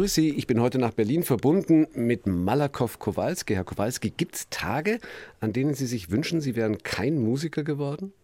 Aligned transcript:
grüße 0.00 0.14
Sie. 0.14 0.30
Ich 0.30 0.46
bin 0.46 0.62
heute 0.62 0.78
nach 0.78 0.92
Berlin 0.92 1.22
verbunden 1.22 1.86
mit 1.92 2.26
Malakow 2.26 2.98
Kowalski. 2.98 3.52
Herr 3.52 3.64
Kowalski, 3.64 4.08
gibt 4.08 4.34
es 4.34 4.48
Tage, 4.48 4.98
an 5.40 5.52
denen 5.52 5.74
Sie 5.74 5.84
sich 5.84 6.10
wünschen, 6.10 6.40
Sie 6.40 6.56
wären 6.56 6.78
kein 6.78 7.18
Musiker 7.18 7.64
geworden? 7.64 8.14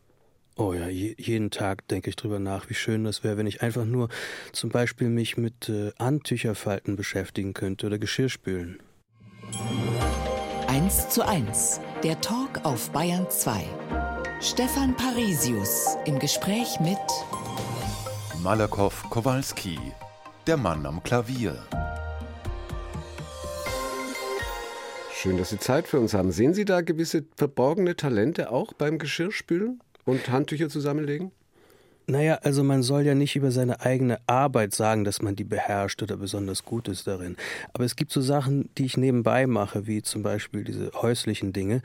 Oh 0.57 0.73
ja, 0.73 0.89
je, 0.89 1.15
jeden 1.19 1.51
Tag 1.51 1.87
denke 1.89 2.09
ich 2.09 2.17
drüber 2.17 2.39
nach, 2.39 2.71
wie 2.71 2.75
schön 2.75 3.05
das 3.05 3.25
wäre, 3.25 3.37
wenn 3.37 3.47
ich 3.47 3.61
einfach 3.61 3.85
nur 3.85 4.09
zum 4.53 4.71
Beispiel 4.71 5.11
mich 5.11 5.37
mit 5.37 5.69
äh, 5.69 5.93
Handtücherfalten 5.99 6.97
beschäftigen 6.97 7.53
könnte 7.53 7.89
oder 7.89 7.99
Geschirrspülen. 7.99 8.79
1 10.69 11.11
zu 11.11 11.29
1, 11.29 11.81
der 12.03 12.19
Talk 12.23 12.65
auf 12.65 12.89
Bayern 12.89 13.27
2. 13.29 13.65
Stefan 14.41 14.97
Parisius 14.97 15.99
im 16.07 16.19
Gespräch 16.21 16.81
mit 16.81 16.97
Malakow 18.43 19.11
Kowalski, 19.11 19.79
der 20.47 20.57
Mann 20.57 20.87
am 20.87 21.03
Klavier. 21.03 21.57
Schön, 25.13 25.39
dass 25.39 25.51
Sie 25.51 25.59
Zeit 25.59 25.89
für 25.89 25.99
uns 25.99 26.15
haben. 26.15 26.31
Sehen 26.31 26.55
Sie 26.55 26.65
da 26.65 26.83
gewisse 26.83 27.25
verborgene 27.37 27.97
Talente 27.97 28.51
auch 28.51 28.73
beim 28.73 28.99
Geschirrspülen? 28.99 29.81
und 30.07 30.31
Handtücher 30.31 30.71
zusammenlegen? 30.71 31.33
Naja, 32.07 32.39
also 32.43 32.63
man 32.63 32.85
soll 32.85 33.03
ja 33.03 33.17
nicht 33.17 33.35
über 33.35 33.51
seine 33.51 33.81
eigene 33.81 34.21
Arbeit 34.29 34.73
sagen, 34.75 35.05
dass 35.05 35.23
man 35.23 35.35
die 35.35 35.45
beherrscht 35.45 36.03
oder 36.03 36.17
besonders 36.17 36.65
gut 36.65 36.87
ist 36.87 37.09
darin. 37.09 37.37
Aber 37.73 37.85
es 37.85 37.97
gibt 37.97 38.13
so 38.13 38.21
Sachen, 38.21 38.71
die 38.79 38.85
ich 38.85 38.97
nebenbei 38.97 39.49
mache, 39.49 39.89
wie 39.89 40.03
zum 40.03 40.23
Beispiel 40.23 40.63
diese 40.63 40.93
häuslichen 40.95 41.53
Dinge. 41.53 41.83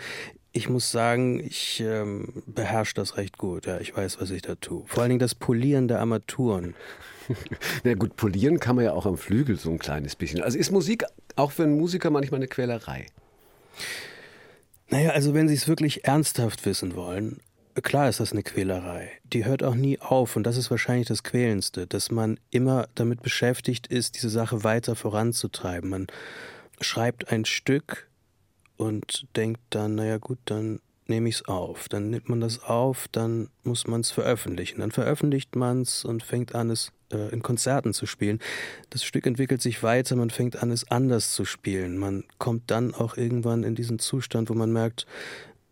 Ich 0.52 0.70
muss 0.70 0.92
sagen, 0.92 1.40
ich 1.40 1.82
ähm, 1.84 2.44
beherrsche 2.46 2.94
das 2.94 3.18
recht 3.18 3.40
gut. 3.40 3.66
Ja, 3.66 3.80
ich 3.80 3.98
weiß, 3.98 4.22
was 4.22 4.30
ich 4.30 4.44
da 4.44 4.54
tue. 4.56 4.84
Vor 4.86 5.02
allen 5.02 5.10
Dingen 5.10 5.20
das 5.20 5.34
Polieren 5.34 5.88
der 5.88 6.00
Armaturen. 6.00 6.76
Na 7.84 7.94
gut, 7.94 8.16
polieren 8.16 8.60
kann 8.60 8.76
man 8.76 8.86
ja 8.86 8.94
auch 8.94 9.06
am 9.06 9.18
Flügel 9.18 9.58
so 9.58 9.70
ein 9.70 9.80
kleines 9.80 10.16
bisschen. 10.16 10.42
Also 10.42 10.58
ist 10.58 10.72
Musik 10.72 11.06
auch 11.36 11.52
für 11.52 11.64
einen 11.64 11.78
Musiker 11.78 12.10
manchmal 12.10 12.40
eine 12.40 12.48
Quälerei? 12.48 13.08
Naja, 14.90 15.12
also 15.12 15.34
wenn 15.34 15.48
Sie 15.48 15.56
es 15.56 15.68
wirklich 15.68 16.06
ernsthaft 16.06 16.66
wissen 16.66 16.96
wollen, 16.96 17.40
Klar 17.82 18.10
ist 18.10 18.20
das 18.20 18.34
eine 18.34 18.44
Quälerei. 18.44 19.12
Die 19.24 19.46
hört 19.46 19.64
auch 19.64 19.76
nie 19.76 19.98
auf 20.00 20.36
und 20.36 20.44
das 20.44 20.58
ist 20.58 20.70
wahrscheinlich 20.70 21.08
das 21.08 21.24
Quälendste, 21.24 21.88
dass 21.88 22.12
man 22.12 22.38
immer 22.50 22.90
damit 22.96 23.22
beschäftigt 23.22 23.88
ist, 23.88 24.16
diese 24.16 24.30
Sache 24.30 24.66
weiter 24.66 24.96
voranzutreiben. 24.96 25.90
Man 25.90 26.08
schreibt 26.82 27.32
ein 27.32 27.46
Stück 27.46 28.10
und 28.76 29.26
denkt 29.38 29.62
dann, 29.70 29.96
naja 29.96 30.18
gut, 30.18 30.40
dann 30.46 30.82
nehme 31.08 31.30
ich 31.30 31.36
es 31.36 31.46
auf. 31.46 31.88
Dann 31.88 32.10
nimmt 32.10 32.28
man 32.28 32.42
das 32.42 32.62
auf, 32.62 33.08
dann 33.10 33.50
muss 33.64 33.88
man 33.88 34.02
es 34.02 34.12
veröffentlichen. 34.12 34.82
Dann 34.82 34.92
veröffentlicht 34.92 35.56
man 35.56 35.84
es 35.84 36.04
und 36.04 36.24
fängt 36.24 36.54
an, 36.54 36.70
es 36.70 36.92
in 37.12 37.42
Konzerten 37.42 37.94
zu 37.94 38.06
spielen. 38.06 38.40
Das 38.90 39.04
Stück 39.04 39.26
entwickelt 39.26 39.62
sich 39.62 39.84
weiter, 39.84 40.16
man 40.16 40.30
fängt 40.30 40.62
an, 40.62 40.72
es 40.72 40.90
anders 40.90 41.34
zu 41.34 41.46
spielen. 41.46 41.98
Man 41.98 42.24
kommt 42.38 42.72
dann 42.72 42.94
auch 42.94 43.18
irgendwann 43.18 43.64
in 43.64 43.76
diesen 43.76 44.00
Zustand, 44.00 44.50
wo 44.50 44.54
man 44.54 44.72
merkt, 44.72 45.06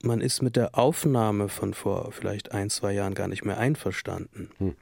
man 0.01 0.21
ist 0.21 0.41
mit 0.41 0.55
der 0.55 0.77
Aufnahme 0.77 1.49
von 1.49 1.73
vor 1.73 2.11
vielleicht 2.11 2.51
ein, 2.51 2.69
zwei 2.69 2.93
Jahren 2.93 3.15
gar 3.15 3.27
nicht 3.27 3.43
mehr 3.43 3.57
einverstanden. 3.57 4.49
Hm. 4.57 4.75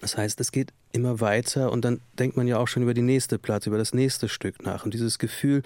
Das 0.00 0.16
heißt, 0.16 0.40
es 0.40 0.52
geht 0.52 0.72
immer 0.92 1.20
weiter 1.20 1.72
und 1.72 1.84
dann 1.84 2.00
denkt 2.18 2.36
man 2.36 2.46
ja 2.46 2.58
auch 2.58 2.68
schon 2.68 2.82
über 2.82 2.94
die 2.94 3.02
nächste 3.02 3.38
Platte, 3.38 3.70
über 3.70 3.78
das 3.78 3.94
nächste 3.94 4.28
Stück 4.28 4.62
nach. 4.62 4.84
Und 4.84 4.94
dieses 4.94 5.18
Gefühl, 5.18 5.62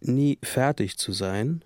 nie 0.00 0.38
fertig 0.42 0.96
zu 0.96 1.12
sein, 1.12 1.62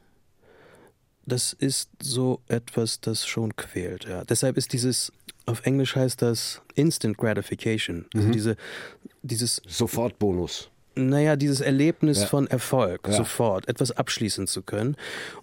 das 1.26 1.52
ist 1.52 1.90
so 2.00 2.40
etwas, 2.48 3.00
das 3.00 3.26
schon 3.26 3.56
quält. 3.56 4.04
Ja. 4.04 4.24
Deshalb 4.24 4.56
ist 4.56 4.72
dieses, 4.72 5.12
auf 5.46 5.66
Englisch 5.66 5.96
heißt 5.96 6.22
das 6.22 6.62
Instant 6.74 7.18
Gratification, 7.18 8.06
also 8.14 8.28
mhm. 8.28 8.32
diese, 8.32 8.56
dieses 9.22 9.62
Sofortbonus 9.66 10.70
naja, 10.96 11.36
dieses 11.36 11.60
Erlebnis 11.60 12.20
ja. 12.20 12.26
von 12.26 12.46
Erfolg, 12.46 13.00
ja. 13.06 13.14
sofort 13.14 13.68
etwas 13.68 13.92
abschließen 13.92 14.46
zu 14.46 14.62
können. 14.62 14.96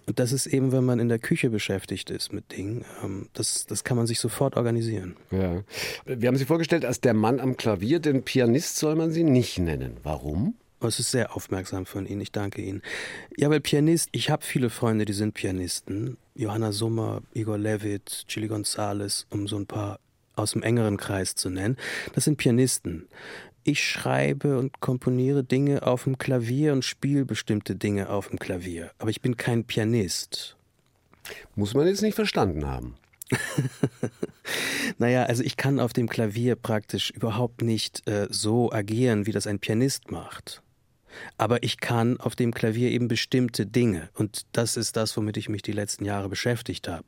Und 0.06 0.18
das 0.18 0.32
ist 0.32 0.46
eben, 0.46 0.72
wenn 0.72 0.84
man 0.84 0.98
in 0.98 1.08
der 1.08 1.18
Küche 1.18 1.50
beschäftigt 1.50 2.10
ist 2.10 2.32
mit 2.32 2.56
Dingen, 2.56 2.84
ähm, 3.02 3.28
das, 3.34 3.66
das 3.66 3.84
kann 3.84 3.96
man 3.96 4.06
sich 4.06 4.18
sofort 4.18 4.56
organisieren. 4.56 5.16
Ja. 5.30 5.62
Wir 6.06 6.28
haben 6.28 6.36
Sie 6.36 6.44
vorgestellt 6.44 6.84
als 6.84 7.00
der 7.00 7.14
Mann 7.14 7.40
am 7.40 7.56
Klavier, 7.56 8.00
den 8.00 8.22
Pianist 8.22 8.76
soll 8.76 8.96
man 8.96 9.10
Sie 9.10 9.24
nicht 9.24 9.58
nennen. 9.58 9.96
Warum? 10.02 10.54
Oh, 10.82 10.86
es 10.86 10.98
ist 10.98 11.12
sehr 11.12 11.36
aufmerksam 11.36 11.86
von 11.86 12.06
Ihnen, 12.06 12.20
ich 12.20 12.32
danke 12.32 12.60
Ihnen. 12.60 12.82
Ja, 13.36 13.48
weil 13.50 13.60
Pianist, 13.60 14.08
ich 14.12 14.30
habe 14.30 14.44
viele 14.44 14.68
Freunde, 14.68 15.04
die 15.04 15.12
sind 15.12 15.34
Pianisten. 15.34 16.16
Johanna 16.34 16.72
Summer, 16.72 17.22
Igor 17.34 17.58
Levitt, 17.58 18.24
Chili 18.26 18.48
Gonzalez, 18.48 19.26
um 19.30 19.46
so 19.46 19.56
ein 19.56 19.66
paar 19.66 20.00
aus 20.34 20.52
dem 20.52 20.62
engeren 20.62 20.96
Kreis 20.96 21.34
zu 21.34 21.50
nennen. 21.50 21.76
Das 22.14 22.24
sind 22.24 22.36
Pianisten 22.36 23.06
ich 23.64 23.84
schreibe 23.84 24.58
und 24.58 24.80
komponiere 24.80 25.44
Dinge 25.44 25.86
auf 25.86 26.04
dem 26.04 26.18
Klavier 26.18 26.72
und 26.72 26.84
spiele 26.84 27.24
bestimmte 27.24 27.76
Dinge 27.76 28.08
auf 28.08 28.28
dem 28.28 28.38
Klavier. 28.38 28.90
Aber 28.98 29.10
ich 29.10 29.20
bin 29.20 29.36
kein 29.36 29.64
Pianist. 29.64 30.56
Muss 31.54 31.74
man 31.74 31.86
jetzt 31.86 32.02
nicht 32.02 32.14
verstanden 32.14 32.66
haben. 32.66 32.96
naja, 34.98 35.24
also 35.24 35.42
ich 35.42 35.56
kann 35.56 35.80
auf 35.80 35.92
dem 35.92 36.08
Klavier 36.08 36.56
praktisch 36.56 37.10
überhaupt 37.10 37.62
nicht 37.62 38.06
äh, 38.08 38.26
so 38.30 38.72
agieren, 38.72 39.26
wie 39.26 39.32
das 39.32 39.46
ein 39.46 39.60
Pianist 39.60 40.10
macht. 40.10 40.62
Aber 41.38 41.62
ich 41.62 41.78
kann 41.78 42.18
auf 42.18 42.36
dem 42.36 42.52
Klavier 42.52 42.90
eben 42.90 43.08
bestimmte 43.08 43.66
Dinge. 43.66 44.08
Und 44.14 44.42
das 44.52 44.76
ist 44.76 44.96
das, 44.96 45.16
womit 45.16 45.36
ich 45.36 45.48
mich 45.48 45.62
die 45.62 45.72
letzten 45.72 46.04
Jahre 46.04 46.28
beschäftigt 46.28 46.88
habe. 46.88 47.06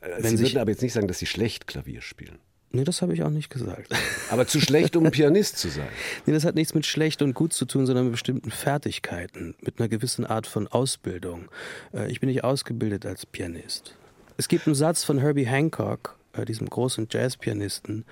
Äh, 0.00 0.22
Sie 0.22 0.38
würden 0.38 0.58
aber 0.58 0.70
jetzt 0.70 0.82
nicht 0.82 0.92
sagen, 0.92 1.08
dass 1.08 1.18
Sie 1.18 1.26
schlecht 1.26 1.66
Klavier 1.66 2.02
spielen. 2.02 2.38
Nee, 2.72 2.84
das 2.84 3.02
habe 3.02 3.12
ich 3.14 3.22
auch 3.24 3.30
nicht 3.30 3.50
gesagt. 3.50 3.92
Aber 4.30 4.46
zu 4.46 4.60
schlecht, 4.60 4.94
um 4.94 5.10
Pianist 5.10 5.58
zu 5.58 5.68
sein. 5.68 5.88
Nee, 6.24 6.32
das 6.32 6.44
hat 6.44 6.54
nichts 6.54 6.72
mit 6.72 6.86
schlecht 6.86 7.20
und 7.20 7.34
gut 7.34 7.52
zu 7.52 7.64
tun, 7.64 7.84
sondern 7.84 8.04
mit 8.04 8.12
bestimmten 8.12 8.52
Fertigkeiten, 8.52 9.56
mit 9.60 9.80
einer 9.80 9.88
gewissen 9.88 10.24
Art 10.24 10.46
von 10.46 10.68
Ausbildung. 10.68 11.48
Äh, 11.92 12.10
ich 12.10 12.20
bin 12.20 12.28
nicht 12.28 12.44
ausgebildet 12.44 13.06
als 13.06 13.26
Pianist. 13.26 13.96
Es 14.36 14.46
gibt 14.46 14.66
einen 14.66 14.76
Satz 14.76 15.02
von 15.02 15.18
Herbie 15.18 15.46
Hancock, 15.46 16.16
äh, 16.32 16.44
diesem 16.44 16.70
großen 16.70 17.08
Jazzpianisten, 17.10 18.04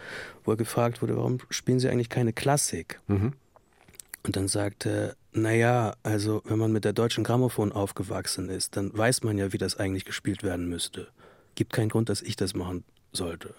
wo 0.45 0.53
er 0.53 0.57
gefragt 0.57 1.03
wurde, 1.03 1.17
warum 1.17 1.39
spielen 1.51 1.79
Sie 1.79 1.89
eigentlich 1.89 2.09
keine 2.09 2.33
Klassik? 2.33 3.01
Mhm. 3.07 3.35
Und 4.25 4.37
dann 4.37 4.49
sagte 4.49 5.17
er, 5.35 5.41
naja, 5.41 5.95
also 6.03 6.43
wenn 6.45 6.59
man 6.59 6.73
mit 6.73 6.85
der 6.85 6.93
deutschen 6.93 7.25
Grammophon 7.25 7.73
aufgewachsen 7.73 8.49
ist, 8.49 8.77
dann 8.77 8.97
weiß 8.97 9.23
man 9.23 9.39
ja, 9.39 9.53
wie 9.53 9.59
das 9.59 9.77
eigentlich 9.77 10.05
gespielt 10.05 10.43
werden 10.43 10.69
müsste. 10.69 11.09
Gibt 11.55 11.73
keinen 11.73 11.89
Grund, 11.89 12.09
dass 12.09 12.23
ich 12.23 12.37
das 12.37 12.55
machen 12.55 12.85
sollte 13.13 13.55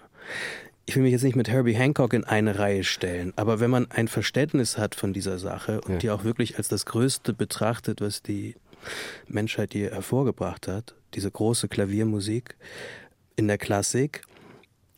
ich 0.90 0.96
will 0.96 1.04
mich 1.04 1.12
jetzt 1.12 1.22
nicht 1.22 1.36
mit 1.36 1.48
Herbie 1.48 1.74
Hancock 1.74 2.12
in 2.14 2.24
eine 2.24 2.58
Reihe 2.58 2.82
stellen, 2.82 3.32
aber 3.36 3.60
wenn 3.60 3.70
man 3.70 3.88
ein 3.92 4.08
Verständnis 4.08 4.76
hat 4.76 4.96
von 4.96 5.12
dieser 5.12 5.38
Sache 5.38 5.80
und 5.82 5.92
ja. 5.92 5.98
die 5.98 6.10
auch 6.10 6.24
wirklich 6.24 6.58
als 6.58 6.66
das 6.66 6.84
Größte 6.84 7.32
betrachtet, 7.32 8.00
was 8.00 8.22
die 8.22 8.56
Menschheit 9.28 9.72
je 9.72 9.88
hervorgebracht 9.88 10.66
hat, 10.66 10.96
diese 11.14 11.30
große 11.30 11.68
Klaviermusik 11.68 12.56
in 13.36 13.46
der 13.46 13.56
Klassik 13.56 14.22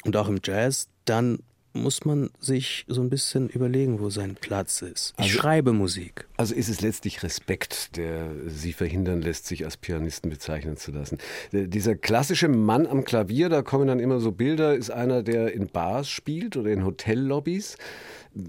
und 0.05 0.17
auch 0.17 0.29
im 0.29 0.41
Jazz, 0.43 0.89
dann 1.05 1.41
muss 1.73 2.05
man 2.05 2.31
sich 2.39 2.85
so 2.89 3.01
ein 3.01 3.09
bisschen 3.09 3.49
überlegen, 3.49 4.01
wo 4.01 4.11
sein 4.11 4.37
Platz 4.41 4.83
ist. 4.83 5.15
Ich 5.19 5.25
also, 5.25 5.39
schreibe 5.39 5.73
Musik. 5.73 6.27
Also 6.37 6.55
ist 6.55 6.69
es 6.69 6.81
letztlich 6.81 7.23
Respekt, 7.23 7.97
der 7.97 8.31
Sie 8.47 8.73
verhindern 8.73 9.23
lässt, 9.23 9.47
sich 9.47 9.65
als 9.65 9.77
Pianisten 9.77 10.31
bezeichnen 10.31 10.77
zu 10.77 10.93
lassen. 10.93 11.19
Dieser 11.53 11.95
klassische 11.95 12.49
Mann 12.49 12.87
am 12.87 13.05
Klavier, 13.05 13.49
da 13.49 13.63
kommen 13.63 13.87
dann 13.87 14.01
immer 14.01 14.21
so 14.21 14.33
Bilder, 14.33 14.75
ist 14.75 14.91
einer, 14.91 15.23
der 15.23 15.53
in 15.53 15.69
Bars 15.69 16.09
spielt 16.09 16.57
oder 16.57 16.71
in 16.71 16.85
Hotellobbys. 16.85 17.77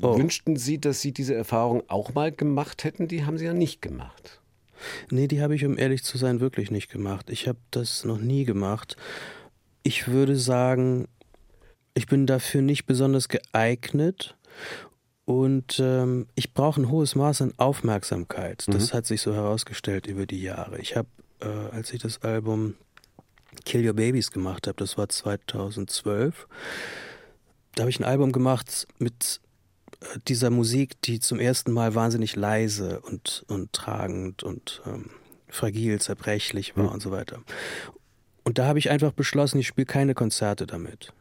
Oh. 0.02 0.18
Wünschten 0.18 0.56
Sie, 0.56 0.80
dass 0.80 1.02
Sie 1.02 1.12
diese 1.12 1.36
Erfahrung 1.36 1.84
auch 1.88 2.14
mal 2.14 2.32
gemacht 2.32 2.84
hätten? 2.84 3.08
Die 3.08 3.26
haben 3.26 3.38
Sie 3.38 3.46
ja 3.46 3.54
nicht 3.54 3.82
gemacht. 3.82 4.42
Nee, 5.10 5.28
die 5.28 5.42
habe 5.42 5.56
ich, 5.56 5.66
um 5.66 5.78
ehrlich 5.78 6.04
zu 6.04 6.18
sein, 6.18 6.40
wirklich 6.40 6.72
nicht 6.72 6.92
gemacht. 6.92 7.30
Ich 7.30 7.48
habe 7.48 7.60
das 7.72 8.04
noch 8.04 8.18
nie 8.18 8.44
gemacht. 8.44 8.98
Ich 9.84 10.08
würde 10.08 10.36
sagen, 10.36 11.08
ich 11.94 12.08
bin 12.08 12.26
dafür 12.26 12.62
nicht 12.62 12.86
besonders 12.86 13.30
geeignet 13.30 14.36
und 15.26 15.80
ähm, 15.80 16.28
ich 16.36 16.54
brauche 16.54 16.82
ein 16.82 16.90
hohes 16.90 17.16
Maß 17.16 17.42
an 17.42 17.54
Aufmerksamkeit. 17.58 18.66
Das 18.68 18.92
mhm. 18.92 18.98
hat 18.98 19.06
sich 19.06 19.22
so 19.22 19.34
herausgestellt 19.34 20.08
über 20.08 20.26
die 20.26 20.42
Jahre. 20.42 20.80
Ich 20.80 20.96
habe, 20.96 21.08
äh, 21.40 21.48
als 21.72 21.94
ich 21.94 22.02
das 22.02 22.22
Album 22.24 22.76
Kill 23.66 23.88
Your 23.88 23.94
Babies 23.94 24.32
gemacht 24.32 24.68
habe, 24.68 24.76
das 24.78 24.98
war 24.98 25.08
2012, 25.08 26.48
da 27.76 27.82
habe 27.82 27.90
ich 27.90 28.00
ein 28.00 28.06
Album 28.06 28.32
gemacht 28.32 28.88
mit 28.98 29.40
äh, 30.02 30.20
dieser 30.28 30.50
Musik, 30.50 31.02
die 31.04 31.20
zum 31.20 31.40
ersten 31.40 31.72
Mal 31.72 31.96
wahnsinnig 31.96 32.36
leise 32.36 33.00
und, 33.02 33.46
und 33.48 33.72
tragend 33.72 34.44
und 34.44 34.82
ähm, 34.86 35.12
fragil, 35.48 36.02
zerbrechlich 36.02 36.76
war 36.76 36.86
mhm. 36.86 36.92
und 36.92 37.02
so 37.02 37.12
weiter. 37.12 37.42
Und 38.44 38.58
da 38.58 38.66
habe 38.66 38.80
ich 38.80 38.90
einfach 38.90 39.14
beschlossen, 39.14 39.60
ich 39.60 39.68
spiele 39.68 39.86
keine 39.86 40.16
Konzerte 40.16 40.68
damit 40.68 41.14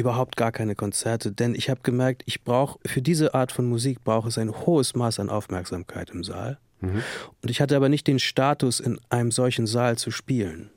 überhaupt 0.00 0.36
gar 0.36 0.52
keine 0.52 0.74
Konzerte, 0.74 1.32
denn 1.32 1.54
ich 1.54 1.70
habe 1.70 1.80
gemerkt, 1.82 2.22
ich 2.26 2.42
brauche 2.42 2.78
für 2.84 3.02
diese 3.02 3.34
Art 3.34 3.52
von 3.52 3.66
Musik 3.66 4.02
brauche 4.04 4.28
es 4.28 4.38
ein 4.38 4.50
hohes 4.50 4.94
Maß 4.94 5.20
an 5.20 5.30
Aufmerksamkeit 5.30 6.10
im 6.10 6.24
Saal. 6.24 6.58
Mhm. 6.80 7.02
Und 7.42 7.50
ich 7.50 7.60
hatte 7.60 7.76
aber 7.76 7.88
nicht 7.88 8.06
den 8.06 8.18
Status, 8.18 8.80
in 8.80 8.98
einem 9.10 9.30
solchen 9.30 9.66
Saal 9.66 9.98
zu 9.98 10.10
spielen. 10.10 10.70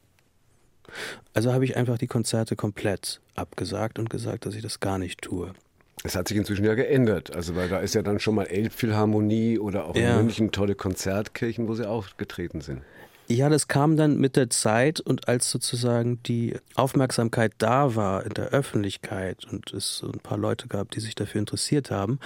Also 1.34 1.54
habe 1.54 1.66
ich 1.66 1.76
einfach 1.76 1.98
die 1.98 2.08
Konzerte 2.08 2.56
komplett 2.56 3.20
abgesagt 3.36 3.98
und 4.00 4.10
gesagt, 4.10 4.46
dass 4.46 4.56
ich 4.56 4.62
das 4.62 4.80
gar 4.80 5.00
nicht 5.00 5.22
tue. 5.22 5.54
Es 6.04 6.16
hat 6.16 6.28
sich 6.28 6.38
inzwischen 6.38 6.66
ja 6.66 6.74
geändert. 6.74 7.34
Also, 7.34 7.56
weil 7.56 7.70
da 7.70 7.80
ist 7.80 7.96
ja 7.96 8.02
dann 8.02 8.20
schon 8.20 8.36
mal 8.36 8.46
Elbphilharmonie 8.46 9.58
oder 9.58 9.86
auch 9.86 9.96
ja. 9.96 10.20
in 10.20 10.26
München 10.26 10.52
tolle 10.52 10.76
Konzertkirchen, 10.76 11.68
wo 11.68 11.76
sie 11.76 11.88
aufgetreten 11.88 12.62
sind. 12.62 12.82
Ja, 13.34 13.50
das 13.50 13.68
kam 13.68 13.98
dann 13.98 14.20
mit 14.20 14.36
der 14.36 14.52
Zeit 14.52 15.00
und 15.00 15.28
als 15.28 15.50
sozusagen 15.50 16.22
die 16.22 16.56
Aufmerksamkeit 16.76 17.54
da 17.58 17.96
war 17.96 18.24
in 18.28 18.36
der 18.36 18.50
Öffentlichkeit 18.50 19.46
und 19.52 19.74
es 19.74 19.98
so 19.98 20.12
ein 20.12 20.20
paar 20.20 20.38
Leute 20.38 20.68
gab, 20.68 20.92
die 20.92 21.00
sich 21.00 21.16
dafür 21.16 21.40
interessiert 21.40 21.90
haben, 21.90 22.20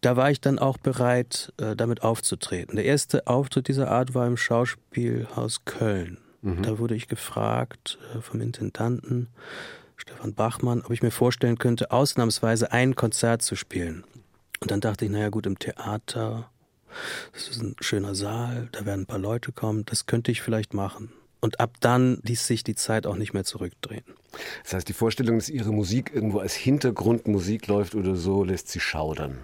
da 0.00 0.14
war 0.14 0.30
ich 0.30 0.40
dann 0.40 0.60
auch 0.60 0.78
bereit, 0.78 1.52
äh, 1.60 1.74
damit 1.74 2.04
aufzutreten. 2.04 2.76
Der 2.76 2.84
erste 2.84 3.26
Auftritt 3.26 3.66
dieser 3.66 3.90
Art 3.90 4.14
war 4.14 4.28
im 4.28 4.36
Schauspielhaus 4.36 5.64
Köln. 5.64 6.18
Mhm. 6.42 6.62
Da 6.62 6.78
wurde 6.78 6.94
ich 6.94 7.08
gefragt 7.08 7.98
äh, 8.14 8.20
vom 8.20 8.40
Intendanten 8.40 9.26
Stefan 9.96 10.34
Bachmann, 10.34 10.82
ob 10.82 10.92
ich 10.92 11.02
mir 11.02 11.10
vorstellen 11.10 11.58
könnte, 11.58 11.90
ausnahmsweise 11.90 12.70
ein 12.70 12.94
Konzert 12.94 13.42
zu 13.42 13.56
spielen. 13.56 14.04
Und 14.60 14.70
dann 14.70 14.80
dachte 14.80 15.04
ich, 15.04 15.10
naja 15.10 15.30
gut, 15.30 15.46
im 15.46 15.58
Theater, 15.58 16.48
das 17.32 17.48
ist 17.48 17.62
ein 17.62 17.76
schöner 17.80 18.14
Saal, 18.14 18.68
da 18.72 18.84
werden 18.84 19.02
ein 19.02 19.06
paar 19.06 19.18
Leute 19.18 19.52
kommen, 19.52 19.84
das 19.84 20.06
könnte 20.06 20.30
ich 20.30 20.42
vielleicht 20.42 20.74
machen. 20.74 21.12
Und 21.40 21.60
ab 21.60 21.76
dann 21.80 22.20
ließ 22.24 22.46
sich 22.46 22.64
die 22.64 22.74
Zeit 22.74 23.06
auch 23.06 23.14
nicht 23.14 23.32
mehr 23.32 23.44
zurückdrehen. 23.44 24.04
Das 24.64 24.74
heißt, 24.74 24.88
die 24.88 24.92
Vorstellung, 24.92 25.38
dass 25.38 25.48
Ihre 25.48 25.72
Musik 25.72 26.10
irgendwo 26.12 26.40
als 26.40 26.54
Hintergrundmusik 26.54 27.66
läuft 27.68 27.94
oder 27.94 28.16
so, 28.16 28.44
lässt 28.44 28.68
Sie 28.68 28.80
schaudern. 28.80 29.38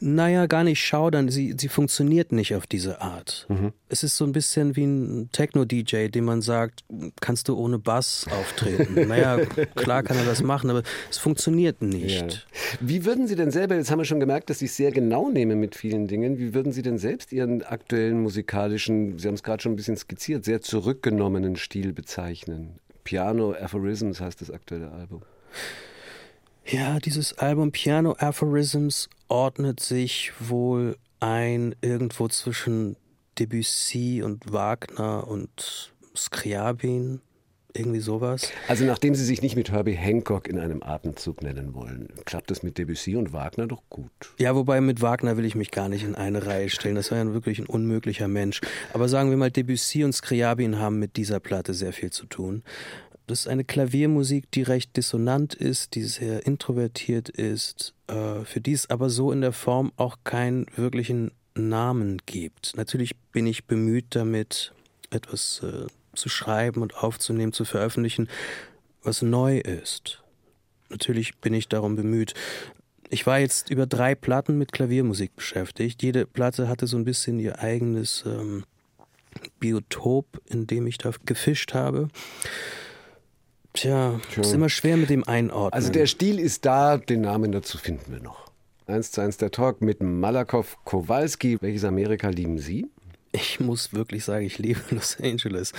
Naja, 0.00 0.46
gar 0.46 0.64
nicht 0.64 0.84
schaudern. 0.84 1.28
Sie, 1.28 1.54
sie 1.58 1.68
funktioniert 1.68 2.32
nicht 2.32 2.54
auf 2.54 2.66
diese 2.66 3.00
Art. 3.00 3.46
Mhm. 3.48 3.72
Es 3.88 4.02
ist 4.02 4.16
so 4.16 4.24
ein 4.24 4.32
bisschen 4.32 4.76
wie 4.76 4.84
ein 4.84 5.28
Techno-DJ, 5.32 6.08
dem 6.08 6.24
man 6.24 6.42
sagt, 6.42 6.84
kannst 7.20 7.48
du 7.48 7.56
ohne 7.56 7.78
Bass 7.78 8.26
auftreten? 8.30 8.94
naja, 9.08 9.38
klar 9.74 10.02
kann 10.02 10.16
er 10.16 10.24
das 10.24 10.42
machen, 10.42 10.70
aber 10.70 10.82
es 11.10 11.18
funktioniert 11.18 11.82
nicht. 11.82 12.32
Ja. 12.32 12.40
Wie 12.80 13.04
würden 13.04 13.26
Sie 13.26 13.36
denn 13.36 13.50
selber, 13.50 13.76
jetzt 13.76 13.90
haben 13.90 13.98
wir 13.98 14.04
schon 14.04 14.20
gemerkt, 14.20 14.50
dass 14.50 14.62
ich 14.62 14.70
es 14.70 14.76
sehr 14.76 14.90
genau 14.90 15.30
nehme 15.30 15.56
mit 15.56 15.74
vielen 15.74 16.06
Dingen, 16.06 16.38
wie 16.38 16.54
würden 16.54 16.72
Sie 16.72 16.82
denn 16.82 16.98
selbst 16.98 17.32
Ihren 17.32 17.62
aktuellen 17.62 18.20
musikalischen, 18.20 19.18
Sie 19.18 19.28
haben 19.28 19.34
es 19.34 19.42
gerade 19.42 19.62
schon 19.62 19.72
ein 19.72 19.76
bisschen 19.76 19.96
skizziert, 19.96 20.44
sehr 20.44 20.60
zurückgenommenen 20.60 21.56
Stil 21.56 21.92
bezeichnen? 21.92 22.78
Piano 23.04 23.52
Aphorisms 23.52 24.20
heißt 24.20 24.40
das 24.40 24.50
aktuelle 24.50 24.90
Album. 24.90 25.22
Ja, 26.66 26.98
dieses 26.98 27.36
Album 27.38 27.72
Piano 27.72 28.16
Aphorisms 28.18 29.10
ordnet 29.28 29.80
sich 29.80 30.32
wohl 30.40 30.96
ein 31.20 31.74
irgendwo 31.82 32.28
zwischen 32.28 32.96
Debussy 33.38 34.22
und 34.24 34.50
Wagner 34.50 35.28
und 35.28 35.92
Scriabin. 36.16 37.20
Irgendwie 37.76 38.00
sowas. 38.00 38.52
Also 38.68 38.84
nachdem 38.84 39.16
Sie 39.16 39.24
sich 39.24 39.42
nicht 39.42 39.56
mit 39.56 39.72
Herbie 39.72 39.94
Hancock 39.96 40.46
in 40.46 40.60
einem 40.60 40.84
Atemzug 40.84 41.42
nennen 41.42 41.74
wollen, 41.74 42.08
klappt 42.24 42.52
das 42.52 42.62
mit 42.62 42.78
Debussy 42.78 43.16
und 43.16 43.32
Wagner 43.32 43.66
doch 43.66 43.82
gut. 43.90 44.12
Ja, 44.38 44.54
wobei 44.54 44.80
mit 44.80 45.02
Wagner 45.02 45.36
will 45.36 45.44
ich 45.44 45.56
mich 45.56 45.72
gar 45.72 45.88
nicht 45.88 46.04
in 46.04 46.14
eine 46.14 46.46
Reihe 46.46 46.70
stellen. 46.70 46.94
Das 46.94 47.10
war 47.10 47.18
ja 47.18 47.32
wirklich 47.34 47.58
ein 47.58 47.66
unmöglicher 47.66 48.28
Mensch. 48.28 48.60
Aber 48.92 49.08
sagen 49.08 49.30
wir 49.30 49.36
mal, 49.36 49.50
Debussy 49.50 50.04
und 50.04 50.12
Scriabin 50.12 50.78
haben 50.78 51.00
mit 51.00 51.16
dieser 51.16 51.40
Platte 51.40 51.74
sehr 51.74 51.92
viel 51.92 52.10
zu 52.10 52.26
tun. 52.26 52.62
Das 53.26 53.40
ist 53.40 53.48
eine 53.48 53.64
Klaviermusik, 53.64 54.50
die 54.50 54.62
recht 54.62 54.96
dissonant 54.96 55.54
ist, 55.54 55.94
die 55.94 56.02
sehr 56.02 56.46
introvertiert 56.46 57.30
ist, 57.30 57.94
äh, 58.06 58.44
für 58.44 58.60
die 58.60 58.72
es 58.72 58.90
aber 58.90 59.08
so 59.08 59.32
in 59.32 59.40
der 59.40 59.52
Form 59.52 59.92
auch 59.96 60.18
keinen 60.24 60.66
wirklichen 60.76 61.30
Namen 61.54 62.20
gibt. 62.26 62.76
Natürlich 62.76 63.16
bin 63.32 63.46
ich 63.46 63.64
bemüht 63.64 64.06
damit, 64.10 64.74
etwas 65.10 65.62
äh, 65.62 65.86
zu 66.14 66.28
schreiben 66.28 66.82
und 66.82 66.96
aufzunehmen, 66.96 67.52
zu 67.52 67.64
veröffentlichen, 67.64 68.28
was 69.02 69.22
neu 69.22 69.58
ist. 69.58 70.22
Natürlich 70.90 71.36
bin 71.38 71.54
ich 71.54 71.68
darum 71.68 71.96
bemüht. 71.96 72.34
Ich 73.08 73.26
war 73.26 73.38
jetzt 73.38 73.70
über 73.70 73.86
drei 73.86 74.14
Platten 74.14 74.58
mit 74.58 74.72
Klaviermusik 74.72 75.34
beschäftigt. 75.36 76.02
Jede 76.02 76.26
Platte 76.26 76.68
hatte 76.68 76.86
so 76.86 76.96
ein 76.96 77.04
bisschen 77.04 77.38
ihr 77.38 77.58
eigenes 77.60 78.24
ähm, 78.26 78.64
Biotop, 79.60 80.40
in 80.46 80.66
dem 80.66 80.86
ich 80.86 80.98
da 80.98 81.10
gefischt 81.24 81.74
habe. 81.74 82.08
Tja, 83.74 84.20
Tja, 84.30 84.42
ist 84.42 84.52
immer 84.52 84.68
schwer 84.68 84.96
mit 84.96 85.10
dem 85.10 85.24
Einordnen. 85.24 85.72
Also 85.72 85.90
der 85.90 86.06
Stil 86.06 86.38
ist 86.38 86.64
da, 86.64 86.96
den 86.96 87.22
Namen 87.22 87.50
dazu 87.50 87.76
finden 87.76 88.12
wir 88.12 88.20
noch. 88.20 88.50
Eins 88.86 89.10
zu 89.10 89.20
eins 89.20 89.36
der 89.36 89.50
Talk 89.50 89.82
mit 89.82 90.00
Malakow 90.00 90.78
Kowalski. 90.84 91.58
Welches 91.60 91.84
Amerika 91.84 92.28
lieben 92.28 92.58
Sie? 92.58 92.86
Ich 93.32 93.58
muss 93.58 93.92
wirklich 93.92 94.24
sagen, 94.24 94.46
ich 94.46 94.58
liebe 94.58 94.80
Los 94.90 95.18
Angeles. 95.20 95.72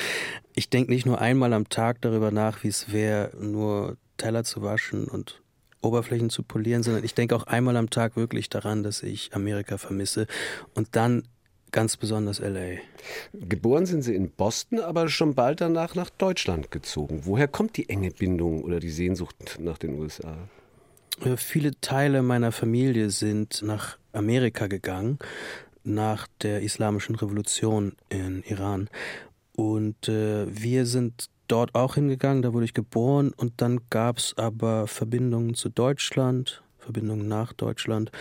Ich 0.55 0.69
denke 0.69 0.91
nicht 0.91 1.05
nur 1.05 1.21
einmal 1.21 1.53
am 1.53 1.69
Tag 1.69 2.01
darüber 2.01 2.31
nach, 2.31 2.63
wie 2.63 2.67
es 2.67 2.91
wäre, 2.91 3.31
nur 3.39 3.95
Teller 4.17 4.43
zu 4.43 4.61
waschen 4.61 5.05
und 5.05 5.41
Oberflächen 5.81 6.29
zu 6.29 6.43
polieren, 6.43 6.83
sondern 6.83 7.05
ich 7.05 7.13
denke 7.13 7.33
auch 7.35 7.43
einmal 7.43 7.77
am 7.77 7.89
Tag 7.89 8.17
wirklich 8.17 8.49
daran, 8.49 8.83
dass 8.83 9.03
ich 9.03 9.33
Amerika 9.33 9.77
vermisse. 9.77 10.27
Und 10.73 10.97
dann 10.97 11.23
ganz 11.75 11.97
besonders 11.97 12.39
LA. 12.39 12.77
Geboren 13.33 13.85
sind 13.85 14.01
Sie 14.01 14.15
in 14.15 14.31
Boston, 14.31 14.79
aber 14.79 15.09
schon 15.09 15.35
bald 15.35 15.59
danach 15.59 15.93
nach 15.93 16.09
Deutschland 16.09 16.71
gezogen. 16.71 17.23
Woher 17.25 17.49
kommt 17.49 17.75
die 17.75 17.89
enge 17.89 18.11
Bindung 18.11 18.63
oder 18.63 18.79
die 18.79 18.89
Sehnsucht 18.89 19.57
nach 19.59 19.77
den 19.77 19.99
USA? 19.99 20.37
Viele 21.35 21.71
Teile 21.81 22.21
meiner 22.21 22.53
Familie 22.53 23.09
sind 23.09 23.61
nach 23.61 23.97
Amerika 24.13 24.67
gegangen 24.67 25.19
nach 25.83 26.27
der 26.41 26.61
Islamischen 26.61 27.15
Revolution 27.15 27.93
in 28.07 28.41
Iran. 28.43 28.89
Und 29.53 30.07
äh, 30.07 30.45
wir 30.47 30.85
sind 30.85 31.29
dort 31.47 31.75
auch 31.75 31.95
hingegangen, 31.95 32.41
da 32.41 32.53
wurde 32.53 32.65
ich 32.65 32.73
geboren 32.73 33.33
und 33.35 33.61
dann 33.61 33.81
gab 33.89 34.17
es 34.17 34.33
aber 34.37 34.87
Verbindungen 34.87 35.55
zu 35.55 35.69
Deutschland, 35.69 36.63
Verbindungen 36.79 37.27
nach 37.27 37.51
Deutschland. 37.51 38.11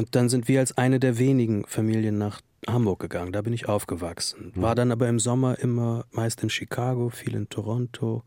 Und 0.00 0.16
dann 0.16 0.30
sind 0.30 0.48
wir 0.48 0.60
als 0.60 0.78
eine 0.78 0.98
der 0.98 1.18
wenigen 1.18 1.66
Familien 1.66 2.16
nach 2.16 2.40
Hamburg 2.66 3.00
gegangen, 3.00 3.32
da 3.32 3.42
bin 3.42 3.52
ich 3.52 3.68
aufgewachsen. 3.68 4.50
War 4.54 4.74
dann 4.74 4.92
aber 4.92 5.06
im 5.10 5.18
Sommer 5.18 5.58
immer 5.58 6.06
meist 6.10 6.42
in 6.42 6.48
Chicago, 6.48 7.10
viel 7.10 7.34
in 7.34 7.50
Toronto. 7.50 8.22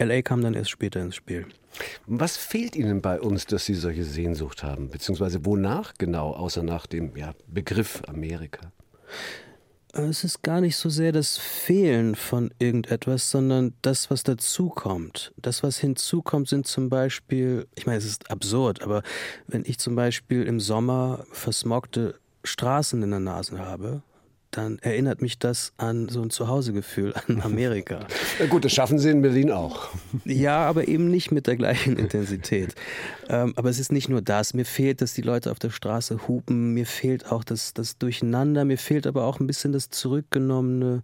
LA 0.00 0.22
kam 0.22 0.40
dann 0.42 0.54
erst 0.54 0.70
später 0.70 1.00
ins 1.00 1.14
Spiel. 1.14 1.46
Was 2.06 2.36
fehlt 2.36 2.74
Ihnen 2.74 3.02
bei 3.02 3.20
uns, 3.20 3.46
dass 3.46 3.64
Sie 3.64 3.74
solche 3.74 4.02
Sehnsucht 4.02 4.64
haben? 4.64 4.90
Beziehungsweise 4.90 5.46
wonach 5.46 5.94
genau, 5.96 6.32
außer 6.32 6.64
nach 6.64 6.88
dem 6.88 7.16
ja, 7.16 7.34
Begriff 7.46 8.02
Amerika? 8.08 8.72
Es 9.94 10.24
ist 10.24 10.40
gar 10.42 10.62
nicht 10.62 10.76
so 10.76 10.88
sehr 10.88 11.12
das 11.12 11.36
Fehlen 11.36 12.14
von 12.14 12.50
irgendetwas, 12.58 13.30
sondern 13.30 13.74
das, 13.82 14.10
was 14.10 14.22
dazukommt. 14.22 15.34
Das, 15.36 15.62
was 15.62 15.76
hinzukommt, 15.76 16.48
sind 16.48 16.66
zum 16.66 16.88
Beispiel, 16.88 17.66
ich 17.74 17.84
meine, 17.84 17.98
es 17.98 18.06
ist 18.06 18.30
absurd, 18.30 18.80
aber 18.80 19.02
wenn 19.48 19.66
ich 19.66 19.78
zum 19.78 19.94
Beispiel 19.94 20.44
im 20.44 20.60
Sommer 20.60 21.26
versmogte 21.30 22.18
Straßen 22.42 23.02
in 23.02 23.10
der 23.10 23.20
Nase 23.20 23.58
habe, 23.58 24.02
dann 24.52 24.78
erinnert 24.80 25.22
mich 25.22 25.38
das 25.38 25.72
an 25.78 26.08
so 26.08 26.22
ein 26.22 26.30
Zuhausegefühl 26.30 27.14
an 27.26 27.40
Amerika. 27.42 28.06
Ja 28.38 28.46
gut, 28.46 28.64
das 28.64 28.72
schaffen 28.72 28.98
Sie 28.98 29.10
in 29.10 29.22
Berlin 29.22 29.50
auch. 29.50 29.88
Ja, 30.24 30.66
aber 30.66 30.88
eben 30.88 31.08
nicht 31.08 31.32
mit 31.32 31.46
der 31.46 31.56
gleichen 31.56 31.96
Intensität. 31.96 32.74
ähm, 33.28 33.54
aber 33.56 33.70
es 33.70 33.78
ist 33.78 33.90
nicht 33.90 34.08
nur 34.08 34.22
das. 34.22 34.54
Mir 34.54 34.64
fehlt, 34.64 35.00
dass 35.00 35.14
die 35.14 35.22
Leute 35.22 35.50
auf 35.50 35.58
der 35.58 35.70
Straße 35.70 36.28
hupen. 36.28 36.74
Mir 36.74 36.86
fehlt 36.86 37.32
auch 37.32 37.44
das, 37.44 37.74
das 37.74 37.98
Durcheinander. 37.98 38.64
Mir 38.64 38.78
fehlt 38.78 39.06
aber 39.06 39.24
auch 39.24 39.40
ein 39.40 39.46
bisschen 39.46 39.72
das 39.72 39.90
Zurückgenommene. 39.90 41.02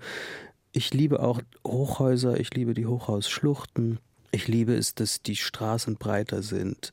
Ich 0.72 0.92
liebe 0.92 1.20
auch 1.20 1.40
Hochhäuser. 1.66 2.38
Ich 2.38 2.54
liebe 2.54 2.74
die 2.74 2.86
Hochhausschluchten. 2.86 3.98
Ich 4.30 4.46
liebe 4.46 4.74
es, 4.74 4.94
dass 4.94 5.22
die 5.22 5.36
Straßen 5.36 5.96
breiter 5.96 6.42
sind 6.42 6.92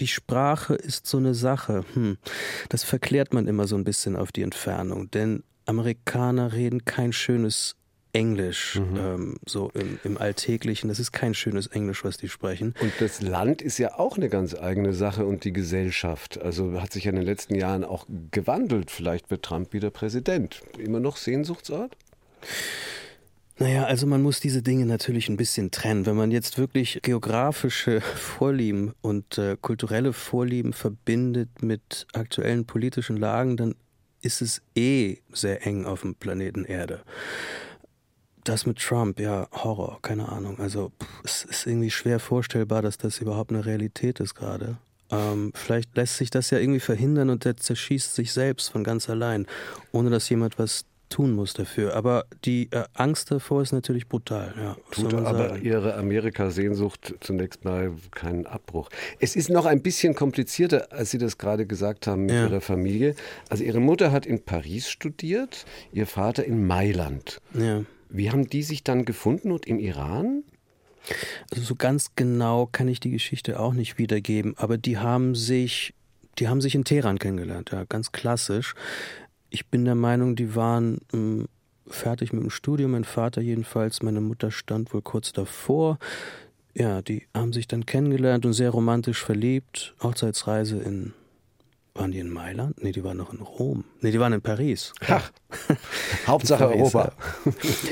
die 0.00 0.08
Sprache 0.08 0.74
ist 0.74 1.06
so 1.06 1.18
eine 1.18 1.34
Sache. 1.34 1.84
Hm. 1.94 2.18
Das 2.68 2.82
verklärt 2.82 3.32
man 3.32 3.46
immer 3.46 3.66
so 3.66 3.76
ein 3.76 3.84
bisschen 3.84 4.16
auf 4.16 4.32
die 4.32 4.42
Entfernung, 4.42 5.08
denn 5.12 5.44
Amerikaner 5.66 6.52
reden 6.52 6.84
kein 6.84 7.12
schönes 7.12 7.76
Englisch, 8.14 8.76
mhm. 8.76 8.96
ähm, 8.96 9.36
so 9.44 9.70
im, 9.74 9.98
im, 10.04 10.18
Alltäglichen. 10.18 10.88
Das 10.88 11.00
ist 11.00 11.12
kein 11.12 11.34
schönes 11.34 11.66
Englisch, 11.66 12.04
was 12.04 12.16
die 12.16 12.28
sprechen. 12.28 12.74
Und 12.80 12.92
das 13.00 13.20
Land 13.20 13.60
ist 13.60 13.78
ja 13.78 13.98
auch 13.98 14.16
eine 14.16 14.28
ganz 14.28 14.54
eigene 14.54 14.92
Sache 14.92 15.26
und 15.26 15.44
die 15.44 15.52
Gesellschaft. 15.52 16.40
Also 16.40 16.80
hat 16.80 16.92
sich 16.92 17.04
ja 17.04 17.10
in 17.10 17.16
den 17.16 17.24
letzten 17.24 17.56
Jahren 17.56 17.82
auch 17.82 18.06
gewandelt. 18.30 18.92
Vielleicht 18.92 19.30
wird 19.30 19.44
Trump 19.44 19.72
wieder 19.72 19.90
Präsident. 19.90 20.62
Immer 20.78 21.00
noch 21.00 21.16
Sehnsuchtsort? 21.16 21.96
Naja, 23.58 23.84
also 23.84 24.06
man 24.06 24.22
muss 24.22 24.40
diese 24.40 24.62
Dinge 24.62 24.84
natürlich 24.84 25.28
ein 25.28 25.36
bisschen 25.36 25.70
trennen. 25.70 26.06
Wenn 26.06 26.16
man 26.16 26.30
jetzt 26.30 26.58
wirklich 26.58 27.00
geografische 27.02 28.00
Vorlieben 28.16 28.92
und 29.00 29.38
äh, 29.38 29.56
kulturelle 29.60 30.12
Vorlieben 30.12 30.72
verbindet 30.72 31.62
mit 31.62 32.06
aktuellen 32.12 32.64
politischen 32.64 33.16
Lagen, 33.16 33.56
dann 33.56 33.74
ist 34.24 34.42
es 34.42 34.62
eh 34.74 35.18
sehr 35.32 35.66
eng 35.66 35.84
auf 35.84 36.02
dem 36.02 36.14
Planeten 36.14 36.64
Erde. 36.64 37.02
Das 38.44 38.66
mit 38.66 38.78
Trump, 38.78 39.20
ja, 39.20 39.48
Horror, 39.52 40.00
keine 40.02 40.28
Ahnung. 40.28 40.58
Also 40.58 40.92
pff, 41.00 41.24
es 41.24 41.44
ist 41.44 41.66
irgendwie 41.66 41.90
schwer 41.90 42.20
vorstellbar, 42.20 42.82
dass 42.82 42.98
das 42.98 43.20
überhaupt 43.20 43.50
eine 43.50 43.64
Realität 43.64 44.20
ist 44.20 44.34
gerade. 44.34 44.76
Ähm, 45.10 45.52
vielleicht 45.54 45.96
lässt 45.96 46.16
sich 46.16 46.30
das 46.30 46.50
ja 46.50 46.58
irgendwie 46.58 46.80
verhindern 46.80 47.30
und 47.30 47.44
der 47.44 47.56
zerschießt 47.56 48.14
sich 48.14 48.32
selbst 48.32 48.70
von 48.70 48.84
ganz 48.84 49.08
allein, 49.08 49.46
ohne 49.92 50.10
dass 50.10 50.28
jemand 50.28 50.58
was 50.58 50.84
tun 51.14 51.32
muss 51.32 51.52
dafür. 51.52 51.94
Aber 51.94 52.26
die 52.44 52.68
äh, 52.72 52.84
Angst 52.92 53.30
davor 53.30 53.62
ist 53.62 53.70
natürlich 53.70 54.08
brutal. 54.08 54.52
Ja, 54.60 54.76
Tut 54.90 55.14
aber 55.14 55.50
sagen. 55.50 55.64
Ihre 55.64 55.94
Amerika-Sehnsucht 55.94 57.14
zunächst 57.20 57.64
mal 57.64 57.92
keinen 58.10 58.46
Abbruch. 58.46 58.88
Es 59.20 59.36
ist 59.36 59.48
noch 59.48 59.64
ein 59.64 59.80
bisschen 59.80 60.16
komplizierter, 60.16 60.88
als 60.90 61.12
Sie 61.12 61.18
das 61.18 61.38
gerade 61.38 61.66
gesagt 61.66 62.08
haben 62.08 62.22
mit 62.22 62.34
ja. 62.34 62.46
Ihrer 62.46 62.60
Familie. 62.60 63.14
Also 63.48 63.62
Ihre 63.62 63.78
Mutter 63.78 64.10
hat 64.10 64.26
in 64.26 64.42
Paris 64.42 64.88
studiert, 64.88 65.66
Ihr 65.92 66.08
Vater 66.08 66.44
in 66.44 66.66
Mailand. 66.66 67.40
Ja. 67.52 67.84
Wie 68.08 68.32
haben 68.32 68.48
die 68.48 68.64
sich 68.64 68.82
dann 68.82 69.04
gefunden 69.04 69.52
und 69.52 69.66
im 69.66 69.78
Iran? 69.78 70.42
Also 71.52 71.62
so 71.64 71.76
ganz 71.76 72.10
genau 72.16 72.66
kann 72.66 72.88
ich 72.88 72.98
die 72.98 73.10
Geschichte 73.10 73.60
auch 73.60 73.72
nicht 73.72 73.98
wiedergeben, 73.98 74.54
aber 74.56 74.78
die 74.78 74.98
haben 74.98 75.36
sich, 75.36 75.94
die 76.40 76.48
haben 76.48 76.60
sich 76.60 76.74
in 76.74 76.84
Teheran 76.84 77.18
kennengelernt, 77.18 77.70
ja, 77.70 77.84
ganz 77.84 78.10
klassisch. 78.10 78.74
Ich 79.54 79.68
bin 79.68 79.84
der 79.84 79.94
Meinung, 79.94 80.34
die 80.34 80.56
waren 80.56 80.98
ähm, 81.12 81.46
fertig 81.86 82.32
mit 82.32 82.42
dem 82.42 82.50
Studium, 82.50 82.90
mein 82.90 83.04
Vater 83.04 83.40
jedenfalls, 83.40 84.02
meine 84.02 84.20
Mutter 84.20 84.50
stand 84.50 84.92
wohl 84.92 85.00
kurz 85.00 85.32
davor. 85.32 86.00
Ja, 86.74 87.02
die 87.02 87.28
haben 87.32 87.52
sich 87.52 87.68
dann 87.68 87.86
kennengelernt 87.86 88.44
und 88.46 88.52
sehr 88.52 88.70
romantisch 88.70 89.22
verliebt. 89.22 89.94
Hochzeitsreise 90.02 90.78
in 90.78 91.12
waren 91.94 92.10
die 92.10 92.18
in 92.18 92.30
Mailand? 92.30 92.82
Nee, 92.82 92.90
die 92.90 93.04
waren 93.04 93.16
noch 93.16 93.32
in 93.32 93.38
Rom. 93.38 93.84
Nee, 94.00 94.10
die 94.10 94.18
waren 94.18 94.32
in 94.32 94.42
Paris. 94.42 94.92
Ach, 95.06 95.30
Hauptsache 96.26 96.70
Europa. 96.70 97.12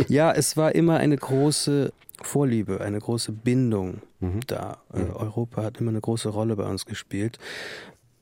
ja, 0.09 0.33
es 0.33 0.57
war 0.57 0.75
immer 0.75 0.97
eine 0.97 1.16
große 1.16 1.92
Vorliebe, 2.23 2.81
eine 2.81 2.99
große 2.99 3.31
Bindung 3.31 4.02
mhm. 4.19 4.40
da. 4.49 4.78
Äh, 4.92 4.99
mhm. 4.99 5.11
Europa 5.14 5.62
hat 5.62 5.78
immer 5.78 5.90
eine 5.90 6.00
große 6.00 6.28
Rolle 6.28 6.57
bei 6.57 6.64
uns 6.64 6.87
gespielt. 6.87 7.38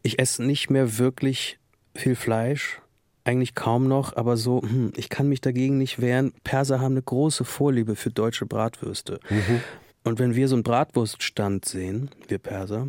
Ich 0.03 0.19
esse 0.19 0.45
nicht 0.45 0.69
mehr 0.69 0.99
wirklich 0.99 1.59
viel 1.95 2.17
Fleisch, 2.17 2.83
eigentlich 3.25 3.55
kaum 3.55 3.89
noch, 3.89 4.17
aber 4.17 4.37
so, 4.37 4.63
hm, 4.63 4.93
ich 4.97 5.09
kann 5.09 5.29
mich 5.29 5.41
dagegen 5.41 5.79
nicht 5.79 6.01
wehren. 6.01 6.33
Perser 6.45 6.81
haben 6.81 6.93
eine 6.93 7.03
große 7.03 7.45
Vorliebe 7.45 7.97
für 7.97 8.11
deutsche 8.11 8.47
Bratwürste. 8.47 9.21
Mhm. 9.29 9.61
Und 10.05 10.19
wenn 10.19 10.35
wir 10.35 10.49
so 10.49 10.57
einen 10.57 10.63
Bratwurststand 10.63 11.65
sehen, 11.65 12.11
wir 12.29 12.39
Perser, 12.39 12.89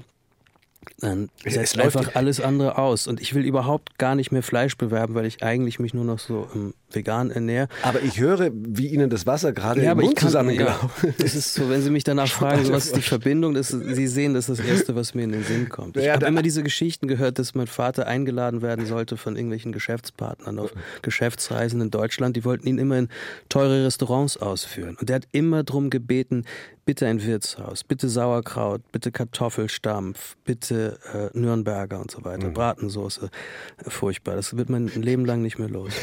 dann 1.00 1.30
setzt 1.46 1.80
einfach 1.80 2.16
alles 2.16 2.40
andere 2.40 2.78
aus. 2.78 3.08
Und 3.08 3.22
ich 3.22 3.34
will 3.34 3.46
überhaupt 3.46 3.98
gar 3.98 4.16
nicht 4.16 4.32
mehr 4.32 4.44
Fleisch 4.44 4.78
bewerben, 4.78 5.14
weil 5.14 5.26
ich 5.26 5.44
eigentlich 5.44 5.80
mich 5.80 5.94
nur 5.94 6.06
noch 6.06 6.20
so 6.20 6.48
ähm, 6.56 6.74
vegan 6.96 7.32
ernähre. 7.32 7.68
Aber 7.84 8.02
ich 8.02 8.20
höre, 8.20 8.52
wie 8.54 8.88
Ihnen 8.88 9.10
das 9.10 9.26
Wasser 9.26 9.54
gerade 9.54 9.84
ja, 9.84 9.94
im 9.94 10.00
Mund 10.00 10.20
zusammengelaufen 10.20 11.10
ja, 11.10 11.14
Das 11.18 11.36
ist 11.36 11.54
so, 11.54 11.70
wenn 11.70 11.82
Sie 11.82 11.90
mich 11.90 12.04
danach 12.04 12.28
fragen, 12.32 12.70
was 12.72 12.88
ist 12.88 12.96
die 12.96 13.02
Verbindung, 13.02 13.54
das 13.54 13.72
ist, 13.72 13.96
Sie 13.96 14.08
sehen, 14.08 14.34
das 14.34 14.50
ist 14.50 14.60
das 14.60 14.66
Erste, 14.66 14.96
was 14.96 15.14
mir 15.14 15.24
in 15.24 15.32
den 15.32 15.44
Sinn 15.44 15.70
kommt. 15.70 15.98
Ich 15.98 16.06
ja, 16.06 16.14
habe 16.14 16.26
immer 16.26 16.42
diese 16.42 16.64
Geschichten 16.64 17.08
gehört, 17.08 17.40
dass 17.40 17.56
mein 17.56 17.68
Vater 17.68 18.08
eingeladen 18.08 18.62
werden 18.62 18.86
sollte 18.86 19.18
von 19.18 19.36
irgendwelchen 19.36 19.72
Geschäftspartnern 19.72 20.60
auf 20.60 20.74
Geschäftsreisen 21.02 21.82
in 21.82 21.92
Deutschland. 21.92 22.36
Die 22.36 22.46
wollten 22.46 22.68
ihn 22.68 22.78
immer 22.78 22.98
in 22.98 23.10
teure 23.50 23.86
Restaurants 23.86 24.38
ausführen. 24.38 24.98
Und 25.00 25.10
der 25.10 25.18
hat 25.18 25.28
immer 25.32 25.64
darum 25.64 25.90
gebeten, 25.90 26.46
bitte 26.86 27.08
ein 27.08 27.24
Wirtshaus, 27.24 27.84
bitte 27.84 28.10
Sauerkraut, 28.10 28.82
bitte 28.92 29.12
Kartoffelstampf, 29.12 30.36
bitte 30.46 31.00
äh, 31.14 31.38
Nürnberger 31.38 32.00
und 32.00 32.12
so 32.12 32.24
weiter, 32.26 32.48
mhm. 32.48 32.54
Bratensoße. 32.54 33.30
Furchtbar, 33.88 34.36
das 34.36 34.58
wird 34.58 34.70
man 34.70 34.90
ein 34.94 35.02
Leben 35.02 35.26
lang 35.26 35.42
nicht 35.42 35.60
mehr 35.60 35.70
los. 35.70 35.94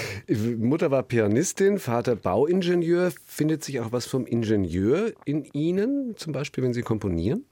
Mutter 0.79 0.93
war 0.93 1.03
Pianistin, 1.03 1.81
Vater 1.81 2.15
Bauingenieur. 2.15 3.11
Findet 3.25 3.65
sich 3.65 3.81
auch 3.81 3.91
was 3.91 4.07
vom 4.07 4.27
Ingenieur 4.27 5.11
in 5.25 5.45
Ihnen, 5.47 6.17
zum 6.17 6.33
Beispiel, 6.33 6.63
wenn 6.63 6.73
Sie 6.73 6.83
komponieren? 6.83 7.45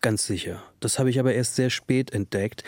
Ganz 0.00 0.24
sicher. 0.24 0.62
Das 0.78 1.00
habe 1.00 1.10
ich 1.10 1.18
aber 1.18 1.34
erst 1.34 1.56
sehr 1.56 1.70
spät 1.70 2.12
entdeckt, 2.12 2.62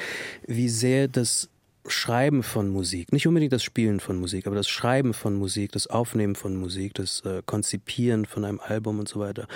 wie 0.48 0.68
sehr 0.68 1.06
das 1.06 1.48
Schreiben 1.86 2.42
von 2.42 2.70
Musik, 2.70 3.12
nicht 3.12 3.28
unbedingt 3.28 3.52
das 3.52 3.62
Spielen 3.62 4.00
von 4.00 4.18
Musik, 4.18 4.48
aber 4.48 4.56
das 4.56 4.68
Schreiben 4.68 5.14
von 5.14 5.36
Musik, 5.36 5.70
das 5.70 5.86
Aufnehmen 5.86 6.34
von 6.34 6.56
Musik, 6.56 6.94
das 6.94 7.20
äh, 7.24 7.42
Konzipieren 7.46 8.24
von 8.24 8.44
einem 8.44 8.58
Album 8.58 8.98
und 8.98 9.08
so 9.08 9.20
weiter, 9.20 9.46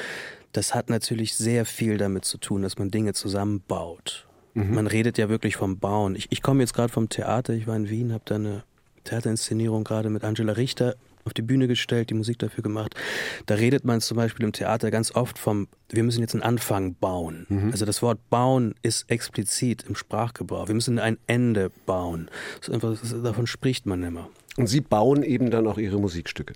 das 0.53 0.73
hat 0.73 0.89
natürlich 0.89 1.35
sehr 1.35 1.67
viel 1.67 1.99
damit 1.99 2.27
zu 2.27 2.39
tun, 2.39 2.63
dass 2.63 2.79
man 2.79 2.93
Dinge 2.93 3.13
zusammenbaut. 3.13 4.29
Mhm. 4.55 4.73
Man 4.73 4.87
redet 4.87 5.19
ja 5.19 5.29
wirklich 5.29 5.57
vom 5.57 5.81
Bauen. 5.81 6.15
Ich, 6.15 6.29
ich 6.31 6.43
komme 6.43 6.61
jetzt 6.61 6.75
gerade 6.75 6.93
vom 6.93 7.09
Theater, 7.09 7.55
ich 7.55 7.67
war 7.67 7.75
in 7.75 7.91
Wien, 7.91 8.13
habe 8.13 8.23
da 8.25 8.37
eine 8.37 8.63
Theaterinszenierung 9.05 9.85
gerade 9.85 10.11
mit 10.11 10.25
Angela 10.25 10.53
Richter 10.53 10.97
auf 11.25 11.33
die 11.33 11.43
Bühne 11.43 11.69
gestellt, 11.69 12.11
die 12.11 12.15
Musik 12.15 12.39
dafür 12.39 12.63
gemacht. 12.63 12.95
Da 13.47 13.55
redet 13.55 13.85
man 13.85 14.01
zum 14.01 14.17
Beispiel 14.17 14.45
im 14.45 14.53
Theater 14.53 14.91
ganz 14.91 15.15
oft 15.15 15.39
vom, 15.39 15.69
wir 15.89 16.03
müssen 16.03 16.21
jetzt 16.21 16.35
einen 16.35 16.43
Anfang 16.43 16.95
bauen. 16.95 17.47
Mhm. 17.49 17.71
Also 17.71 17.85
das 17.85 18.03
Wort 18.03 18.19
bauen 18.31 18.75
ist 18.83 19.11
explizit 19.11 19.85
im 19.89 19.95
Sprachgebrauch. 19.95 20.69
Wir 20.69 20.75
müssen 20.75 20.99
ein 20.99 21.19
Ende 21.27 21.71
bauen. 21.87 22.31
Einfach, 22.71 22.97
davon 23.23 23.47
spricht 23.47 23.87
man 23.87 24.03
immer. 24.03 24.29
Und 24.57 24.67
Sie 24.67 24.81
bauen 24.81 25.23
eben 25.23 25.51
dann 25.51 25.67
auch 25.67 25.79
Ihre 25.79 25.99
Musikstücke? 25.99 26.55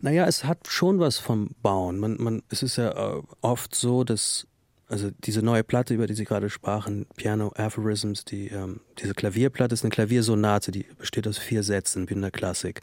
Naja, 0.00 0.26
es 0.26 0.44
hat 0.44 0.68
schon 0.68 1.00
was 1.00 1.18
vom 1.18 1.50
Bauen. 1.62 1.98
Man, 1.98 2.16
man, 2.20 2.42
es 2.50 2.62
ist 2.62 2.76
ja 2.76 3.16
äh, 3.16 3.22
oft 3.40 3.74
so, 3.74 4.04
dass 4.04 4.46
also 4.90 5.10
diese 5.20 5.40
neue 5.40 5.62
Platte, 5.62 5.94
über 5.94 6.08
die 6.08 6.14
Sie 6.14 6.24
gerade 6.24 6.50
sprachen, 6.50 7.06
Piano 7.14 7.52
Aphorisms, 7.54 8.24
die, 8.24 8.48
ähm, 8.48 8.80
diese 8.98 9.14
Klavierplatte 9.14 9.72
ist 9.72 9.84
eine 9.84 9.90
Klaviersonate, 9.90 10.72
die 10.72 10.84
besteht 10.98 11.28
aus 11.28 11.38
vier 11.38 11.62
Sätzen 11.62 12.10
wie 12.10 12.14
in 12.14 12.22
der 12.22 12.32
Klassik. 12.32 12.80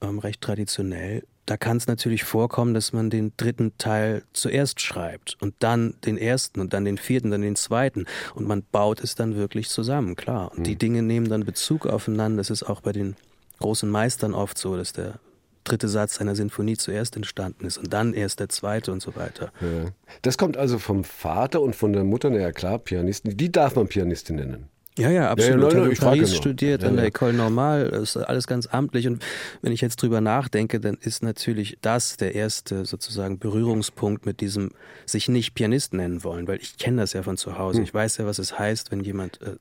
Mhm. 0.00 0.08
Ähm, 0.08 0.18
recht 0.20 0.40
traditionell. 0.40 1.24
Da 1.46 1.56
kann 1.56 1.78
es 1.78 1.88
natürlich 1.88 2.22
vorkommen, 2.22 2.74
dass 2.74 2.92
man 2.92 3.10
den 3.10 3.32
dritten 3.36 3.76
Teil 3.76 4.22
zuerst 4.32 4.80
schreibt 4.80 5.36
und 5.40 5.54
dann 5.58 5.94
den 6.04 6.16
ersten 6.16 6.60
und 6.60 6.72
dann 6.72 6.84
den 6.84 6.96
vierten, 6.96 7.32
dann 7.32 7.42
den 7.42 7.56
zweiten. 7.56 8.06
Und 8.36 8.46
man 8.46 8.62
baut 8.70 9.02
es 9.02 9.16
dann 9.16 9.34
wirklich 9.34 9.68
zusammen, 9.68 10.14
klar. 10.14 10.52
Und 10.52 10.60
mhm. 10.60 10.64
die 10.64 10.76
Dinge 10.76 11.02
nehmen 11.02 11.28
dann 11.28 11.44
Bezug 11.44 11.88
aufeinander. 11.88 12.36
Das 12.38 12.50
ist 12.50 12.62
auch 12.62 12.82
bei 12.82 12.92
den 12.92 13.16
großen 13.58 13.90
Meistern 13.90 14.32
oft 14.32 14.56
so, 14.56 14.76
dass 14.76 14.92
der 14.92 15.18
dritte 15.64 15.88
Satz 15.88 16.20
einer 16.20 16.34
Sinfonie 16.34 16.76
zuerst 16.76 17.16
entstanden 17.16 17.66
ist 17.66 17.78
und 17.78 17.92
dann 17.92 18.14
erst 18.14 18.40
der 18.40 18.48
zweite 18.48 18.92
und 18.92 19.00
so 19.00 19.14
weiter. 19.16 19.52
Ja. 19.60 19.90
Das 20.22 20.38
kommt 20.38 20.56
also 20.56 20.78
vom 20.78 21.04
Vater 21.04 21.60
und 21.60 21.76
von 21.76 21.92
der 21.92 22.04
Mutter, 22.04 22.30
naja 22.30 22.52
klar, 22.52 22.78
Pianisten, 22.78 23.36
die 23.36 23.52
darf 23.52 23.76
man 23.76 23.88
Pianistin 23.88 24.36
nennen. 24.36 24.68
Ja, 24.98 25.08
ja, 25.08 25.30
absolut. 25.30 25.72
Ja, 25.72 25.78
ja, 25.78 25.88
ich 25.88 26.00
habe 26.02 26.16
in 26.16 26.20
Paris 26.20 26.36
studiert, 26.36 26.82
ja, 26.82 26.88
an 26.88 26.96
der 26.96 27.10
École 27.10 27.32
Normale, 27.32 27.90
das 27.90 28.14
ist 28.14 28.16
alles 28.18 28.46
ganz 28.46 28.66
amtlich. 28.66 29.06
Und 29.06 29.24
wenn 29.62 29.72
ich 29.72 29.80
jetzt 29.80 29.96
drüber 29.96 30.20
nachdenke, 30.20 30.80
dann 30.80 30.98
ist 31.00 31.22
natürlich 31.22 31.78
das 31.80 32.18
der 32.18 32.34
erste 32.34 32.84
sozusagen 32.84 33.38
Berührungspunkt 33.38 34.26
mit 34.26 34.40
diesem 34.40 34.72
sich 35.06 35.28
nicht 35.28 35.54
Pianist 35.54 35.94
nennen 35.94 36.24
wollen, 36.24 36.46
weil 36.46 36.58
ich 36.60 36.76
kenne 36.76 37.00
das 37.00 37.14
ja 37.14 37.22
von 37.22 37.38
zu 37.38 37.58
Hause. 37.58 37.78
Hm. 37.78 37.84
Ich 37.84 37.94
weiß 37.94 38.18
ja, 38.18 38.26
was 38.26 38.38
es 38.38 38.58
heißt, 38.58 38.90
wenn 38.90 39.00
jemand 39.00 39.40
äh, 39.40 39.56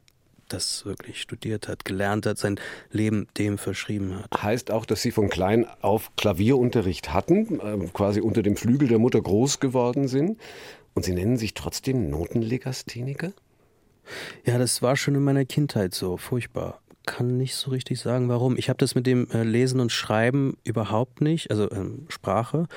das 0.53 0.85
wirklich 0.85 1.21
studiert 1.21 1.67
hat, 1.67 1.85
gelernt 1.85 2.25
hat, 2.25 2.37
sein 2.37 2.59
Leben 2.91 3.27
dem 3.37 3.57
verschrieben 3.57 4.19
hat. 4.19 4.43
Heißt 4.43 4.71
auch, 4.71 4.85
dass 4.85 5.01
Sie 5.01 5.11
von 5.11 5.29
klein 5.29 5.65
auf 5.81 6.15
Klavierunterricht 6.15 7.13
hatten, 7.13 7.59
äh, 7.59 7.87
quasi 7.93 8.21
unter 8.21 8.43
dem 8.43 8.55
Flügel 8.55 8.87
der 8.87 8.99
Mutter 8.99 9.21
groß 9.21 9.59
geworden 9.59 10.07
sind 10.07 10.39
und 10.93 11.03
Sie 11.05 11.13
nennen 11.13 11.37
sich 11.37 11.53
trotzdem 11.53 12.09
Notenlegastheniker? 12.09 13.31
Ja, 14.45 14.57
das 14.57 14.81
war 14.81 14.95
schon 14.95 15.15
in 15.15 15.23
meiner 15.23 15.45
Kindheit 15.45 15.93
so, 15.93 16.17
furchtbar. 16.17 16.81
Kann 17.05 17.37
nicht 17.37 17.55
so 17.55 17.71
richtig 17.71 17.99
sagen, 17.99 18.29
warum. 18.29 18.57
Ich 18.57 18.69
habe 18.69 18.77
das 18.77 18.93
mit 18.93 19.07
dem 19.07 19.29
äh, 19.31 19.43
Lesen 19.43 19.79
und 19.79 19.91
Schreiben 19.91 20.57
überhaupt 20.63 21.21
nicht, 21.21 21.49
also 21.49 21.71
ähm, 21.71 22.05
Sprache. 22.09 22.67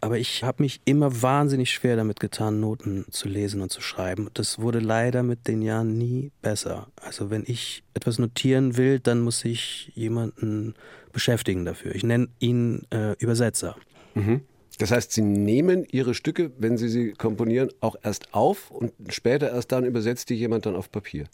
Aber 0.00 0.18
ich 0.18 0.44
habe 0.44 0.62
mich 0.62 0.80
immer 0.84 1.22
wahnsinnig 1.22 1.72
schwer 1.72 1.96
damit 1.96 2.20
getan, 2.20 2.60
Noten 2.60 3.06
zu 3.10 3.28
lesen 3.28 3.62
und 3.62 3.72
zu 3.72 3.80
schreiben. 3.80 4.28
Das 4.34 4.60
wurde 4.60 4.78
leider 4.78 5.24
mit 5.24 5.48
den 5.48 5.60
Jahren 5.60 5.98
nie 5.98 6.30
besser. 6.40 6.86
Also 7.02 7.30
wenn 7.30 7.42
ich 7.46 7.82
etwas 7.94 8.18
notieren 8.18 8.76
will, 8.76 9.00
dann 9.00 9.20
muss 9.20 9.44
ich 9.44 9.90
jemanden 9.94 10.74
beschäftigen 11.12 11.64
dafür. 11.64 11.94
Ich 11.96 12.04
nenne 12.04 12.28
ihn 12.38 12.86
äh, 12.90 13.14
Übersetzer. 13.18 13.76
Mhm. 14.14 14.42
Das 14.78 14.92
heißt, 14.92 15.12
Sie 15.12 15.22
nehmen 15.22 15.84
Ihre 15.90 16.14
Stücke, 16.14 16.52
wenn 16.58 16.78
Sie 16.78 16.88
sie 16.88 17.12
komponieren, 17.12 17.70
auch 17.80 17.96
erst 18.02 18.32
auf 18.32 18.70
und 18.70 18.92
später 19.08 19.50
erst 19.50 19.72
dann 19.72 19.84
übersetzt 19.84 20.30
die 20.30 20.34
jemand 20.34 20.66
dann 20.66 20.76
auf 20.76 20.92
Papier? 20.92 21.24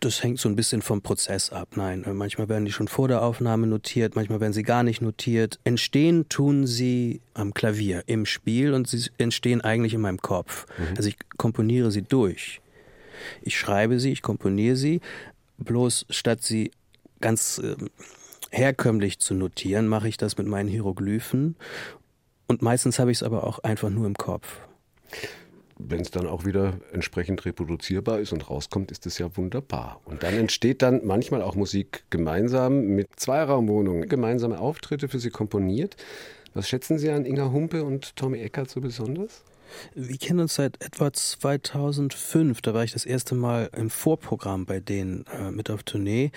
Das 0.00 0.22
hängt 0.22 0.38
so 0.38 0.48
ein 0.48 0.54
bisschen 0.54 0.82
vom 0.82 1.02
Prozess 1.02 1.50
ab. 1.50 1.70
Nein, 1.74 2.04
äh, 2.04 2.12
manchmal 2.12 2.48
werden 2.48 2.64
die 2.64 2.72
schon 2.72 2.88
vor 2.88 3.08
der 3.08 3.22
Aufnahme 3.22 3.66
notiert, 3.66 4.14
manchmal 4.14 4.40
werden 4.40 4.52
sie 4.52 4.62
gar 4.62 4.82
nicht 4.82 5.00
notiert. 5.00 5.58
Entstehen 5.64 6.28
tun 6.28 6.66
sie 6.66 7.20
am 7.34 7.52
Klavier, 7.52 8.04
im 8.06 8.24
Spiel 8.24 8.74
und 8.74 8.88
sie 8.88 9.10
entstehen 9.18 9.60
eigentlich 9.60 9.94
in 9.94 10.00
meinem 10.00 10.22
Kopf. 10.22 10.66
Mhm. 10.78 10.96
Also 10.96 11.08
ich 11.08 11.16
komponiere 11.36 11.90
sie 11.90 12.02
durch. 12.02 12.60
Ich 13.42 13.58
schreibe 13.58 13.98
sie, 13.98 14.12
ich 14.12 14.22
komponiere 14.22 14.76
sie, 14.76 15.00
bloß 15.58 16.06
statt 16.10 16.42
sie 16.42 16.70
ganz 17.20 17.58
äh, 17.58 17.74
herkömmlich 18.50 19.18
zu 19.18 19.34
notieren, 19.34 19.88
mache 19.88 20.08
ich 20.08 20.16
das 20.16 20.38
mit 20.38 20.46
meinen 20.46 20.68
Hieroglyphen 20.68 21.56
und 22.46 22.62
meistens 22.62 22.98
habe 22.98 23.10
ich 23.10 23.18
es 23.18 23.22
aber 23.22 23.44
auch 23.44 23.58
einfach 23.60 23.90
nur 23.90 24.06
im 24.06 24.14
Kopf 24.14 24.60
wenn 25.78 26.00
es 26.00 26.10
dann 26.10 26.26
auch 26.26 26.44
wieder 26.44 26.74
entsprechend 26.92 27.44
reproduzierbar 27.44 28.20
ist 28.20 28.32
und 28.32 28.50
rauskommt, 28.50 28.90
ist 28.90 29.06
es 29.06 29.18
ja 29.18 29.36
wunderbar. 29.36 30.00
Und 30.04 30.22
dann 30.22 30.34
entsteht 30.34 30.82
dann 30.82 31.04
manchmal 31.04 31.42
auch 31.42 31.54
Musik 31.54 32.04
gemeinsam 32.10 32.86
mit 32.86 33.08
Zweiraumwohnungen, 33.16 34.08
gemeinsame 34.08 34.58
Auftritte 34.58 35.08
für 35.08 35.18
sie 35.18 35.30
komponiert. 35.30 35.96
Was 36.54 36.68
schätzen 36.68 36.98
Sie 36.98 37.10
an 37.10 37.24
Inga 37.24 37.52
Humpe 37.52 37.84
und 37.84 38.16
Tommy 38.16 38.38
Eckert 38.38 38.70
so 38.70 38.80
besonders? 38.80 39.44
Wir 39.94 40.16
kennen 40.16 40.40
uns 40.40 40.54
seit 40.54 40.82
etwa 40.82 41.12
2005. 41.12 42.62
Da 42.62 42.74
war 42.74 42.84
ich 42.84 42.92
das 42.92 43.04
erste 43.04 43.34
Mal 43.34 43.70
im 43.76 43.90
Vorprogramm 43.90 44.66
bei 44.66 44.80
denen 44.80 45.24
äh, 45.26 45.50
mit 45.50 45.70
auf 45.70 45.82
Tournee. 45.82 46.32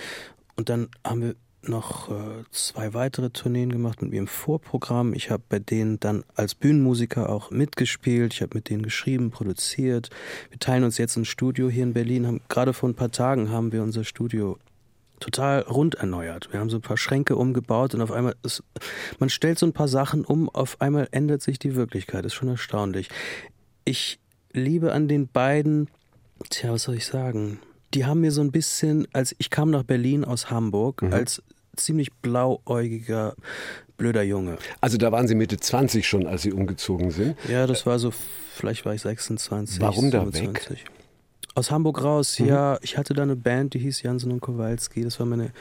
Und 0.56 0.70
dann 0.70 0.90
haben 1.06 1.22
wir 1.22 1.36
noch 1.64 2.10
äh, 2.10 2.44
zwei 2.52 2.94
weitere 2.94 3.30
Tourneen 3.30 3.72
gemacht 3.72 4.02
mit 4.02 4.12
mir 4.12 4.20
im 4.20 4.28
Vorprogramm. 4.28 5.14
Ich 5.14 5.30
habe 5.30 5.44
bei 5.48 5.60
denen 5.60 6.00
dann 6.00 6.24
als 6.36 6.56
Bühnenmusiker 6.56 7.30
auch 7.30 7.52
mitgespielt. 7.52 8.34
Ich 8.34 8.42
habe 8.42 8.56
mit 8.56 8.70
denen 8.70 8.84
geschrieben, 8.84 9.32
produziert. 9.32 10.10
Wir 10.50 10.60
teilen 10.60 10.84
uns 10.84 10.98
jetzt 10.98 11.18
ein 11.18 11.26
Studio 11.26 11.70
hier 11.70 11.84
in 11.84 11.94
Berlin. 11.94 12.28
Haben, 12.28 12.42
gerade 12.50 12.74
vor 12.74 12.90
ein 12.90 12.96
paar 12.96 13.12
Tagen 13.12 13.50
haben 13.50 13.72
wir 13.72 13.84
unser 13.84 14.04
Studio 14.04 14.58
total 15.20 15.62
rund 15.62 15.96
erneuert. 15.96 16.50
Wir 16.52 16.60
haben 16.60 16.70
so 16.70 16.78
ein 16.78 16.82
paar 16.82 16.98
Schränke 16.98 17.36
umgebaut 17.36 17.94
und 17.94 18.02
auf 18.02 18.12
einmal, 18.12 18.36
ist, 18.44 18.64
man 19.20 19.30
stellt 19.30 19.60
so 19.60 19.66
ein 19.66 19.74
paar 19.74 19.88
Sachen 19.88 20.26
um, 20.26 20.50
auf 20.50 20.82
einmal 20.82 21.08
ändert 21.12 21.42
sich 21.42 21.60
die 21.60 21.76
Wirklichkeit. 21.76 22.26
Ist 22.26 22.34
schon 22.34 22.50
erstaunlich. 22.50 23.10
Ich 23.86 24.20
liebe 24.52 24.92
an 24.92 25.08
den 25.08 25.28
beiden, 25.28 25.90
tja, 26.50 26.72
was 26.72 26.84
soll 26.84 26.96
ich 26.96 27.06
sagen? 27.06 27.60
Die 27.94 28.06
haben 28.06 28.22
mir 28.22 28.32
so 28.32 28.42
ein 28.42 28.52
bisschen, 28.52 29.08
als 29.14 29.36
ich 29.38 29.50
kam 29.50 29.70
nach 29.70 29.84
Berlin 29.84 30.24
aus 30.24 30.50
Hamburg, 30.50 31.02
mhm. 31.02 31.14
als 31.14 31.42
ziemlich 31.76 32.14
blauäugiger, 32.14 33.36
blöder 33.98 34.24
Junge. 34.24 34.58
Also 34.82 34.98
da 34.98 35.12
waren 35.12 35.28
Sie 35.28 35.36
Mitte 35.36 35.58
20 35.58 36.08
schon, 36.08 36.28
als 36.28 36.42
Sie 36.42 36.52
umgezogen 36.52 37.12
sind? 37.12 37.38
Ja, 37.48 37.68
das 37.68 37.86
war 37.86 38.00
so, 38.00 38.12
vielleicht 38.54 38.86
war 38.86 38.94
ich 38.94 39.02
26. 39.02 39.82
Warum 39.82 40.12
da 40.12 40.22
27. 40.22 40.70
weg? 40.70 40.92
Aus 41.54 41.70
Hamburg 41.70 42.04
raus, 42.04 42.40
mhm. 42.40 42.48
ja. 42.48 42.78
Ich 42.82 42.98
hatte 42.98 43.14
da 43.14 43.24
eine 43.24 43.36
Band, 43.36 43.74
die 43.74 43.80
hieß 43.80 44.02
Jansen 44.04 44.32
und 44.32 44.40
Kowalski. 44.40 45.04
Das 45.04 45.20
war 45.20 45.26
meine 45.26 45.52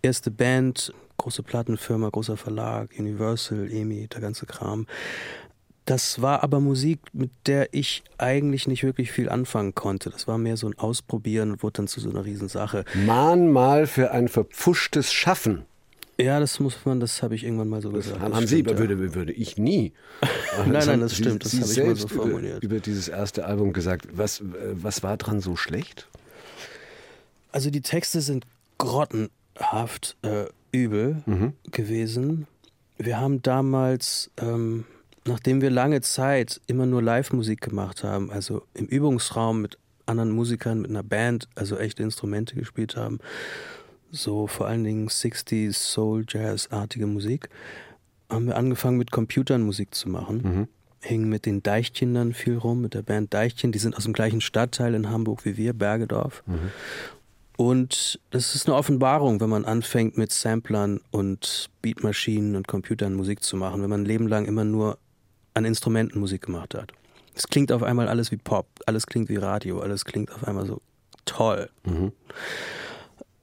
erste 0.00 0.30
Band, 0.30 0.92
große 1.16 1.42
Plattenfirma, 1.42 2.08
großer 2.10 2.36
Verlag, 2.36 2.90
Universal, 2.98 3.70
EMI, 3.70 4.08
der 4.08 4.20
ganze 4.20 4.46
Kram. 4.46 4.86
Das 5.84 6.22
war 6.22 6.42
aber 6.44 6.60
Musik, 6.60 7.00
mit 7.12 7.30
der 7.46 7.74
ich 7.74 8.04
eigentlich 8.18 8.68
nicht 8.68 8.84
wirklich 8.84 9.10
viel 9.10 9.28
anfangen 9.28 9.74
konnte. 9.74 10.10
Das 10.10 10.28
war 10.28 10.38
mehr 10.38 10.56
so 10.56 10.68
ein 10.68 10.78
Ausprobieren 10.78 11.52
und 11.52 11.62
wurde 11.62 11.78
dann 11.78 11.88
zu 11.88 12.00
so 12.00 12.10
einer 12.10 12.24
Riesensache. 12.24 12.84
Mahnmal 13.04 13.86
für 13.86 14.12
ein 14.12 14.28
verpfuschtes 14.28 15.12
Schaffen. 15.12 15.64
Ja, 16.18 16.38
das 16.38 16.60
muss 16.60 16.84
man, 16.84 17.00
das 17.00 17.22
habe 17.22 17.34
ich 17.34 17.42
irgendwann 17.42 17.68
mal 17.68 17.82
so 17.82 17.90
gesagt. 17.90 18.22
Das 18.22 18.22
haben 18.22 18.46
Sie, 18.46 18.60
stimmt, 18.60 18.78
würde, 18.78 18.94
ja. 18.94 19.14
würde 19.14 19.32
ich 19.32 19.56
nie. 19.56 19.92
nein, 20.66 20.86
nein, 20.86 21.00
das 21.00 21.16
stimmt, 21.16 21.44
das 21.44 21.54
habe 21.54 21.72
ich 21.72 21.78
mal 21.78 21.96
so 21.96 22.06
formuliert. 22.06 22.62
Über, 22.62 22.76
über 22.76 22.80
dieses 22.80 23.08
erste 23.08 23.44
Album 23.44 23.72
gesagt. 23.72 24.06
Was, 24.12 24.42
was 24.72 25.02
war 25.02 25.16
dran 25.16 25.40
so 25.40 25.56
schlecht? 25.56 26.06
Also 27.50 27.70
die 27.70 27.80
Texte 27.80 28.20
sind 28.20 28.46
grottenhaft 28.78 30.16
äh, 30.22 30.44
übel 30.70 31.22
mhm. 31.26 31.54
gewesen. 31.70 32.46
Wir 32.98 33.18
haben 33.18 33.42
damals 33.42 34.30
ähm, 34.40 34.84
nachdem 35.24 35.60
wir 35.60 35.70
lange 35.70 36.00
Zeit 36.00 36.60
immer 36.66 36.86
nur 36.86 37.02
Live-Musik 37.02 37.60
gemacht 37.60 38.04
haben, 38.04 38.30
also 38.30 38.62
im 38.74 38.86
Übungsraum 38.86 39.62
mit 39.62 39.78
anderen 40.06 40.32
Musikern, 40.32 40.80
mit 40.80 40.90
einer 40.90 41.02
Band, 41.02 41.48
also 41.54 41.78
echte 41.78 42.02
Instrumente 42.02 42.54
gespielt 42.54 42.96
haben, 42.96 43.20
so 44.10 44.46
vor 44.46 44.66
allen 44.66 44.84
Dingen 44.84 45.08
60s, 45.08 45.74
Soul, 45.74 46.24
Jazz-artige 46.28 47.06
Musik, 47.06 47.48
haben 48.28 48.46
wir 48.46 48.56
angefangen 48.56 48.98
mit 48.98 49.10
Computern 49.10 49.62
Musik 49.62 49.94
zu 49.94 50.08
machen. 50.08 50.42
Mhm. 50.42 50.68
Hingen 51.00 51.28
mit 51.28 51.46
den 51.46 51.62
Deichkindern 51.62 52.32
viel 52.32 52.56
rum, 52.56 52.80
mit 52.80 52.94
der 52.94 53.02
Band 53.02 53.34
Deichchen. 53.34 53.72
Die 53.72 53.78
sind 53.78 53.96
aus 53.96 54.04
dem 54.04 54.12
gleichen 54.12 54.40
Stadtteil 54.40 54.94
in 54.94 55.10
Hamburg 55.10 55.44
wie 55.44 55.56
wir, 55.56 55.72
Bergedorf. 55.72 56.42
Mhm. 56.46 56.70
Und 57.56 58.20
das 58.30 58.54
ist 58.54 58.66
eine 58.66 58.76
Offenbarung, 58.76 59.40
wenn 59.40 59.50
man 59.50 59.64
anfängt 59.64 60.16
mit 60.16 60.32
Samplern 60.32 61.00
und 61.10 61.70
Beatmaschinen 61.82 62.56
und 62.56 62.66
Computern 62.66 63.14
Musik 63.14 63.42
zu 63.42 63.56
machen, 63.56 63.82
wenn 63.82 63.90
man 63.90 64.02
ein 64.02 64.06
Leben 64.06 64.26
lang 64.26 64.46
immer 64.46 64.64
nur 64.64 64.98
an 65.54 65.64
Instrumenten 65.64 66.20
Musik 66.20 66.42
gemacht 66.42 66.74
hat. 66.74 66.92
Es 67.34 67.46
klingt 67.46 67.72
auf 67.72 67.82
einmal 67.82 68.08
alles 68.08 68.30
wie 68.30 68.36
Pop, 68.36 68.66
alles 68.86 69.06
klingt 69.06 69.28
wie 69.28 69.36
Radio, 69.36 69.80
alles 69.80 70.04
klingt 70.04 70.32
auf 70.32 70.46
einmal 70.46 70.66
so 70.66 70.80
toll. 71.24 71.70
Mhm. 71.84 72.12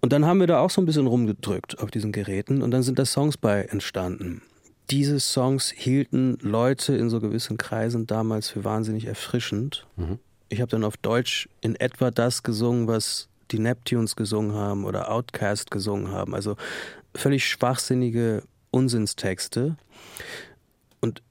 Und 0.02 0.14
dann 0.14 0.26
haben 0.26 0.40
wir 0.40 0.48
da 0.48 0.60
auch 0.60 0.70
so 0.70 0.82
ein 0.82 0.86
bisschen 0.86 1.08
rumgedrückt 1.08 1.80
auf 1.80 1.92
diesen 1.92 2.12
Geräten 2.12 2.62
und 2.62 2.72
dann 2.72 2.84
sind 2.84 3.00
da 3.00 3.06
Songs 3.06 3.38
bei 3.38 3.64
entstanden. 3.64 4.42
Diese 4.90 5.20
Songs 5.20 5.70
hielten 5.70 6.38
Leute 6.42 6.96
in 6.96 7.10
so 7.10 7.20
gewissen 7.20 7.58
Kreisen 7.58 8.08
damals 8.08 8.50
für 8.50 8.64
wahnsinnig 8.64 9.06
erfrischend. 9.06 9.86
Mhm. 9.98 10.20
Ich 10.50 10.62
habe 10.62 10.70
dann 10.70 10.84
auf 10.84 10.98
Deutsch 10.98 11.48
in 11.62 11.76
etwa 11.76 12.12
das 12.12 12.44
gesungen, 12.44 12.88
was 12.88 13.28
die 13.52 13.60
Neptunes 13.60 14.16
gesungen 14.16 14.54
haben 14.54 14.86
oder 14.86 15.12
Outcast 15.12 15.70
gesungen 15.70 16.12
haben. 16.12 16.34
Also 16.34 16.56
völlig 17.14 17.46
schwachsinnige 17.46 18.44
Unsinnstexte. 18.72 19.78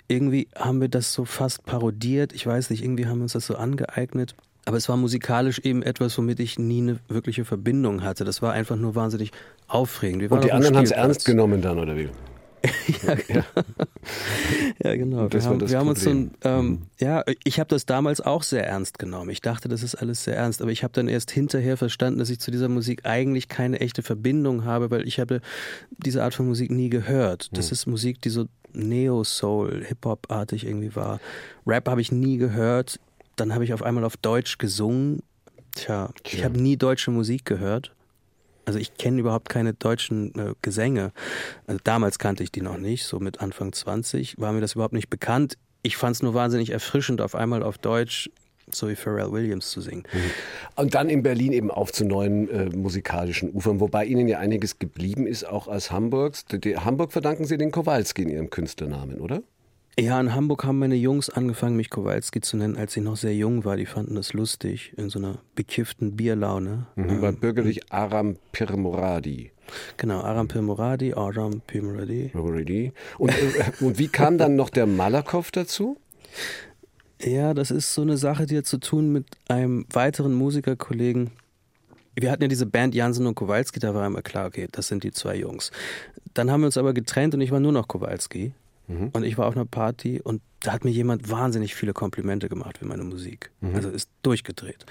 Irgendwie 0.08 0.48
haben 0.56 0.80
wir 0.80 0.88
das 0.88 1.12
so 1.12 1.24
fast 1.24 1.64
parodiert. 1.66 2.32
Ich 2.32 2.46
weiß 2.46 2.70
nicht, 2.70 2.82
irgendwie 2.82 3.06
haben 3.06 3.18
wir 3.18 3.24
uns 3.24 3.32
das 3.34 3.46
so 3.46 3.56
angeeignet. 3.56 4.34
Aber 4.64 4.76
es 4.76 4.88
war 4.88 4.96
musikalisch 4.96 5.60
eben 5.60 5.82
etwas, 5.82 6.16
womit 6.18 6.40
ich 6.40 6.58
nie 6.58 6.82
eine 6.82 6.98
wirkliche 7.08 7.44
Verbindung 7.44 8.02
hatte. 8.02 8.24
Das 8.24 8.42
war 8.42 8.52
einfach 8.52 8.76
nur 8.76 8.94
wahnsinnig 8.94 9.32
aufregend. 9.66 10.30
Und 10.30 10.44
die 10.44 10.52
anderen 10.52 10.76
haben 10.76 10.84
es 10.84 10.90
ernst 10.90 11.24
genommen 11.24 11.62
dann, 11.62 11.78
oder 11.78 11.96
wie? 11.96 12.08
ja, 13.06 13.14
genau. 13.14 13.44
ja, 14.82 14.96
genau. 14.96 15.32
Wir 15.32 15.42
haben, 15.42 15.70
wir 15.70 15.78
haben, 15.78 15.88
uns 15.88 16.02
so 16.02 16.10
ein, 16.10 16.30
ähm, 16.42 16.66
mhm. 16.66 16.82
ja, 16.98 17.24
ich 17.44 17.60
habe 17.60 17.68
das 17.68 17.86
damals 17.86 18.20
auch 18.20 18.42
sehr 18.42 18.66
ernst 18.66 18.98
genommen. 18.98 19.30
Ich 19.30 19.40
dachte, 19.40 19.68
das 19.68 19.82
ist 19.82 19.94
alles 19.94 20.24
sehr 20.24 20.36
ernst, 20.36 20.60
aber 20.60 20.70
ich 20.70 20.82
habe 20.82 20.92
dann 20.92 21.08
erst 21.08 21.30
hinterher 21.30 21.76
verstanden, 21.76 22.18
dass 22.18 22.30
ich 22.30 22.40
zu 22.40 22.50
dieser 22.50 22.68
Musik 22.68 23.04
eigentlich 23.04 23.48
keine 23.48 23.80
echte 23.80 24.02
Verbindung 24.02 24.64
habe, 24.64 24.90
weil 24.90 25.06
ich 25.06 25.20
habe 25.20 25.40
diese 25.90 26.22
Art 26.24 26.34
von 26.34 26.46
Musik 26.46 26.70
nie 26.70 26.90
gehört. 26.90 27.48
Das 27.56 27.68
mhm. 27.68 27.72
ist 27.72 27.86
Musik, 27.86 28.20
die 28.22 28.30
so 28.30 28.46
Neo-Soul, 28.72 29.84
Hip-Hop-artig 29.84 30.66
irgendwie 30.66 30.94
war. 30.94 31.20
Rap 31.66 31.88
habe 31.88 32.00
ich 32.00 32.12
nie 32.12 32.36
gehört. 32.36 33.00
Dann 33.36 33.54
habe 33.54 33.64
ich 33.64 33.72
auf 33.72 33.82
einmal 33.82 34.04
auf 34.04 34.16
Deutsch 34.16 34.58
gesungen. 34.58 35.22
Tja, 35.74 36.10
ich 36.24 36.44
habe 36.44 36.58
nie 36.58 36.76
deutsche 36.76 37.10
Musik 37.10 37.44
gehört. 37.44 37.94
Also 38.64 38.78
ich 38.78 38.96
kenne 38.98 39.20
überhaupt 39.20 39.48
keine 39.48 39.72
deutschen 39.72 40.34
äh, 40.34 40.54
Gesänge. 40.60 41.12
Also 41.66 41.80
damals 41.84 42.18
kannte 42.18 42.42
ich 42.42 42.52
die 42.52 42.60
noch 42.60 42.76
nicht, 42.76 43.04
so 43.04 43.18
mit 43.18 43.40
Anfang 43.40 43.72
20 43.72 44.38
war 44.38 44.52
mir 44.52 44.60
das 44.60 44.74
überhaupt 44.74 44.92
nicht 44.92 45.08
bekannt. 45.08 45.56
Ich 45.82 45.96
fand 45.96 46.16
es 46.16 46.22
nur 46.22 46.34
wahnsinnig 46.34 46.70
erfrischend, 46.70 47.20
auf 47.20 47.34
einmal 47.34 47.62
auf 47.62 47.78
Deutsch 47.78 48.28
so 48.72 48.88
wie 48.88 48.96
Pharrell 48.96 49.32
Williams 49.32 49.70
zu 49.70 49.80
singen. 49.80 50.04
Mhm. 50.12 50.30
Und 50.76 50.94
dann 50.94 51.08
in 51.08 51.22
Berlin 51.22 51.52
eben 51.52 51.70
auf 51.70 51.92
zu 51.92 52.04
neuen 52.04 52.48
äh, 52.48 52.66
musikalischen 52.76 53.52
Ufern, 53.52 53.80
wobei 53.80 54.04
Ihnen 54.04 54.28
ja 54.28 54.38
einiges 54.38 54.78
geblieben 54.78 55.26
ist, 55.26 55.44
auch 55.44 55.68
als 55.68 55.90
Hamburgs. 55.90 56.44
Die, 56.46 56.76
Hamburg 56.76 57.12
verdanken 57.12 57.44
Sie 57.44 57.56
den 57.56 57.70
Kowalski 57.70 58.22
in 58.22 58.28
Ihrem 58.30 58.50
Künstlernamen, 58.50 59.20
oder? 59.20 59.42
Ja, 59.98 60.20
in 60.20 60.32
Hamburg 60.32 60.62
haben 60.64 60.78
meine 60.78 60.94
Jungs 60.94 61.28
angefangen, 61.28 61.76
mich 61.76 61.90
Kowalski 61.90 62.40
zu 62.40 62.56
nennen, 62.56 62.76
als 62.76 62.96
ich 62.96 63.02
noch 63.02 63.16
sehr 63.16 63.34
jung 63.34 63.64
war. 63.64 63.76
Die 63.76 63.84
fanden 63.84 64.14
das 64.14 64.32
lustig, 64.32 64.92
in 64.96 65.10
so 65.10 65.18
einer 65.18 65.38
bekifften 65.56 66.14
Bierlaune. 66.14 66.86
Mhm, 66.94 67.20
war 67.20 67.30
ähm, 67.30 67.40
bürgerlich 67.40 67.92
Aram 67.92 68.36
Pirmoradi. 68.52 69.50
Genau, 69.96 70.20
Aram 70.20 70.46
Pirmoradi, 70.46 71.14
Aram 71.14 71.62
Pirmoradi. 71.66 72.92
Und, 73.18 73.30
äh, 73.30 73.34
und 73.84 73.98
wie 73.98 74.06
kam 74.06 74.38
dann 74.38 74.54
noch 74.54 74.70
der 74.70 74.86
Malakow 74.86 75.50
dazu? 75.50 75.96
Ja, 77.20 77.54
das 77.54 77.70
ist 77.70 77.94
so 77.94 78.02
eine 78.02 78.16
Sache, 78.16 78.46
die 78.46 78.56
hat 78.58 78.66
zu 78.66 78.78
tun 78.78 79.10
mit 79.10 79.26
einem 79.48 79.86
weiteren 79.92 80.34
Musikerkollegen. 80.34 81.30
Wir 82.14 82.30
hatten 82.30 82.42
ja 82.42 82.48
diese 82.48 82.66
Band 82.66 82.94
Jansen 82.94 83.26
und 83.26 83.34
Kowalski, 83.34 83.80
da 83.80 83.94
war 83.94 84.06
immer 84.06 84.22
klar, 84.22 84.46
okay, 84.46 84.68
das 84.70 84.88
sind 84.88 85.04
die 85.04 85.12
zwei 85.12 85.36
Jungs. 85.36 85.70
Dann 86.34 86.50
haben 86.50 86.60
wir 86.60 86.66
uns 86.66 86.76
aber 86.76 86.92
getrennt 86.92 87.34
und 87.34 87.40
ich 87.40 87.50
war 87.50 87.60
nur 87.60 87.72
noch 87.72 87.88
Kowalski. 87.88 88.52
Mhm. 88.88 89.10
Und 89.12 89.24
ich 89.24 89.38
war 89.38 89.46
auf 89.46 89.56
einer 89.56 89.66
Party 89.66 90.20
und 90.20 90.40
da 90.60 90.72
hat 90.72 90.84
mir 90.84 90.90
jemand 90.90 91.30
wahnsinnig 91.30 91.74
viele 91.74 91.92
Komplimente 91.92 92.48
gemacht 92.48 92.78
für 92.78 92.86
meine 92.86 93.04
Musik. 93.04 93.50
Mhm. 93.60 93.74
Also 93.74 93.90
ist 93.90 94.08
durchgedreht. 94.22 94.86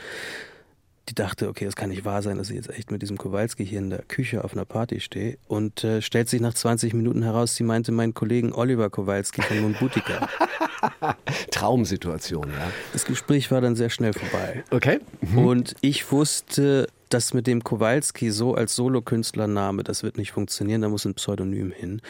Die 1.09 1.15
dachte, 1.15 1.47
okay, 1.47 1.65
das 1.65 1.75
kann 1.75 1.89
nicht 1.89 2.03
wahr 2.03 2.21
sein, 2.21 2.37
dass 2.37 2.49
ich 2.49 2.55
jetzt 2.57 2.69
echt 2.69 2.91
mit 2.91 3.01
diesem 3.01 3.17
Kowalski 3.17 3.65
hier 3.65 3.79
in 3.79 3.89
der 3.89 4.03
Küche 4.03 4.43
auf 4.43 4.53
einer 4.53 4.65
Party 4.65 4.99
stehe. 4.99 5.37
Und 5.47 5.83
äh, 5.83 6.01
stellt 6.01 6.27
sich 6.27 6.41
nach 6.41 6.53
20 6.53 6.93
Minuten 6.93 7.23
heraus, 7.23 7.55
sie 7.55 7.63
meinte 7.63 7.91
meinen 7.91 8.13
Kollegen 8.13 8.51
Oliver 8.53 8.89
Kowalski 8.89 9.41
von 9.41 9.59
Mumbutika. 9.61 10.27
Traumsituation, 11.51 12.49
ja. 12.49 12.71
Das 12.93 13.05
Gespräch 13.05 13.51
war 13.51 13.61
dann 13.61 13.75
sehr 13.75 13.89
schnell 13.89 14.13
vorbei. 14.13 14.63
Okay. 14.71 14.99
Mhm. 15.21 15.37
Und 15.37 15.75
ich 15.81 16.11
wusste, 16.11 16.87
dass 17.09 17.33
mit 17.33 17.47
dem 17.47 17.63
Kowalski 17.63 18.31
so 18.31 18.55
als 18.55 18.75
Solokünstlername, 18.75 19.83
das 19.83 20.03
wird 20.03 20.17
nicht 20.17 20.31
funktionieren, 20.31 20.81
da 20.81 20.89
muss 20.89 21.05
ein 21.05 21.15
Pseudonym 21.15 21.71
hin. 21.71 22.01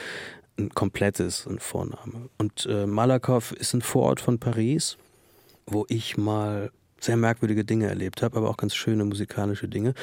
Ein 0.59 0.69
komplettes, 0.69 1.45
ein 1.45 1.59
Vorname. 1.59 2.29
Und 2.39 2.65
äh, 2.65 2.87
Malakoff 2.87 3.51
ist 3.51 3.73
ein 3.73 3.81
Vorort 3.81 4.19
von 4.19 4.39
Paris, 4.39 4.97
wo 5.67 5.85
ich 5.87 6.17
mal 6.17 6.71
sehr 6.99 7.17
merkwürdige 7.17 7.63
Dinge 7.63 7.87
erlebt 7.87 8.21
habe, 8.23 8.37
aber 8.37 8.49
auch 8.49 8.57
ganz 8.57 8.73
schöne 8.75 9.05
musikalische 9.05 9.67
Dinge. 9.67 9.93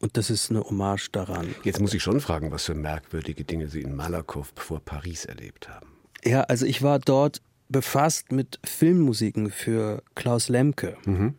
Und 0.00 0.16
das 0.16 0.30
ist 0.30 0.50
eine 0.50 0.64
Hommage 0.64 1.10
daran. 1.12 1.54
Jetzt 1.62 1.80
muss 1.80 1.94
ich 1.94 2.02
schon 2.02 2.20
fragen, 2.20 2.50
was 2.50 2.64
für 2.64 2.74
merkwürdige 2.74 3.44
Dinge 3.44 3.68
Sie 3.68 3.82
in 3.82 3.94
Malakoff 3.94 4.52
vor 4.56 4.80
Paris 4.80 5.26
erlebt 5.26 5.68
haben. 5.68 5.86
Ja, 6.24 6.42
also 6.42 6.66
ich 6.66 6.82
war 6.82 6.98
dort 6.98 7.40
befasst 7.70 8.32
mit 8.32 8.58
Filmmusiken 8.64 9.50
für 9.50 10.02
Klaus 10.14 10.48
Lemke. 10.48 10.96
Mhm. 11.06 11.34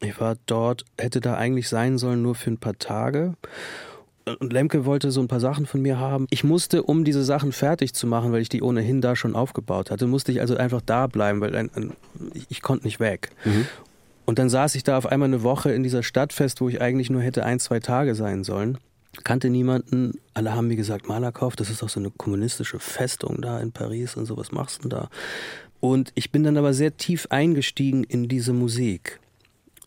Ich 0.00 0.20
war 0.20 0.36
dort, 0.46 0.84
hätte 0.98 1.20
da 1.20 1.36
eigentlich 1.36 1.68
sein 1.68 1.98
sollen 1.98 2.22
nur 2.22 2.34
für 2.34 2.50
ein 2.50 2.58
paar 2.58 2.78
Tage. 2.78 3.34
Und 4.40 4.52
Lemke 4.52 4.84
wollte 4.84 5.10
so 5.10 5.20
ein 5.20 5.28
paar 5.28 5.40
Sachen 5.40 5.64
von 5.64 5.80
mir 5.80 5.98
haben. 5.98 6.26
Ich 6.30 6.44
musste, 6.44 6.82
um 6.82 7.04
diese 7.04 7.24
Sachen 7.24 7.52
fertig 7.52 7.94
zu 7.94 8.06
machen, 8.06 8.30
weil 8.30 8.42
ich 8.42 8.50
die 8.50 8.62
ohnehin 8.62 9.00
da 9.00 9.16
schon 9.16 9.34
aufgebaut 9.34 9.90
hatte, 9.90 10.06
musste 10.06 10.32
ich 10.32 10.40
also 10.40 10.56
einfach 10.56 10.82
da 10.84 11.06
bleiben, 11.06 11.40
weil 11.40 11.56
ein, 11.56 11.70
ein, 11.74 11.92
ich, 12.34 12.46
ich, 12.50 12.62
konnte 12.62 12.84
nicht 12.84 13.00
weg. 13.00 13.30
Mhm. 13.44 13.66
Und 14.26 14.38
dann 14.38 14.50
saß 14.50 14.74
ich 14.74 14.84
da 14.84 14.98
auf 14.98 15.06
einmal 15.06 15.28
eine 15.28 15.42
Woche 15.42 15.72
in 15.72 15.82
dieser 15.82 16.02
Stadt 16.02 16.34
fest, 16.34 16.60
wo 16.60 16.68
ich 16.68 16.82
eigentlich 16.82 17.08
nur 17.08 17.22
hätte 17.22 17.44
ein, 17.44 17.58
zwei 17.58 17.80
Tage 17.80 18.14
sein 18.14 18.44
sollen. 18.44 18.76
Kannte 19.24 19.50
niemanden. 19.50 20.20
Alle 20.34 20.54
haben 20.54 20.68
mir 20.68 20.76
gesagt, 20.76 21.08
Malakoff, 21.08 21.56
das 21.56 21.70
ist 21.70 21.82
doch 21.82 21.88
so 21.88 22.00
eine 22.00 22.10
kommunistische 22.10 22.78
Festung 22.78 23.40
da 23.40 23.60
in 23.60 23.72
Paris 23.72 24.16
und 24.16 24.26
so, 24.26 24.36
was 24.36 24.52
machst 24.52 24.78
du 24.78 24.88
denn 24.88 24.98
da? 24.98 25.10
Und 25.80 26.12
ich 26.14 26.32
bin 26.32 26.42
dann 26.42 26.56
aber 26.56 26.74
sehr 26.74 26.96
tief 26.96 27.26
eingestiegen 27.30 28.04
in 28.04 28.28
diese 28.28 28.52
Musik. 28.52 29.20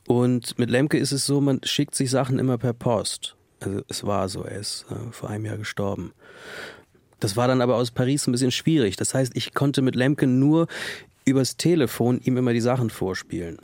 Und 0.08 0.58
mit 0.58 0.70
Lemke 0.70 0.98
ist 0.98 1.12
es 1.12 1.26
so, 1.26 1.42
man 1.42 1.62
schickt 1.64 1.96
sich 1.96 2.10
Sachen 2.10 2.40
immer 2.40 2.58
per 2.58 2.74
Post. 2.74 3.36
Also 3.60 3.82
es 3.88 4.04
war 4.06 4.28
so, 4.30 4.44
er 4.44 4.60
ist 4.60 4.86
äh, 4.90 5.12
vor 5.12 5.30
einem 5.30 5.46
Jahr 5.46 5.58
gestorben. 5.58 6.14
Das 7.20 7.38
war 7.38 7.48
dann 7.48 7.62
aber 7.62 7.76
aus 7.76 7.92
Paris 7.92 8.26
ein 8.28 8.32
bisschen 8.32 8.52
schwierig. 8.52 8.96
Das 8.96 9.14
heißt, 9.14 9.34
ich 9.36 9.54
konnte 9.54 9.82
mit 9.82 9.96
Lemke 9.96 10.26
nur 10.28 10.68
übers 11.24 11.56
Telefon 11.58 12.20
ihm 12.24 12.38
immer 12.38 12.54
die 12.54 12.62
Sachen 12.62 12.90
vorspielen. 12.90 13.60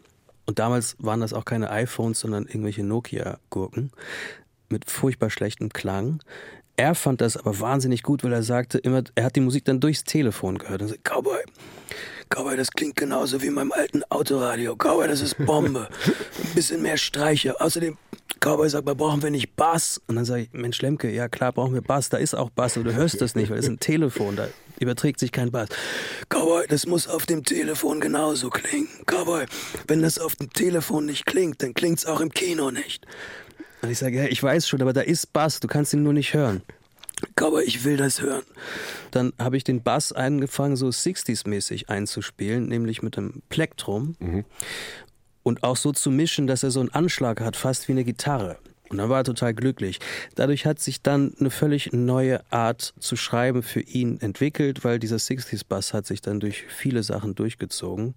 Und 0.46 0.60
damals 0.60 0.96
waren 1.00 1.22
das 1.22 1.34
auch 1.34 1.44
keine 1.44 1.72
iPhones, 1.72 2.20
sondern 2.20 2.46
irgendwelche 2.46 2.84
Nokia-Gurken 2.84 3.92
mit 4.70 4.90
furchtbar 4.90 5.30
schlechtem 5.30 5.70
Klang. 5.70 6.22
Er 6.76 6.94
fand 6.94 7.22
das 7.22 7.38
aber 7.38 7.60
wahnsinnig 7.60 8.04
gut, 8.04 8.24
weil 8.24 8.34
er 8.34 8.44
sagte 8.44 8.78
immer, 8.78 9.04
er 9.16 9.26
hat 9.26 9.36
die 9.36 9.42
Musik 9.42 9.66
dann 9.66 9.80
durchs 9.80 10.04
Telefon 10.04 10.60
gehört 10.60 10.84
und 10.84 10.90
sagte, 10.90 11.02
Cowboy, 11.04 11.42
Cowboy, 12.30 12.58
das 12.58 12.72
klingt 12.72 12.96
genauso 12.96 13.42
wie 13.42 13.48
in 13.48 13.54
meinem 13.54 13.72
alten 13.72 14.04
Autoradio. 14.10 14.76
Cowboy, 14.76 15.08
das 15.08 15.22
ist 15.22 15.38
Bombe. 15.46 15.90
Ein 16.06 16.54
bisschen 16.54 16.82
mehr 16.82 16.98
Streicher. 16.98 17.56
Außerdem, 17.60 17.98
Cowboy 18.40 18.70
sagt 18.70 18.86
brauchen 18.86 19.24
wir 19.24 19.30
nicht 19.30 19.56
Bass? 19.56 20.02
Und 20.08 20.18
dann 20.18 20.26
sage 20.26 20.44
ich, 20.44 20.54
Mensch 20.54 20.82
Lemke, 20.82 21.10
ja 21.10 21.28
klar 21.30 21.52
brauchen 21.52 21.74
wir 21.74 21.82
Bass. 21.82 22.10
Da 22.10 22.18
ist 22.18 22.36
auch 22.36 22.50
Bass, 22.50 22.78
aber 22.78 22.90
du 22.90 22.96
hörst 22.96 23.22
das 23.22 23.36
nicht, 23.36 23.50
weil 23.50 23.58
das 23.58 23.66
ist 23.66 23.72
ein 23.72 23.80
Telefon. 23.80 24.36
Da 24.36 24.50
überträgt 24.80 25.20
sich 25.20 25.32
kein 25.32 25.52
Bass. 25.52 25.70
Cowboy, 26.30 26.68
das 26.68 26.86
muss 26.86 27.08
auf 27.08 27.26
dem 27.26 27.44
Telefon 27.44 28.00
genauso 28.00 28.50
klingen. 28.50 28.90
Cowboy, 29.06 29.46
wenn 29.88 30.02
das 30.02 30.20
auf 30.20 30.36
dem 30.36 30.52
Telefon 30.52 31.06
nicht 31.06 31.26
klingt, 31.26 31.64
dann 31.64 31.74
klingt 31.74 32.00
es 32.00 32.06
auch 32.06 32.20
im 32.20 32.32
Kino 32.32 32.72
nicht. 32.72 33.06
Und 33.82 33.92
ich 33.92 33.98
sage, 33.98 34.18
ja, 34.18 34.26
ich 34.26 34.42
weiß 34.42 34.68
schon, 34.68 34.82
aber 34.82 34.94
da 34.94 35.02
ist 35.02 35.34
Bass, 35.34 35.60
du 35.60 35.68
kannst 35.68 35.94
ihn 35.94 36.04
nur 36.04 36.14
nicht 36.14 36.34
hören. 36.34 36.62
Aber 37.36 37.64
ich 37.64 37.84
will 37.84 37.98
das 37.98 38.22
hören. 38.22 38.44
Dann 39.12 39.34
habe 39.40 39.58
ich 39.58 39.64
den 39.64 39.82
Bass 39.82 40.12
angefangen, 40.12 40.76
so 40.76 40.88
60s-mäßig 40.88 41.90
einzuspielen, 41.90 42.68
nämlich 42.68 43.02
mit 43.02 43.18
einem 43.18 43.42
Plektrum. 43.50 44.16
Mhm. 44.20 44.46
Und 45.44 45.64
auch 45.64 45.78
so 45.78 45.92
zu 45.92 46.12
mischen, 46.12 46.46
dass 46.46 46.64
er 46.64 46.72
so 46.72 46.80
einen 46.80 46.90
Anschlag 46.90 47.42
hat, 47.42 47.56
fast 47.56 47.88
wie 47.88 47.94
eine 47.94 48.04
Gitarre. 48.04 48.58
Und 48.90 48.98
dann 48.98 49.10
war 49.10 49.20
er 49.20 49.24
total 49.24 49.54
glücklich. 49.54 50.00
Dadurch 50.36 50.66
hat 50.66 50.80
sich 50.80 51.02
dann 51.02 51.34
eine 51.40 51.50
völlig 51.50 51.92
neue 51.92 52.42
Art 52.52 52.94
zu 53.00 53.16
schreiben 53.16 53.64
für 53.64 53.82
ihn 53.82 54.20
entwickelt, 54.22 54.84
weil 54.84 55.00
dieser 55.00 55.18
60s-Bass 55.18 55.94
hat 55.94 56.06
sich 56.06 56.22
dann 56.22 56.40
durch 56.40 56.64
viele 56.68 57.04
Sachen 57.04 57.36
durchgezogen 57.36 58.16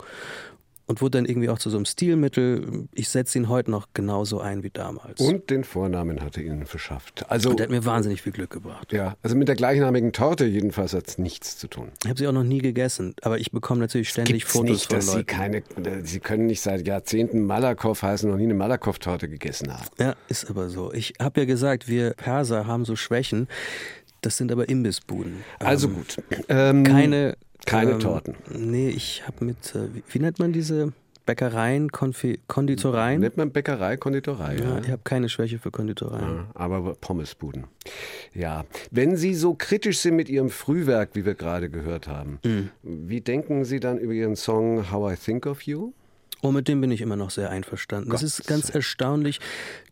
und 0.91 1.01
wurde 1.01 1.19
dann 1.19 1.25
irgendwie 1.25 1.49
auch 1.49 1.59
zu 1.61 1.71
so 1.71 1.77
einem 1.77 1.85
Stilmittel. 1.85 2.89
Ich 2.95 3.09
setze 3.09 3.39
ihn 3.39 3.49
heute 3.49 3.71
noch 3.71 3.87
genauso 3.95 4.41
ein 4.41 4.65
wie 4.65 4.71
damals. 4.71 5.21
Und 5.21 5.49
den 5.49 5.63
Vornamen 5.63 6.21
hat 6.21 6.37
er 6.37 6.43
Ihnen 6.43 6.67
verschafft. 6.67 7.31
Also, 7.31 7.51
und 7.51 7.61
der 7.61 7.67
hat 7.67 7.71
mir 7.71 7.85
wahnsinnig 7.85 8.23
viel 8.23 8.33
Glück 8.33 8.51
gebracht. 8.51 8.93
Ja, 8.93 9.15
also 9.23 9.37
mit 9.37 9.47
der 9.47 9.55
gleichnamigen 9.55 10.13
Torte 10.13 10.47
jedenfalls 10.47 10.93
hat 10.93 11.07
es 11.07 11.17
nichts 11.17 11.57
zu 11.57 11.69
tun. 11.69 11.93
Ich 12.03 12.09
habe 12.11 12.19
sie 12.19 12.27
auch 12.27 12.33
noch 12.33 12.43
nie 12.43 12.59
gegessen, 12.59 13.15
aber 13.23 13.39
ich 13.39 13.53
bekomme 13.53 13.81
natürlich 13.81 14.09
ständig 14.09 14.45
Fotos 14.45 14.69
nicht, 14.69 14.87
von 14.87 14.97
dass 14.97 15.07
Leuten. 15.07 15.19
Sie, 15.19 15.25
keine, 15.25 15.63
sie 16.05 16.19
können 16.19 16.47
nicht 16.47 16.61
seit 16.61 16.85
Jahrzehnten 16.85 17.47
Malakoff 17.47 18.03
heißen 18.03 18.29
und 18.29 18.33
noch 18.35 18.39
nie 18.39 18.47
eine 18.47 18.55
Malakoff-Torte 18.55 19.29
gegessen 19.29 19.73
haben. 19.73 19.87
Ja, 20.01 20.17
ist 20.27 20.51
aber 20.51 20.71
so. 20.71 20.93
Ich 20.93 21.15
habe 21.21 21.43
ja 21.43 21.47
gesagt, 21.47 21.87
wir 21.87 22.15
Perser 22.15 22.67
haben 22.67 22.85
so 22.85 22.97
Schwächen. 22.97 23.47
Das 24.23 24.37
sind 24.37 24.51
aber 24.51 24.69
Imbissbuden. 24.69 25.45
Also 25.61 25.87
ähm, 25.87 25.95
gut. 25.95 26.17
Ähm, 26.49 26.83
keine 26.83 27.37
keine 27.67 27.93
ähm, 27.93 28.01
Torten. 28.01 28.35
Nee, 28.51 28.89
ich 28.91 29.27
habe 29.27 29.45
mit, 29.45 29.75
äh, 29.75 29.95
wie, 29.95 30.03
wie, 30.09 30.19
nennt 30.19 30.39
man 30.39 30.53
diese 30.53 30.93
Bäckereien, 31.27 31.93
Konfi 31.93 32.41
Konditoreien? 32.49 33.21
Nennt 33.21 33.37
man 33.37 33.53
Bäckerei, 33.53 33.97
Konditorei. 33.97 34.57
Ja, 34.57 34.65
ja. 34.65 34.79
ich 34.81 34.91
habe 34.91 35.03
keine 35.05 35.29
Schwäche 35.29 35.59
für 35.59 35.71
Konditoreien. 35.71 36.37
Ja, 36.37 36.47
aber 36.55 36.95
Pommesbuden. 36.95 37.65
Ja. 38.35 38.65
Wenn 38.91 39.17
Sie 39.17 39.35
so 39.35 39.55
kritisch 39.55 39.99
sind 39.99 40.17
mit 40.17 40.29
Ihrem 40.29 40.51
Frühwerk, 40.51 41.11
wie 41.15 41.25
wir 41.25 41.35
gerade 41.35 41.71
gehört 41.71 42.09
haben, 42.09 42.39
mhm. 42.45 42.71
wie 42.83 43.21
denken 43.21 43.65
Sie 43.65 43.81
dann 43.81 43.99
über 43.99 44.13
Ihren 44.13 44.37
Song 44.37 44.91
How 44.91 45.13
I 45.13 45.17
Think 45.17 45.47
of 45.47 45.63
You? 45.63 45.93
Oh, 46.43 46.53
mit 46.53 46.69
dem 46.69 46.81
bin 46.81 46.91
ich 46.91 47.03
immer 47.03 47.17
noch 47.17 47.31
sehr 47.31 47.51
einverstanden. 47.51 48.09
Gott. 48.09 48.15
Das 48.15 48.23
ist 48.23 48.47
ganz 48.47 48.71
erstaunlich, 48.71 49.41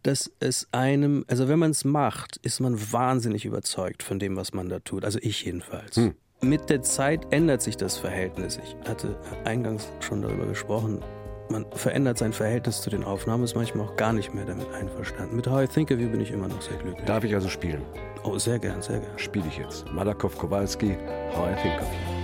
dass 0.03 0.31
es 0.41 0.67
einem, 0.73 1.25
also 1.29 1.49
wenn 1.49 1.59
man 1.59 1.73
es 1.73 1.85
macht, 1.85 2.39
ist 2.39 2.61
man 2.61 2.93
wahnsinnig 2.93 3.45
überzeugt 3.45 4.03
von 4.03 4.19
dem, 4.19 4.37
was 4.37 4.55
man 4.55 4.69
da 4.69 4.79
tut. 4.79 5.05
Also 5.05 5.19
ich 5.21 5.45
jedenfalls. 5.45 5.97
Hm. 5.97 6.15
Mit 6.41 6.71
der 6.71 6.83
Zeit 6.83 7.27
ändert 7.33 7.63
sich 7.63 7.77
das 7.77 7.97
Verhältnis. 7.97 8.61
Ich 8.63 8.77
hatte 8.89 9.17
eingangs 9.45 9.89
schon 9.99 10.23
darüber 10.23 10.47
gesprochen. 10.47 11.03
Man 11.51 11.67
verändert 11.73 12.17
sein 12.19 12.33
Verhältnis 12.33 12.81
zu 12.81 12.91
den 12.91 13.03
Aufnahmen, 13.03 13.43
ist 13.43 13.57
manchmal 13.57 13.87
auch 13.87 13.97
gar 13.97 14.13
nicht 14.13 14.33
mehr 14.35 14.45
damit 14.45 14.73
einverstanden. 14.73 15.35
Mit 15.35 15.49
How 15.49 15.65
I 15.65 15.67
Think 15.67 15.91
of 15.91 15.99
You 15.99 16.09
bin 16.09 16.21
ich 16.21 16.31
immer 16.31 16.47
noch 16.47 16.63
sehr 16.63 16.77
glücklich. 16.77 17.05
Darf 17.07 17.25
ich 17.25 17.35
also 17.35 17.49
spielen? 17.49 17.83
Oh, 18.23 18.39
sehr 18.39 18.61
gern, 18.61 18.81
sehr 18.83 19.01
gern. 19.01 19.19
Spiele 19.19 19.49
ich 19.49 19.59
jetzt. 19.59 19.91
Malakow 19.91 20.37
Kowalski, 20.39 20.97
How 21.35 21.49
I 21.51 21.61
Think 21.61 21.81
of 21.81 21.89
You. 21.89 22.18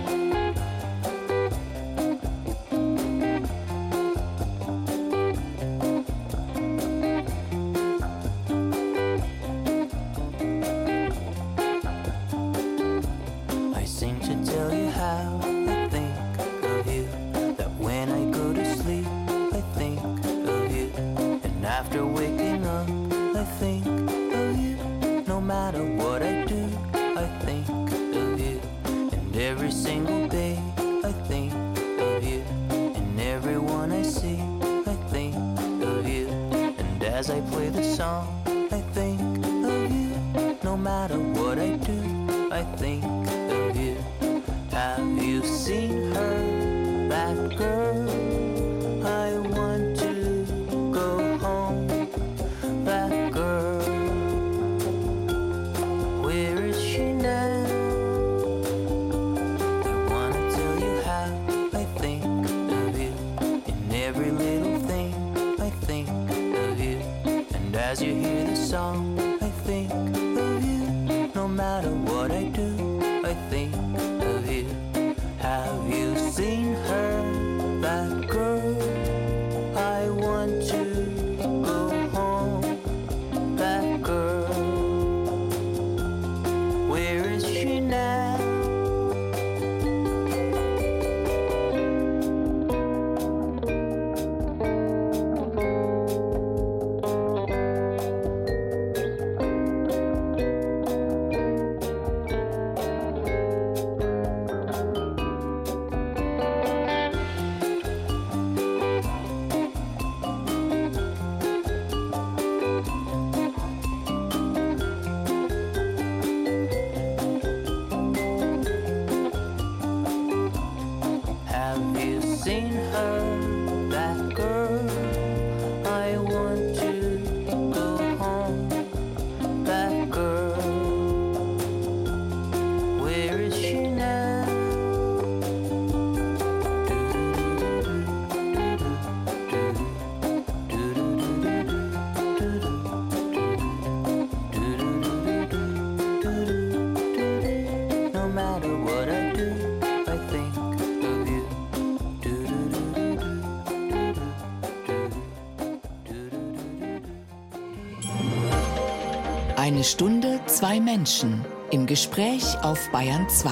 Stunde, 159.85 160.39
zwei 160.47 160.79
Menschen 160.79 161.45
im 161.71 161.85
Gespräch 161.85 162.43
auf 162.63 162.89
Bayern 162.91 163.29
2. 163.29 163.49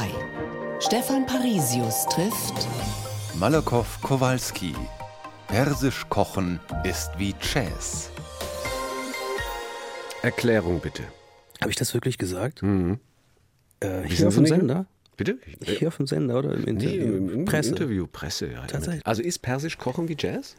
Stefan 0.79 1.25
Parisius 1.27 2.05
trifft 2.07 2.67
Malakow 3.35 3.85
Kowalski. 4.01 4.73
Persisch 5.47 6.03
kochen 6.09 6.59
ist 6.83 7.11
wie 7.19 7.35
Jazz. 7.39 8.09
Erklärung 10.23 10.79
bitte. 10.79 11.03
Habe 11.61 11.69
ich 11.69 11.75
das 11.77 11.93
wirklich 11.93 12.17
gesagt? 12.17 12.63
Mhm. 12.63 12.99
Äh, 13.79 14.01
hier 14.07 14.27
auf 14.27 14.33
dem? 14.35 14.47
Sender? 14.47 14.87
Bitte? 15.15 15.37
Hier 15.63 15.89
auf 15.89 15.97
dem 15.97 16.07
Sender 16.07 16.39
oder 16.39 16.53
im 16.55 16.63
Nee, 16.63 16.69
Interview? 16.71 17.03
im, 17.17 17.29
im 17.29 17.45
Presse. 17.45 17.69
Interview, 17.69 18.07
Presse, 18.07 18.51
ja. 18.51 18.65
Tatsächlich. 18.65 19.05
Also 19.05 19.21
ist 19.21 19.39
Persisch 19.43 19.77
kochen 19.77 20.09
wie 20.09 20.15
Jazz? 20.17 20.55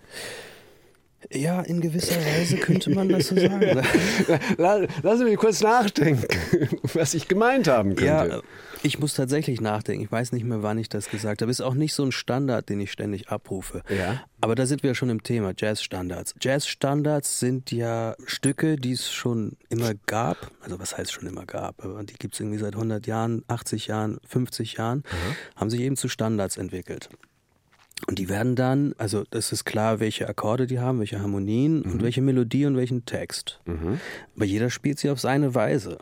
Ja, 1.32 1.60
in 1.62 1.80
gewisser 1.80 2.16
Weise 2.16 2.56
könnte 2.56 2.90
man 2.90 3.08
das 3.08 3.28
so 3.28 3.36
sagen. 3.36 3.60
La- 4.58 4.86
Lassen 5.02 5.18
Sie 5.18 5.24
mich 5.24 5.36
kurz 5.36 5.60
nachdenken, 5.62 6.24
was 6.94 7.14
ich 7.14 7.28
gemeint 7.28 7.68
haben 7.68 7.90
könnte. 7.96 8.04
Ja, 8.06 8.40
ich 8.82 8.98
muss 8.98 9.14
tatsächlich 9.14 9.60
nachdenken. 9.60 10.04
Ich 10.04 10.12
weiß 10.12 10.32
nicht 10.32 10.44
mehr, 10.44 10.62
wann 10.62 10.76
ich 10.78 10.88
das 10.88 11.08
gesagt 11.08 11.40
habe. 11.40 11.50
Ist 11.50 11.60
auch 11.62 11.74
nicht 11.74 11.94
so 11.94 12.04
ein 12.04 12.12
Standard, 12.12 12.68
den 12.68 12.80
ich 12.80 12.92
ständig 12.92 13.28
abrufe. 13.30 13.82
Ja. 13.88 14.22
Aber 14.42 14.54
da 14.54 14.66
sind 14.66 14.82
wir 14.82 14.94
schon 14.94 15.08
im 15.08 15.22
Thema 15.22 15.54
Jazzstandards. 15.56 16.34
Jazzstandards 16.40 17.40
sind 17.40 17.70
ja 17.72 18.14
Stücke, 18.26 18.76
die 18.76 18.92
es 18.92 19.10
schon 19.10 19.56
immer 19.70 19.92
gab. 20.06 20.50
Also 20.60 20.78
was 20.78 20.98
heißt 20.98 21.12
schon 21.12 21.26
immer 21.26 21.46
gab? 21.46 21.82
Die 22.08 22.14
gibt 22.14 22.34
es 22.34 22.40
irgendwie 22.40 22.58
seit 22.58 22.74
100 22.74 23.06
Jahren, 23.06 23.42
80 23.48 23.86
Jahren, 23.86 24.18
50 24.28 24.74
Jahren. 24.74 25.02
Haben 25.56 25.70
sich 25.70 25.80
eben 25.80 25.96
zu 25.96 26.08
Standards 26.08 26.58
entwickelt. 26.58 27.08
Und 28.06 28.18
die 28.18 28.28
werden 28.28 28.54
dann, 28.54 28.94
also 28.98 29.24
das 29.30 29.50
ist 29.52 29.64
klar, 29.64 29.98
welche 30.00 30.28
Akkorde 30.28 30.66
die 30.66 30.78
haben, 30.78 30.98
welche 30.98 31.20
Harmonien 31.20 31.82
und 31.82 32.02
welche 32.02 32.20
Melodie 32.20 32.66
und 32.66 32.76
welchen 32.76 33.06
Text. 33.06 33.60
Aber 34.36 34.44
jeder 34.44 34.68
spielt 34.70 34.98
sie 34.98 35.10
auf 35.10 35.20
seine 35.20 35.54
Weise. 35.54 35.98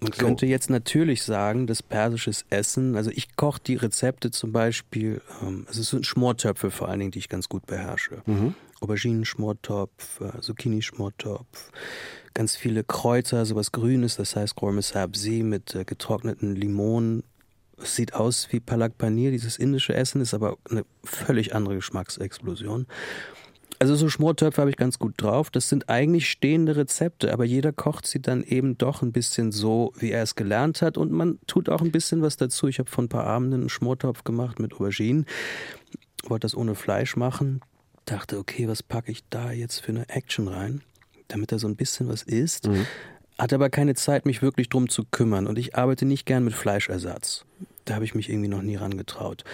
Man 0.00 0.12
könnte 0.12 0.46
jetzt 0.46 0.70
natürlich 0.70 1.24
sagen, 1.24 1.66
dass 1.66 1.82
persisches 1.82 2.44
Essen, 2.50 2.94
also 2.96 3.10
ich 3.12 3.34
koche 3.34 3.60
die 3.66 3.74
Rezepte 3.74 4.30
zum 4.30 4.52
Beispiel, 4.52 5.20
ähm, 5.42 5.64
also 5.66 5.80
es 5.80 5.90
sind 5.90 6.06
Schmortöpfe 6.06 6.70
vor 6.70 6.88
allen 6.88 7.00
Dingen, 7.00 7.10
die 7.10 7.18
ich 7.18 7.28
ganz 7.28 7.48
gut 7.48 7.66
beherrsche. 7.66 8.22
Auberginen-Schmortopf, 8.80 10.20
äh, 10.20 10.40
Zucchini-Schmortopf, 10.40 11.72
ganz 12.32 12.54
viele 12.54 12.84
Kräuter, 12.84 13.44
sowas 13.44 13.72
Grünes, 13.72 14.14
das 14.16 14.36
heißt 14.36 14.54
Gourmet 14.54 14.82
Sabzi 14.82 15.42
mit 15.42 15.74
äh, 15.74 15.84
getrockneten 15.84 16.54
Limonen. 16.54 17.24
Es 17.80 17.96
sieht 17.96 18.14
aus 18.14 18.48
wie 18.50 18.60
Palak 18.60 18.98
Paneer, 18.98 19.30
dieses 19.30 19.56
indische 19.56 19.94
Essen, 19.94 20.20
ist 20.20 20.34
aber 20.34 20.58
eine 20.68 20.84
völlig 21.04 21.54
andere 21.54 21.76
Geschmacksexplosion. 21.76 22.86
Also 23.80 23.94
so 23.94 24.08
Schmortöpfe 24.08 24.60
habe 24.60 24.70
ich 24.70 24.76
ganz 24.76 24.98
gut 24.98 25.14
drauf. 25.18 25.50
Das 25.50 25.68
sind 25.68 25.88
eigentlich 25.88 26.28
stehende 26.28 26.74
Rezepte, 26.74 27.32
aber 27.32 27.44
jeder 27.44 27.72
kocht 27.72 28.06
sie 28.06 28.20
dann 28.20 28.42
eben 28.42 28.76
doch 28.76 29.02
ein 29.02 29.12
bisschen 29.12 29.52
so, 29.52 29.92
wie 29.96 30.10
er 30.10 30.24
es 30.24 30.34
gelernt 30.34 30.82
hat. 30.82 30.98
Und 30.98 31.12
man 31.12 31.38
tut 31.46 31.68
auch 31.68 31.80
ein 31.80 31.92
bisschen 31.92 32.20
was 32.20 32.36
dazu. 32.36 32.66
Ich 32.66 32.80
habe 32.80 32.90
vor 32.90 33.04
ein 33.04 33.08
paar 33.08 33.24
Abenden 33.24 33.60
einen 33.60 33.68
Schmortopf 33.68 34.24
gemacht 34.24 34.58
mit 34.58 34.74
Auberginen. 34.74 35.26
Wollte 36.24 36.44
das 36.46 36.56
ohne 36.56 36.74
Fleisch 36.74 37.14
machen. 37.16 37.60
Dachte, 38.04 38.38
okay, 38.38 38.66
was 38.66 38.82
packe 38.82 39.12
ich 39.12 39.22
da 39.30 39.52
jetzt 39.52 39.80
für 39.80 39.92
eine 39.92 40.08
Action 40.08 40.48
rein, 40.48 40.82
damit 41.28 41.52
er 41.52 41.60
so 41.60 41.68
ein 41.68 41.76
bisschen 41.76 42.08
was 42.08 42.22
isst. 42.24 42.68
Hatte 43.38 43.54
aber 43.54 43.70
keine 43.70 43.94
Zeit, 43.94 44.26
mich 44.26 44.42
wirklich 44.42 44.68
drum 44.68 44.88
zu 44.88 45.04
kümmern. 45.04 45.46
Und 45.46 45.58
ich 45.58 45.76
arbeite 45.76 46.04
nicht 46.04 46.26
gern 46.26 46.44
mit 46.44 46.54
Fleischersatz. 46.54 47.44
Da 47.84 47.94
habe 47.94 48.04
ich 48.04 48.14
mich 48.14 48.28
irgendwie 48.28 48.48
noch 48.48 48.62
nie 48.62 48.76
rangetraut. 48.76 49.44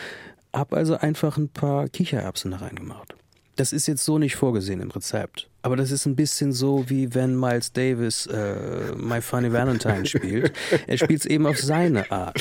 Hab 0.52 0.72
also 0.72 0.96
einfach 0.96 1.36
ein 1.36 1.48
paar 1.48 1.88
Kichererbsen 1.88 2.52
da 2.52 2.58
reingemacht. 2.58 3.14
Das 3.56 3.72
ist 3.72 3.86
jetzt 3.86 4.04
so 4.04 4.18
nicht 4.18 4.34
vorgesehen 4.34 4.80
im 4.80 4.90
Rezept. 4.90 5.48
Aber 5.62 5.76
das 5.76 5.92
ist 5.92 6.06
ein 6.06 6.16
bisschen 6.16 6.52
so, 6.52 6.90
wie 6.90 7.14
wenn 7.14 7.38
Miles 7.38 7.72
Davis 7.72 8.26
äh, 8.26 8.94
My 8.96 9.20
Funny 9.20 9.52
Valentine 9.52 10.04
spielt. 10.06 10.52
Er 10.88 10.98
spielt 10.98 11.20
es 11.20 11.26
eben 11.26 11.46
auf 11.46 11.58
seine 11.58 12.10
Art. 12.10 12.36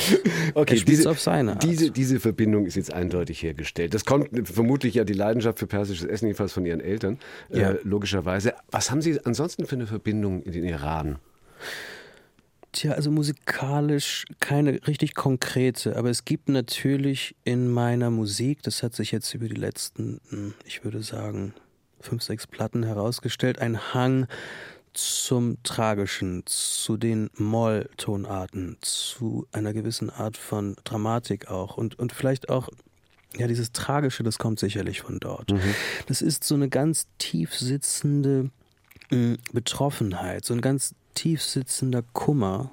er 0.56 0.76
spielt 0.76 1.00
es 1.00 1.06
auf 1.06 1.22
seine 1.22 1.52
Art. 1.54 1.64
Diese, 1.64 1.92
diese 1.92 2.20
Verbindung 2.20 2.66
ist 2.66 2.76
jetzt 2.76 2.92
eindeutig 2.94 3.44
hergestellt. 3.44 3.94
Das 3.94 4.06
kommt 4.06 4.30
vermutlich 4.50 4.96
ja 4.96 5.04
die 5.04 5.14
Leidenschaft 5.14 5.60
für 5.60 5.68
persisches 5.68 6.06
Essen, 6.08 6.26
jedenfalls 6.26 6.52
von 6.54 6.66
Ihren 6.66 6.82
Eltern, 6.82 7.20
Ja. 7.50 7.72
äh, 7.74 7.78
logischerweise. 7.84 8.54
Was 8.72 8.90
haben 8.90 9.02
Sie 9.02 9.24
ansonsten 9.24 9.66
für 9.68 9.76
eine 9.76 9.86
Verbindung 9.86 10.42
in 10.42 10.52
den 10.52 10.64
Iran? 10.64 11.18
Tja, 12.71 12.93
also 12.93 13.12
musikalisch 13.12 14.26
keine 14.39 14.80
richtig 14.88 15.13
konkrete, 15.13 15.95
aber 15.95 16.10
es 16.10 16.26
gibt 16.26 16.49
natürlich 16.49 17.36
in 17.43 17.69
meiner 17.69 18.10
Musik, 18.10 18.63
das 18.63 18.82
hat 18.82 18.95
sich 18.95 19.12
jetzt 19.12 19.32
über 19.36 19.47
die 19.47 19.56
letzten, 19.56 20.19
hm, 20.30 20.54
ich 20.65 20.84
würde 20.84 21.04
sagen, 21.04 21.54
fünf, 21.99 22.23
sechs 22.23 22.47
Platten 22.47 22.82
herausgestellt, 22.82 23.60
ein 23.60 23.93
Hang 23.93 24.28
zum 24.93 25.62
Tragischen, 25.63 26.43
zu 26.45 26.97
den 26.97 27.30
Molltonarten, 27.36 28.78
zu 28.82 29.47
einer 29.52 29.73
gewissen 29.73 30.10
Art 30.10 30.38
von 30.38 30.76
Dramatik 30.84 31.49
auch 31.49 31.78
und, 31.78 31.97
und 31.99 32.12
vielleicht 32.12 32.49
auch 32.49 32.69
ja, 33.38 33.47
dieses 33.47 33.71
Tragische, 33.71 34.23
das 34.23 34.38
kommt 34.38 34.60
sicherlich 34.60 35.02
von 35.02 35.19
dort. 35.19 35.54
Das 36.08 36.21
ist 36.21 36.43
so 36.43 36.56
eine 36.56 36.69
ganz 36.69 37.08
tief 37.17 37.56
sitzende 37.56 38.49
mh, 39.10 39.38
Betroffenheit, 39.52 40.45
so 40.45 40.54
ein 40.54 40.62
ganz 40.62 40.93
tief 41.13 41.41
sitzender 41.41 42.04
Kummer. 42.13 42.71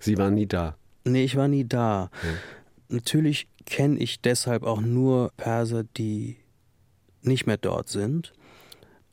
Sie 0.00 0.16
waren 0.18 0.34
nie 0.34 0.46
da. 0.46 0.76
Nee, 1.04 1.24
ich 1.24 1.36
war 1.36 1.48
nie 1.48 1.64
da. 1.64 2.10
Natürlich 2.88 3.48
kenne 3.66 3.98
ich 3.98 4.20
deshalb 4.20 4.62
auch 4.62 4.80
nur 4.80 5.32
Perser, 5.36 5.84
die 5.84 6.36
nicht 7.22 7.46
mehr 7.46 7.56
dort 7.56 7.88
sind. 7.88 8.32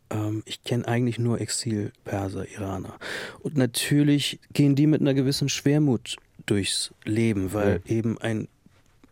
Ähm, 0.09 0.43
ich 0.45 0.63
kenne 0.63 0.87
eigentlich 0.87 1.19
nur 1.19 1.41
Exil-Perser, 1.41 2.49
Iraner. 2.51 2.97
Und 3.39 3.57
natürlich 3.57 4.39
gehen 4.53 4.75
die 4.75 4.87
mit 4.87 5.01
einer 5.01 5.13
gewissen 5.13 5.49
Schwermut 5.49 6.17
durchs 6.45 6.93
Leben, 7.03 7.53
weil 7.53 7.81
eben 7.85 8.17
ein 8.19 8.47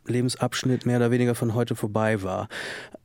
Lebensabschnitt 0.06 0.86
mehr 0.86 0.97
oder 0.97 1.12
weniger 1.12 1.36
von 1.36 1.53
heute 1.53 1.75
vorbei 1.75 2.23
war, 2.23 2.49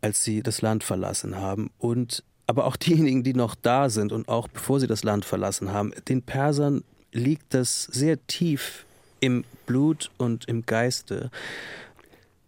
als 0.00 0.24
sie 0.24 0.42
das 0.42 0.62
Land 0.62 0.84
verlassen 0.84 1.36
haben. 1.36 1.70
Und 1.78 2.24
aber 2.48 2.64
auch 2.64 2.76
diejenigen, 2.76 3.22
die 3.22 3.34
noch 3.34 3.54
da 3.54 3.90
sind 3.90 4.10
und 4.10 4.28
auch 4.28 4.48
bevor 4.48 4.80
sie 4.80 4.88
das 4.88 5.04
Land 5.04 5.24
verlassen 5.24 5.72
haben, 5.72 5.92
den 6.08 6.22
Persern 6.22 6.82
liegt 7.12 7.54
das 7.54 7.84
sehr 7.84 8.26
tief 8.26 8.86
im 9.20 9.44
Blut 9.66 10.10
und 10.16 10.46
im 10.48 10.64
Geiste, 10.64 11.30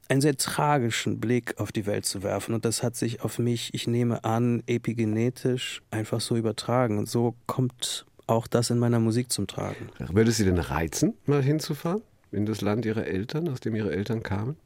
einen 0.08 0.22
sehr 0.22 0.36
tragischen 0.36 1.20
Blick 1.20 1.60
auf 1.60 1.70
die 1.70 1.86
Welt 1.86 2.06
zu 2.06 2.22
werfen. 2.22 2.54
Und 2.54 2.64
das 2.64 2.82
hat 2.82 2.96
sich 2.96 3.22
auf 3.22 3.38
mich, 3.38 3.72
ich 3.74 3.86
nehme 3.86 4.24
an, 4.24 4.62
epigenetisch 4.66 5.82
einfach 5.90 6.20
so 6.20 6.36
übertragen. 6.36 6.98
Und 6.98 7.08
so 7.08 7.34
kommt 7.46 8.06
auch 8.26 8.46
das 8.46 8.70
in 8.70 8.78
meiner 8.78 8.98
Musik 8.98 9.30
zum 9.30 9.46
Tragen. 9.46 9.88
Würde 9.98 10.32
Sie 10.32 10.44
denn 10.44 10.58
reizen, 10.58 11.14
mal 11.26 11.42
hinzufahren? 11.42 12.02
In 12.32 12.46
das 12.46 12.60
Land 12.60 12.86
Ihrer 12.86 13.06
Eltern, 13.06 13.48
aus 13.48 13.60
dem 13.60 13.74
Ihre 13.74 13.92
Eltern 13.92 14.22
kamen? 14.22 14.56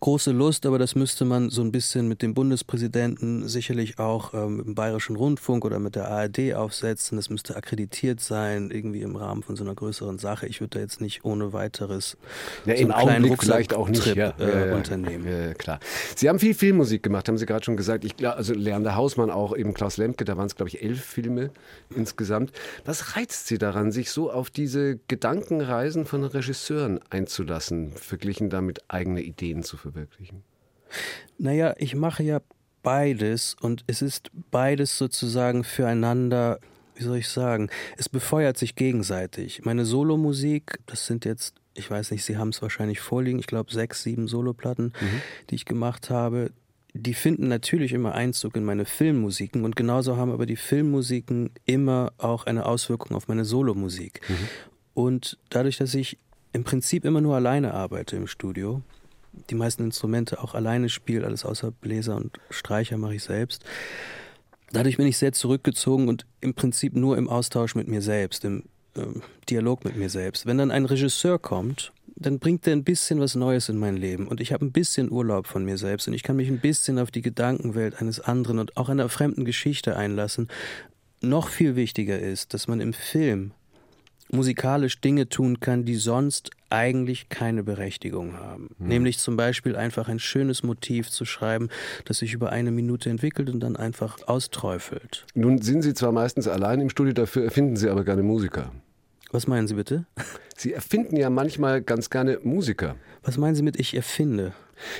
Große 0.00 0.32
Lust, 0.32 0.66
aber 0.66 0.78
das 0.78 0.94
müsste 0.94 1.24
man 1.24 1.50
so 1.50 1.62
ein 1.62 1.72
bisschen 1.72 2.08
mit 2.08 2.22
dem 2.22 2.34
Bundespräsidenten 2.34 3.48
sicherlich 3.48 3.98
auch 3.98 4.34
ähm, 4.34 4.62
dem 4.64 4.74
Bayerischen 4.74 5.16
Rundfunk 5.16 5.64
oder 5.64 5.78
mit 5.78 5.96
der 5.96 6.08
ARD 6.08 6.54
aufsetzen. 6.54 7.16
Das 7.16 7.30
müsste 7.30 7.56
akkreditiert 7.56 8.20
sein, 8.20 8.70
irgendwie 8.70 9.02
im 9.02 9.16
Rahmen 9.16 9.42
von 9.42 9.56
so 9.56 9.64
einer 9.64 9.74
größeren 9.74 10.18
Sache. 10.18 10.46
Ich 10.46 10.60
würde 10.60 10.78
da 10.78 10.80
jetzt 10.80 11.00
nicht 11.00 11.24
ohne 11.24 11.52
weiteres 11.52 12.16
Ja, 12.64 12.76
so 12.76 12.82
im 12.82 12.90
einen 12.90 13.02
kleinen 13.02 13.24
Augenblick 13.24 13.42
vielleicht 13.42 13.74
auch 13.74 13.88
nicht. 13.88 14.06
Rucksacktrip, 14.06 14.38
Ja, 14.38 14.44
äh, 14.44 14.68
ja, 14.68 14.74
unternehmen. 14.74 15.26
Ja, 15.26 15.54
klar. 15.54 15.80
Sie 16.16 16.28
haben 16.28 16.38
viel 16.38 16.54
Filmmusik 16.54 17.02
gemacht, 17.02 17.28
haben 17.28 17.38
Sie 17.38 17.46
gerade 17.46 17.64
schon 17.64 17.76
gesagt. 17.76 18.04
Ich 18.04 18.14
also 18.28 18.54
Leander 18.54 18.96
Hausmann 18.96 19.30
auch, 19.30 19.56
eben 19.56 19.74
Klaus 19.74 19.96
Lemke, 19.96 20.24
da 20.24 20.36
waren 20.36 20.46
es, 20.46 20.56
glaube 20.56 20.68
ich, 20.68 20.82
elf 20.82 21.04
Filme 21.04 21.50
insgesamt. 21.94 22.52
Was 22.84 23.16
reizt 23.16 23.46
Sie 23.46 23.58
daran, 23.58 23.92
sich 23.92 24.10
so 24.10 24.30
auf 24.30 24.50
diese 24.50 24.98
Gedankenreisen 25.08 26.04
von 26.04 26.24
Regisseuren 26.24 27.00
einzulassen, 27.10 27.92
verglichen 27.92 28.50
damit 28.50 28.80
eigene 28.88 29.22
Ideen 29.22 29.51
zu 29.60 29.76
verwirklichen? 29.76 30.42
Naja, 31.38 31.74
ich 31.78 31.94
mache 31.94 32.22
ja 32.22 32.40
beides 32.82 33.56
und 33.60 33.84
es 33.86 34.02
ist 34.02 34.30
beides 34.50 34.98
sozusagen 34.98 35.64
füreinander, 35.64 36.58
wie 36.94 37.02
soll 37.02 37.18
ich 37.18 37.28
sagen, 37.28 37.70
es 37.96 38.08
befeuert 38.08 38.58
sich 38.58 38.74
gegenseitig. 38.74 39.64
Meine 39.64 39.84
Solomusik, 39.84 40.78
das 40.86 41.06
sind 41.06 41.24
jetzt, 41.24 41.54
ich 41.74 41.90
weiß 41.90 42.10
nicht, 42.10 42.24
Sie 42.24 42.36
haben 42.36 42.50
es 42.50 42.60
wahrscheinlich 42.60 43.00
vorliegen, 43.00 43.38
ich 43.38 43.46
glaube 43.46 43.72
sechs, 43.72 44.02
sieben 44.02 44.28
Soloplatten, 44.28 44.92
die 45.50 45.54
ich 45.54 45.64
gemacht 45.64 46.10
habe. 46.10 46.50
Die 46.94 47.14
finden 47.14 47.48
natürlich 47.48 47.92
immer 47.92 48.14
Einzug 48.14 48.56
in 48.56 48.64
meine 48.64 48.84
Filmmusiken 48.84 49.64
und 49.64 49.76
genauso 49.76 50.16
haben 50.18 50.30
aber 50.30 50.44
die 50.44 50.56
Filmmusiken 50.56 51.50
immer 51.64 52.12
auch 52.18 52.44
eine 52.44 52.66
Auswirkung 52.66 53.16
auf 53.16 53.28
meine 53.28 53.46
Solomusik. 53.46 54.20
Und 54.92 55.38
dadurch, 55.48 55.78
dass 55.78 55.94
ich 55.94 56.18
im 56.52 56.64
Prinzip 56.64 57.06
immer 57.06 57.22
nur 57.22 57.34
alleine 57.34 57.72
arbeite 57.72 58.16
im 58.16 58.26
Studio, 58.26 58.82
die 59.50 59.54
meisten 59.54 59.84
Instrumente 59.84 60.42
auch 60.42 60.54
alleine 60.54 60.88
spiele, 60.88 61.26
alles 61.26 61.44
außer 61.44 61.70
Bläser 61.70 62.16
und 62.16 62.38
Streicher 62.50 62.98
mache 62.98 63.14
ich 63.14 63.22
selbst. 63.22 63.64
Dadurch 64.72 64.96
bin 64.96 65.06
ich 65.06 65.18
sehr 65.18 65.32
zurückgezogen 65.32 66.08
und 66.08 66.26
im 66.40 66.54
Prinzip 66.54 66.94
nur 66.94 67.18
im 67.18 67.28
Austausch 67.28 67.74
mit 67.74 67.88
mir 67.88 68.02
selbst, 68.02 68.44
im 68.44 68.64
ähm, 68.96 69.22
Dialog 69.48 69.84
mit 69.84 69.96
mir 69.96 70.10
selbst. 70.10 70.46
Wenn 70.46 70.58
dann 70.58 70.70
ein 70.70 70.84
Regisseur 70.84 71.38
kommt, 71.38 71.92
dann 72.16 72.38
bringt 72.38 72.66
er 72.66 72.74
ein 72.74 72.84
bisschen 72.84 73.20
was 73.20 73.34
Neues 73.34 73.68
in 73.68 73.78
mein 73.78 73.96
Leben 73.96 74.28
und 74.28 74.40
ich 74.40 74.52
habe 74.52 74.64
ein 74.64 74.72
bisschen 74.72 75.10
Urlaub 75.10 75.46
von 75.46 75.64
mir 75.64 75.76
selbst 75.76 76.08
und 76.08 76.14
ich 76.14 76.22
kann 76.22 76.36
mich 76.36 76.48
ein 76.48 76.60
bisschen 76.60 76.98
auf 76.98 77.10
die 77.10 77.22
Gedankenwelt 77.22 78.00
eines 78.00 78.20
anderen 78.20 78.58
und 78.58 78.76
auch 78.76 78.88
einer 78.88 79.08
fremden 79.08 79.44
Geschichte 79.44 79.96
einlassen. 79.96 80.48
Noch 81.20 81.48
viel 81.48 81.76
wichtiger 81.76 82.18
ist, 82.18 82.54
dass 82.54 82.68
man 82.68 82.80
im 82.80 82.92
Film 82.92 83.52
musikalisch 84.32 85.00
Dinge 85.00 85.28
tun 85.28 85.60
kann, 85.60 85.84
die 85.84 85.94
sonst 85.94 86.50
eigentlich 86.70 87.28
keine 87.28 87.62
Berechtigung 87.62 88.38
haben. 88.38 88.70
Hm. 88.78 88.88
Nämlich 88.88 89.18
zum 89.18 89.36
Beispiel 89.36 89.76
einfach 89.76 90.08
ein 90.08 90.18
schönes 90.18 90.62
Motiv 90.62 91.10
zu 91.10 91.24
schreiben, 91.24 91.68
das 92.06 92.18
sich 92.18 92.32
über 92.32 92.50
eine 92.50 92.70
Minute 92.70 93.10
entwickelt 93.10 93.50
und 93.50 93.60
dann 93.60 93.76
einfach 93.76 94.26
austräufelt. 94.26 95.26
Nun 95.34 95.60
sind 95.60 95.82
Sie 95.82 95.94
zwar 95.94 96.12
meistens 96.12 96.48
allein 96.48 96.80
im 96.80 96.88
Studio, 96.88 97.12
dafür 97.12 97.44
erfinden 97.44 97.76
Sie 97.76 97.88
aber 97.88 98.04
gerne 98.04 98.22
Musiker. 98.22 98.72
Was 99.30 99.46
meinen 99.46 99.66
Sie 99.66 99.74
bitte? 99.74 100.06
Sie 100.56 100.72
erfinden 100.72 101.16
ja 101.16 101.30
manchmal 101.30 101.82
ganz 101.82 102.10
gerne 102.10 102.38
Musiker. 102.42 102.96
Was 103.22 103.38
meinen 103.38 103.54
Sie 103.54 103.62
mit 103.62 103.78
ich 103.78 103.94
erfinde? 103.94 104.52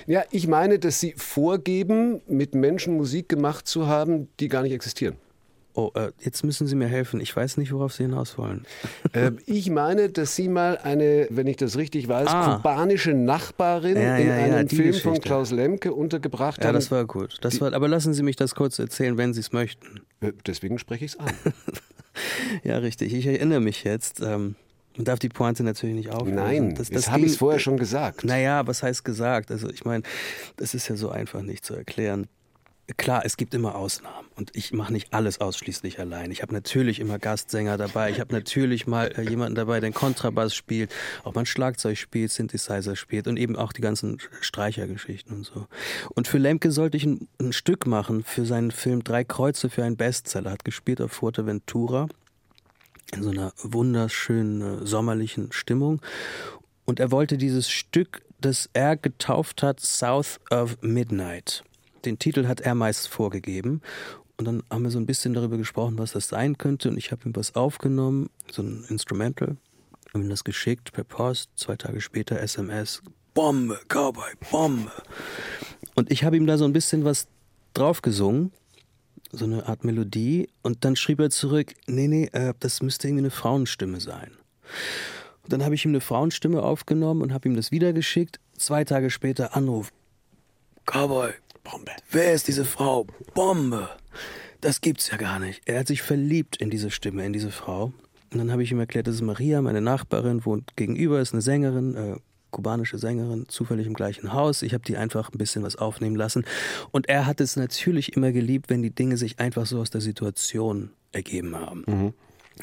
Ja, 0.06 0.22
ich 0.30 0.46
meine, 0.46 0.78
dass 0.78 1.00
Sie 1.00 1.14
vorgeben, 1.16 2.22
mit 2.26 2.54
Menschen 2.54 2.96
Musik 2.96 3.28
gemacht 3.28 3.66
zu 3.66 3.86
haben, 3.86 4.28
die 4.40 4.48
gar 4.48 4.62
nicht 4.62 4.72
existieren. 4.72 5.16
Oh, 5.74 5.90
äh, 5.94 6.12
jetzt 6.20 6.44
müssen 6.44 6.66
Sie 6.66 6.74
mir 6.74 6.86
helfen. 6.86 7.20
Ich 7.20 7.34
weiß 7.34 7.56
nicht, 7.56 7.72
worauf 7.72 7.94
Sie 7.94 8.04
hinaus 8.04 8.38
wollen. 8.38 8.66
Äh, 9.14 9.32
ich 9.44 9.68
meine, 9.68 10.08
dass 10.08 10.36
Sie 10.36 10.48
mal 10.48 10.78
eine, 10.78 11.26
wenn 11.28 11.46
ich 11.46 11.58
das 11.58 11.76
richtig 11.76 12.08
weiß, 12.08 12.28
ah. 12.28 12.56
kubanische 12.56 13.12
Nachbarin 13.12 13.96
ja, 13.96 14.16
in 14.16 14.26
ja, 14.26 14.34
einem 14.34 14.52
ja, 14.52 14.68
Film 14.68 14.86
Geschichte. 14.86 15.08
von 15.08 15.20
Klaus 15.20 15.50
Lemke 15.50 15.92
untergebracht 15.92 16.60
haben. 16.60 16.68
Ja, 16.68 16.72
das 16.72 16.90
war 16.90 17.04
gut. 17.04 17.36
Das 17.42 17.60
war, 17.60 17.74
aber 17.74 17.88
lassen 17.88 18.14
Sie 18.14 18.22
mich 18.22 18.36
das 18.36 18.54
kurz 18.54 18.78
erzählen, 18.78 19.18
wenn 19.18 19.34
Sie 19.34 19.40
es 19.40 19.52
möchten. 19.52 20.00
Äh, 20.20 20.32
deswegen 20.46 20.78
spreche 20.78 21.04
ich 21.04 21.12
es 21.12 21.20
an. 21.20 21.30
ja, 22.64 22.78
richtig. 22.78 23.12
Ich 23.12 23.26
erinnere 23.26 23.60
mich 23.60 23.84
jetzt. 23.84 24.22
Ähm, 24.22 24.54
man 24.96 25.04
darf 25.04 25.18
die 25.18 25.28
Pointe 25.28 25.62
natürlich 25.62 25.94
nicht 25.94 26.10
auflösen. 26.10 26.36
Nein, 26.36 26.70
das, 26.70 26.88
das, 26.88 27.04
das 27.04 27.10
habe 27.10 27.26
ich 27.26 27.36
vorher 27.36 27.58
schon 27.58 27.76
gesagt. 27.76 28.24
Naja, 28.24 28.66
was 28.66 28.82
heißt 28.82 29.04
gesagt? 29.04 29.50
Also 29.50 29.68
ich 29.68 29.84
meine, 29.84 30.04
das 30.56 30.74
ist 30.74 30.88
ja 30.88 30.96
so 30.96 31.10
einfach 31.10 31.42
nicht 31.42 31.66
zu 31.66 31.74
erklären. 31.74 32.28
Klar, 32.96 33.22
es 33.24 33.36
gibt 33.36 33.54
immer 33.54 33.76
Ausnahmen 33.76 34.28
und 34.34 34.50
ich 34.54 34.72
mache 34.72 34.92
nicht 34.92 35.14
alles 35.14 35.40
ausschließlich 35.40 36.00
allein. 36.00 36.32
Ich 36.32 36.42
habe 36.42 36.52
natürlich 36.52 36.98
immer 36.98 37.18
Gastsänger 37.18 37.78
dabei. 37.78 38.10
Ich 38.10 38.18
habe 38.18 38.34
natürlich 38.34 38.88
mal 38.88 39.06
äh, 39.16 39.22
jemanden 39.22 39.54
dabei, 39.54 39.78
der 39.78 39.92
Kontrabass 39.92 40.54
spielt, 40.54 40.92
auch 41.22 41.34
mal 41.34 41.42
ein 41.42 41.46
Schlagzeug 41.46 41.96
spielt, 41.96 42.32
Synthesizer 42.32 42.96
spielt 42.96 43.28
und 43.28 43.38
eben 43.38 43.54
auch 43.56 43.72
die 43.72 43.82
ganzen 43.82 44.18
Streichergeschichten 44.40 45.36
und 45.36 45.44
so. 45.44 45.68
Und 46.14 46.26
für 46.26 46.38
Lemke 46.38 46.72
sollte 46.72 46.96
ich 46.96 47.04
ein, 47.04 47.28
ein 47.40 47.52
Stück 47.52 47.86
machen 47.86 48.24
für 48.24 48.44
seinen 48.44 48.72
Film 48.72 49.04
Drei 49.04 49.22
Kreuze 49.22 49.70
für 49.70 49.84
einen 49.84 49.96
Bestseller. 49.96 50.50
Hat 50.50 50.64
gespielt 50.64 51.00
auf 51.00 51.12
Fuerteventura 51.12 52.08
in 53.14 53.22
so 53.22 53.30
einer 53.30 53.52
wunderschönen 53.62 54.82
äh, 54.82 54.86
sommerlichen 54.86 55.52
Stimmung. 55.52 56.02
Und 56.84 56.98
er 56.98 57.12
wollte 57.12 57.38
dieses 57.38 57.70
Stück, 57.70 58.22
das 58.40 58.68
er 58.72 58.96
getauft 58.96 59.62
hat, 59.62 59.78
South 59.78 60.40
of 60.50 60.78
Midnight. 60.82 61.62
Den 62.04 62.18
Titel 62.18 62.46
hat 62.46 62.60
er 62.60 62.74
meist 62.74 63.08
vorgegeben. 63.08 63.80
Und 64.36 64.46
dann 64.46 64.62
haben 64.70 64.82
wir 64.82 64.90
so 64.90 64.98
ein 64.98 65.06
bisschen 65.06 65.34
darüber 65.34 65.56
gesprochen, 65.56 65.98
was 65.98 66.12
das 66.12 66.28
sein 66.28 66.58
könnte. 66.58 66.88
Und 66.88 66.96
ich 66.96 67.12
habe 67.12 67.28
ihm 67.28 67.36
was 67.36 67.54
aufgenommen, 67.54 68.30
so 68.50 68.62
ein 68.62 68.84
Instrumental, 68.88 69.56
habe 70.12 70.24
ihm 70.24 70.30
das 70.30 70.44
geschickt 70.44 70.92
per 70.92 71.04
Post. 71.04 71.50
Zwei 71.56 71.76
Tage 71.76 72.00
später 72.00 72.40
SMS. 72.40 73.02
Bombe, 73.34 73.80
Cowboy, 73.88 74.32
Bombe. 74.50 74.90
Und 75.94 76.10
ich 76.10 76.24
habe 76.24 76.36
ihm 76.36 76.46
da 76.46 76.58
so 76.58 76.64
ein 76.64 76.72
bisschen 76.72 77.04
was 77.04 77.28
drauf 77.74 78.02
gesungen 78.02 78.52
so 79.32 79.46
eine 79.46 79.66
Art 79.66 79.82
Melodie 79.84 80.48
und 80.62 80.84
dann 80.84 80.94
schrieb 80.94 81.18
er 81.18 81.30
zurück, 81.30 81.72
nee, 81.86 82.06
nee, 82.06 82.28
äh, 82.32 82.52
das 82.60 82.82
müsste 82.82 83.08
irgendwie 83.08 83.22
eine 83.22 83.30
Frauenstimme 83.30 83.98
sein. 84.00 84.30
Und 85.42 85.52
dann 85.52 85.64
habe 85.64 85.74
ich 85.74 85.84
ihm 85.84 85.90
eine 85.90 86.00
Frauenstimme 86.00 86.62
aufgenommen 86.62 87.22
und 87.22 87.32
habe 87.32 87.48
ihm 87.48 87.56
das 87.56 87.72
wiedergeschickt. 87.72 88.38
Zwei 88.56 88.84
Tage 88.84 89.10
später 89.10 89.56
Anruf. 89.56 89.90
Cowboy, 90.84 91.32
Bombe. 91.64 91.92
Wer 92.10 92.32
ist 92.32 92.48
diese 92.48 92.64
Frau? 92.64 93.06
Bombe. 93.34 93.88
Das 94.60 94.80
gibt's 94.80 95.10
ja 95.10 95.16
gar 95.16 95.38
nicht. 95.38 95.62
Er 95.64 95.80
hat 95.80 95.88
sich 95.88 96.02
verliebt 96.02 96.56
in 96.56 96.70
diese 96.70 96.90
Stimme, 96.90 97.24
in 97.24 97.32
diese 97.32 97.50
Frau. 97.50 97.92
Und 98.32 98.38
dann 98.38 98.52
habe 98.52 98.62
ich 98.62 98.72
ihm 98.72 98.78
erklärt, 98.78 99.06
das 99.06 99.16
ist 99.16 99.22
Maria, 99.22 99.60
meine 99.60 99.80
Nachbarin, 99.80 100.44
wohnt 100.44 100.76
gegenüber, 100.76 101.20
ist 101.20 101.32
eine 101.32 101.42
Sängerin, 101.42 101.94
äh, 101.94 102.16
kubanische 102.50 102.98
Sängerin, 102.98 103.46
zufällig 103.48 103.86
im 103.86 103.94
gleichen 103.94 104.32
Haus. 104.32 104.62
Ich 104.62 104.74
habe 104.74 104.84
die 104.84 104.96
einfach 104.96 105.32
ein 105.32 105.38
bisschen 105.38 105.62
was 105.62 105.76
aufnehmen 105.76 106.16
lassen. 106.16 106.44
Und 106.92 107.08
er 107.08 107.26
hat 107.26 107.40
es 107.40 107.56
natürlich 107.56 108.16
immer 108.16 108.32
geliebt, 108.32 108.70
wenn 108.70 108.82
die 108.82 108.94
Dinge 108.94 109.16
sich 109.16 109.40
einfach 109.40 109.66
so 109.66 109.80
aus 109.80 109.90
der 109.90 110.00
Situation 110.00 110.90
ergeben 111.10 111.56
haben. 111.56 111.84
Mhm. 111.86 112.14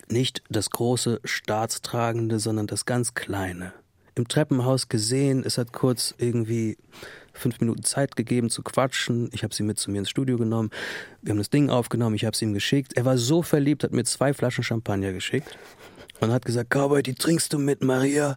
Nicht 0.07 0.43
das 0.49 0.69
große 0.69 1.19
Staatstragende, 1.23 2.39
sondern 2.39 2.67
das 2.67 2.85
ganz 2.85 3.13
Kleine. 3.13 3.73
Im 4.15 4.27
Treppenhaus 4.27 4.89
gesehen, 4.89 5.43
es 5.45 5.57
hat 5.57 5.73
kurz 5.73 6.13
irgendwie 6.17 6.77
fünf 7.33 7.59
Minuten 7.59 7.83
Zeit 7.83 8.15
gegeben 8.15 8.49
zu 8.49 8.63
quatschen. 8.63 9.29
Ich 9.33 9.43
habe 9.43 9.53
sie 9.53 9.63
mit 9.63 9.79
zu 9.79 9.91
mir 9.91 9.99
ins 9.99 10.09
Studio 10.09 10.37
genommen. 10.37 10.69
Wir 11.21 11.31
haben 11.31 11.37
das 11.37 11.49
Ding 11.49 11.69
aufgenommen, 11.69 12.15
ich 12.15 12.25
habe 12.25 12.33
es 12.33 12.41
ihm 12.41 12.53
geschickt. 12.53 12.93
Er 12.95 13.05
war 13.05 13.17
so 13.17 13.41
verliebt, 13.41 13.83
hat 13.83 13.91
mir 13.91 14.03
zwei 14.03 14.33
Flaschen 14.33 14.63
Champagner 14.63 15.13
geschickt 15.13 15.57
und 16.19 16.31
hat 16.31 16.45
gesagt, 16.45 16.69
Cowboy, 16.69 17.03
die 17.03 17.15
trinkst 17.15 17.53
du 17.53 17.59
mit, 17.59 17.83
Maria 17.83 18.35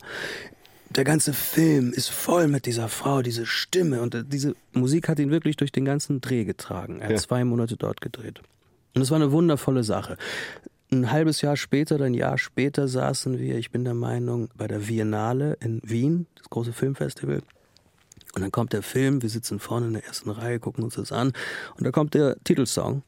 der 0.96 1.04
ganze 1.04 1.32
Film 1.32 1.92
ist 1.92 2.10
voll 2.10 2.48
mit 2.48 2.66
dieser 2.66 2.88
Frau, 2.88 3.22
diese 3.22 3.46
Stimme 3.46 4.02
und 4.02 4.14
äh, 4.14 4.24
diese 4.24 4.54
Musik 4.72 5.08
hat 5.08 5.18
ihn 5.18 5.30
wirklich 5.30 5.56
durch 5.56 5.72
den 5.72 5.84
ganzen 5.84 6.20
Dreh 6.20 6.44
getragen. 6.44 7.00
Er 7.00 7.04
hat 7.04 7.12
ja. 7.12 7.16
zwei 7.18 7.44
Monate 7.44 7.76
dort 7.76 8.00
gedreht. 8.00 8.40
Und 8.94 9.02
es 9.02 9.10
war 9.10 9.16
eine 9.16 9.32
wundervolle 9.32 9.84
Sache. 9.84 10.16
Ein 10.90 11.10
halbes 11.10 11.40
Jahr 11.40 11.56
später 11.56 11.94
oder 11.94 12.04
ein 12.04 12.14
Jahr 12.14 12.36
später 12.36 12.86
saßen 12.88 13.38
wir, 13.38 13.56
ich 13.56 13.70
bin 13.70 13.84
der 13.84 13.94
Meinung, 13.94 14.50
bei 14.54 14.66
der 14.66 14.86
Viennale 14.86 15.56
in 15.60 15.80
Wien, 15.82 16.26
das 16.36 16.50
große 16.50 16.72
Filmfestival. 16.72 17.42
Und 18.34 18.42
dann 18.42 18.52
kommt 18.52 18.72
der 18.72 18.82
Film, 18.82 19.22
wir 19.22 19.28
sitzen 19.28 19.58
vorne 19.58 19.86
in 19.86 19.92
der 19.92 20.04
ersten 20.04 20.30
Reihe, 20.30 20.58
gucken 20.58 20.84
uns 20.84 20.94
das 20.94 21.12
an. 21.12 21.32
Und 21.76 21.84
da 21.84 21.90
kommt 21.90 22.14
der 22.14 22.36
Titelsong. 22.44 23.02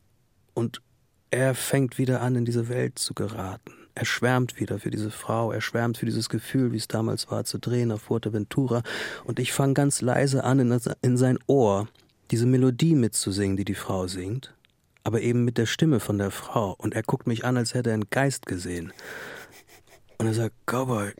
Und 0.52 0.82
er 1.30 1.54
fängt 1.54 1.98
wieder 1.98 2.20
an, 2.20 2.36
in 2.36 2.44
diese 2.44 2.68
Welt 2.68 2.98
zu 2.98 3.14
geraten 3.14 3.72
er 3.94 4.04
schwärmt 4.04 4.58
wieder 4.58 4.78
für 4.78 4.90
diese 4.90 5.10
Frau, 5.10 5.52
er 5.52 5.60
schwärmt 5.60 5.98
für 5.98 6.06
dieses 6.06 6.28
Gefühl, 6.28 6.72
wie 6.72 6.76
es 6.76 6.88
damals 6.88 7.30
war, 7.30 7.44
zu 7.44 7.58
drehen 7.58 7.92
auf 7.92 8.02
Fuerteventura. 8.02 8.82
Und 9.24 9.38
ich 9.38 9.52
fange 9.52 9.74
ganz 9.74 10.00
leise 10.00 10.44
an, 10.44 10.58
in, 10.58 10.70
das, 10.70 10.90
in 11.02 11.16
sein 11.16 11.38
Ohr 11.46 11.88
diese 12.30 12.46
Melodie 12.46 12.94
mitzusingen, 12.94 13.56
die 13.56 13.64
die 13.64 13.74
Frau 13.74 14.06
singt, 14.08 14.54
aber 15.04 15.20
eben 15.20 15.44
mit 15.44 15.58
der 15.58 15.66
Stimme 15.66 16.00
von 16.00 16.18
der 16.18 16.30
Frau. 16.30 16.74
Und 16.76 16.94
er 16.94 17.02
guckt 17.02 17.26
mich 17.26 17.44
an, 17.44 17.56
als 17.56 17.74
hätte 17.74 17.90
er 17.90 17.94
einen 17.94 18.10
Geist 18.10 18.46
gesehen. 18.46 18.92
Und 20.18 20.26
er 20.26 20.34
sagt, 20.34 20.54
Cowboy, 20.66 21.12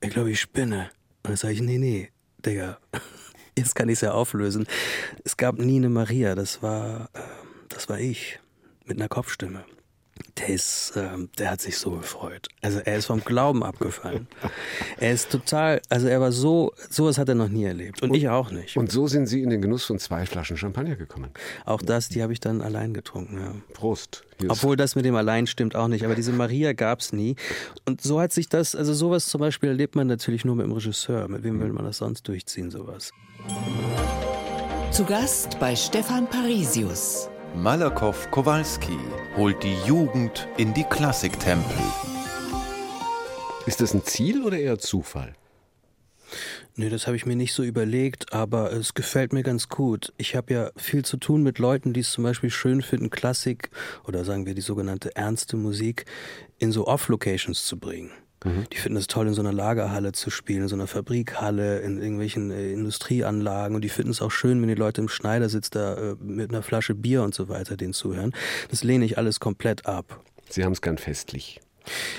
ich 0.00 0.10
glaube, 0.10 0.30
ich 0.30 0.40
spinne. 0.40 0.90
Und 1.22 1.30
dann 1.30 1.36
sage 1.36 1.54
ich, 1.54 1.60
nee, 1.60 1.78
nee, 1.78 2.10
Digga, 2.44 2.78
jetzt 3.58 3.74
kann 3.74 3.88
ich 3.88 3.94
es 3.94 4.00
ja 4.00 4.12
auflösen. 4.12 4.66
Es 5.24 5.36
gab 5.36 5.58
nie 5.58 5.76
eine 5.76 5.88
Maria, 5.88 6.34
das 6.34 6.62
war, 6.62 7.10
äh, 7.14 7.20
das 7.68 7.88
war 7.88 7.98
ich 7.98 8.40
mit 8.84 8.98
einer 8.98 9.08
Kopfstimme. 9.08 9.64
Der 10.38 10.48
ist, 10.48 10.96
äh, 10.96 11.08
der 11.38 11.50
hat 11.50 11.60
sich 11.60 11.78
so 11.78 11.92
gefreut. 11.92 12.48
Also 12.62 12.80
er 12.80 12.96
ist 12.96 13.06
vom 13.06 13.24
Glauben 13.24 13.62
abgefallen. 13.62 14.28
er 14.98 15.12
ist 15.12 15.30
total, 15.30 15.80
also 15.88 16.06
er 16.06 16.20
war 16.20 16.32
so, 16.32 16.72
sowas 16.90 17.18
hat 17.18 17.28
er 17.28 17.34
noch 17.34 17.48
nie 17.48 17.64
erlebt. 17.64 18.02
Und, 18.02 18.10
und, 18.10 18.16
ich 18.16 18.28
auch 18.28 18.50
nicht. 18.50 18.76
Und 18.76 18.90
so 18.92 19.06
sind 19.06 19.26
Sie 19.26 19.42
in 19.42 19.50
den 19.50 19.62
Genuss 19.62 19.84
von 19.84 19.98
zwei 19.98 20.26
Flaschen 20.26 20.56
Champagner 20.56 20.96
gekommen. 20.96 21.30
Auch 21.64 21.82
das, 21.82 22.08
die 22.08 22.22
habe 22.22 22.32
ich 22.32 22.40
dann 22.40 22.62
allein 22.62 22.94
getrunken, 22.94 23.38
ja. 23.38 23.54
Prost. 23.74 24.24
Obwohl 24.46 24.76
das 24.76 24.94
mit 24.94 25.04
dem 25.04 25.16
allein 25.16 25.46
stimmt 25.46 25.74
auch 25.74 25.88
nicht. 25.88 26.04
Aber 26.04 26.14
diese 26.14 26.32
Maria 26.32 26.72
gab 26.72 27.00
es 27.00 27.12
nie. 27.12 27.34
Und 27.84 28.00
so 28.00 28.20
hat 28.20 28.32
sich 28.32 28.48
das, 28.48 28.74
also 28.74 28.94
sowas 28.94 29.26
zum 29.26 29.40
Beispiel 29.40 29.70
erlebt 29.70 29.96
man 29.96 30.06
natürlich 30.06 30.44
nur 30.44 30.54
mit 30.54 30.66
dem 30.66 30.72
Regisseur. 30.72 31.28
Mit 31.28 31.42
wem 31.42 31.60
will 31.60 31.72
man 31.72 31.84
das 31.84 31.98
sonst 31.98 32.28
durchziehen, 32.28 32.70
sowas? 32.70 33.12
Zu 34.92 35.04
Gast 35.04 35.58
bei 35.58 35.74
Stefan 35.74 36.28
Parisius. 36.28 37.28
Malakow 37.54 38.30
Kowalski 38.30 38.98
holt 39.36 39.62
die 39.62 39.76
Jugend 39.86 40.46
in 40.56 40.74
die 40.74 40.84
Klassiktempel. 40.84 41.76
Ist 43.66 43.80
das 43.80 43.94
ein 43.94 44.04
Ziel 44.04 44.44
oder 44.44 44.58
eher 44.58 44.78
Zufall? 44.78 45.34
Nee, 46.76 46.90
das 46.90 47.06
habe 47.06 47.16
ich 47.16 47.26
mir 47.26 47.34
nicht 47.34 47.54
so 47.54 47.64
überlegt, 47.64 48.32
aber 48.32 48.72
es 48.72 48.94
gefällt 48.94 49.32
mir 49.32 49.42
ganz 49.42 49.68
gut. 49.68 50.12
Ich 50.18 50.36
habe 50.36 50.52
ja 50.52 50.70
viel 50.76 51.04
zu 51.04 51.16
tun 51.16 51.42
mit 51.42 51.58
Leuten, 51.58 51.92
die 51.92 52.00
es 52.00 52.12
zum 52.12 52.22
Beispiel 52.22 52.50
schön 52.50 52.82
finden, 52.82 53.10
Klassik 53.10 53.70
oder 54.04 54.24
sagen 54.24 54.46
wir 54.46 54.54
die 54.54 54.60
sogenannte 54.60 55.16
ernste 55.16 55.56
Musik 55.56 56.04
in 56.58 56.70
so 56.70 56.86
Off-Locations 56.86 57.64
zu 57.64 57.78
bringen. 57.78 58.10
Mhm. 58.44 58.66
Die 58.72 58.76
finden 58.76 58.98
es 58.98 59.06
toll, 59.06 59.26
in 59.26 59.34
so 59.34 59.40
einer 59.42 59.52
Lagerhalle 59.52 60.12
zu 60.12 60.30
spielen, 60.30 60.62
in 60.62 60.68
so 60.68 60.76
einer 60.76 60.86
Fabrikhalle, 60.86 61.80
in 61.80 62.00
irgendwelchen 62.00 62.50
äh, 62.50 62.72
Industrieanlagen. 62.72 63.74
Und 63.74 63.82
die 63.82 63.88
finden 63.88 64.10
es 64.10 64.22
auch 64.22 64.30
schön, 64.30 64.60
wenn 64.60 64.68
die 64.68 64.74
Leute 64.74 65.00
im 65.00 65.08
Schneidersitz 65.08 65.70
da 65.70 65.94
äh, 65.94 66.16
mit 66.20 66.50
einer 66.50 66.62
Flasche 66.62 66.94
Bier 66.94 67.22
und 67.22 67.34
so 67.34 67.48
weiter 67.48 67.76
den 67.76 67.92
zuhören. 67.92 68.32
Das 68.70 68.84
lehne 68.84 69.04
ich 69.04 69.18
alles 69.18 69.40
komplett 69.40 69.86
ab. 69.86 70.20
Sie 70.48 70.64
haben 70.64 70.72
es 70.72 70.82
gern 70.82 70.98
festlich. 70.98 71.60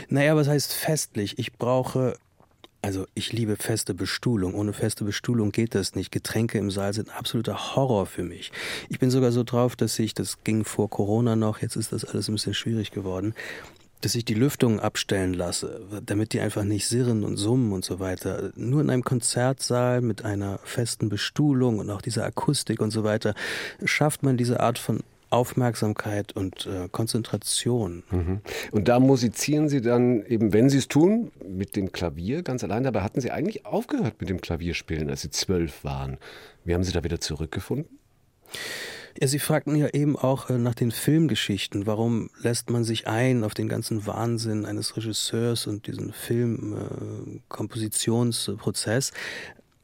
Naja, 0.09 0.35
was 0.35 0.47
heißt 0.47 0.73
festlich? 0.73 1.37
Ich 1.39 1.53
brauche 1.53 2.15
also 2.81 3.05
ich 3.13 3.33
liebe 3.33 3.57
feste 3.57 3.93
Bestuhlung. 3.93 4.53
Ohne 4.53 4.71
feste 4.73 5.03
Bestuhlung 5.03 5.51
geht 5.51 5.75
das 5.75 5.95
nicht. 5.95 6.11
Getränke 6.11 6.57
im 6.57 6.71
Saal 6.71 6.93
sind 6.93 7.09
absoluter 7.09 7.75
Horror 7.75 8.05
für 8.05 8.23
mich. 8.23 8.51
Ich 8.87 8.99
bin 8.99 9.11
sogar 9.11 9.31
so 9.31 9.43
drauf, 9.43 9.75
dass 9.75 9.99
ich, 9.99 10.13
das 10.13 10.43
ging 10.43 10.63
vor 10.63 10.89
Corona 10.89 11.35
noch, 11.35 11.61
jetzt 11.61 11.75
ist 11.75 11.91
das 11.91 12.05
alles 12.05 12.29
ein 12.29 12.35
bisschen 12.35 12.53
schwierig 12.53 12.91
geworden, 12.91 13.33
dass 14.01 14.15
ich 14.15 14.25
die 14.25 14.33
Lüftung 14.33 14.79
abstellen 14.79 15.33
lasse, 15.33 15.81
damit 16.05 16.33
die 16.33 16.39
einfach 16.39 16.63
nicht 16.63 16.87
sirren 16.87 17.23
und 17.23 17.37
summen 17.37 17.73
und 17.73 17.83
so 17.83 17.99
weiter. 17.99 18.51
Nur 18.55 18.81
in 18.81 18.89
einem 18.89 19.03
Konzertsaal 19.03 20.01
mit 20.01 20.23
einer 20.23 20.59
festen 20.63 21.09
Bestuhlung 21.09 21.79
und 21.79 21.89
auch 21.89 22.01
dieser 22.01 22.25
Akustik 22.25 22.81
und 22.81 22.91
so 22.91 23.03
weiter 23.03 23.33
schafft 23.83 24.23
man 24.23 24.37
diese 24.37 24.59
Art 24.59 24.79
von 24.79 25.01
Aufmerksamkeit 25.31 26.35
und 26.35 26.65
äh, 26.65 26.87
Konzentration. 26.91 28.03
Mhm. 28.09 28.41
Und 28.71 28.87
da 28.87 28.99
musizieren 28.99 29.69
Sie 29.69 29.81
dann 29.81 30.25
eben, 30.25 30.53
wenn 30.53 30.69
Sie 30.69 30.77
es 30.77 30.87
tun, 30.87 31.31
mit 31.47 31.75
dem 31.75 31.91
Klavier 31.91 32.41
ganz 32.41 32.63
allein. 32.63 32.83
Dabei 32.83 33.01
hatten 33.01 33.21
Sie 33.21 33.31
eigentlich 33.31 33.65
aufgehört 33.65 34.15
mit 34.19 34.29
dem 34.29 34.41
Klavierspielen, 34.41 35.09
als 35.09 35.21
Sie 35.21 35.29
zwölf 35.29 35.83
waren. 35.83 36.17
Wie 36.65 36.73
haben 36.73 36.83
Sie 36.83 36.93
da 36.93 37.03
wieder 37.03 37.19
zurückgefunden? 37.19 37.99
Ja, 39.21 39.27
Sie 39.27 39.39
fragten 39.39 39.75
ja 39.75 39.89
eben 39.89 40.15
auch 40.15 40.49
äh, 40.49 40.57
nach 40.57 40.75
den 40.75 40.91
Filmgeschichten. 40.91 41.85
Warum 41.85 42.29
lässt 42.41 42.69
man 42.69 42.85
sich 42.85 43.07
ein 43.07 43.43
auf 43.43 43.53
den 43.53 43.67
ganzen 43.67 44.07
Wahnsinn 44.07 44.65
eines 44.65 44.95
Regisseurs 44.95 45.67
und 45.67 45.87
diesen 45.87 46.13
Filmkompositionsprozess? 46.13 49.09
Äh, 49.09 49.13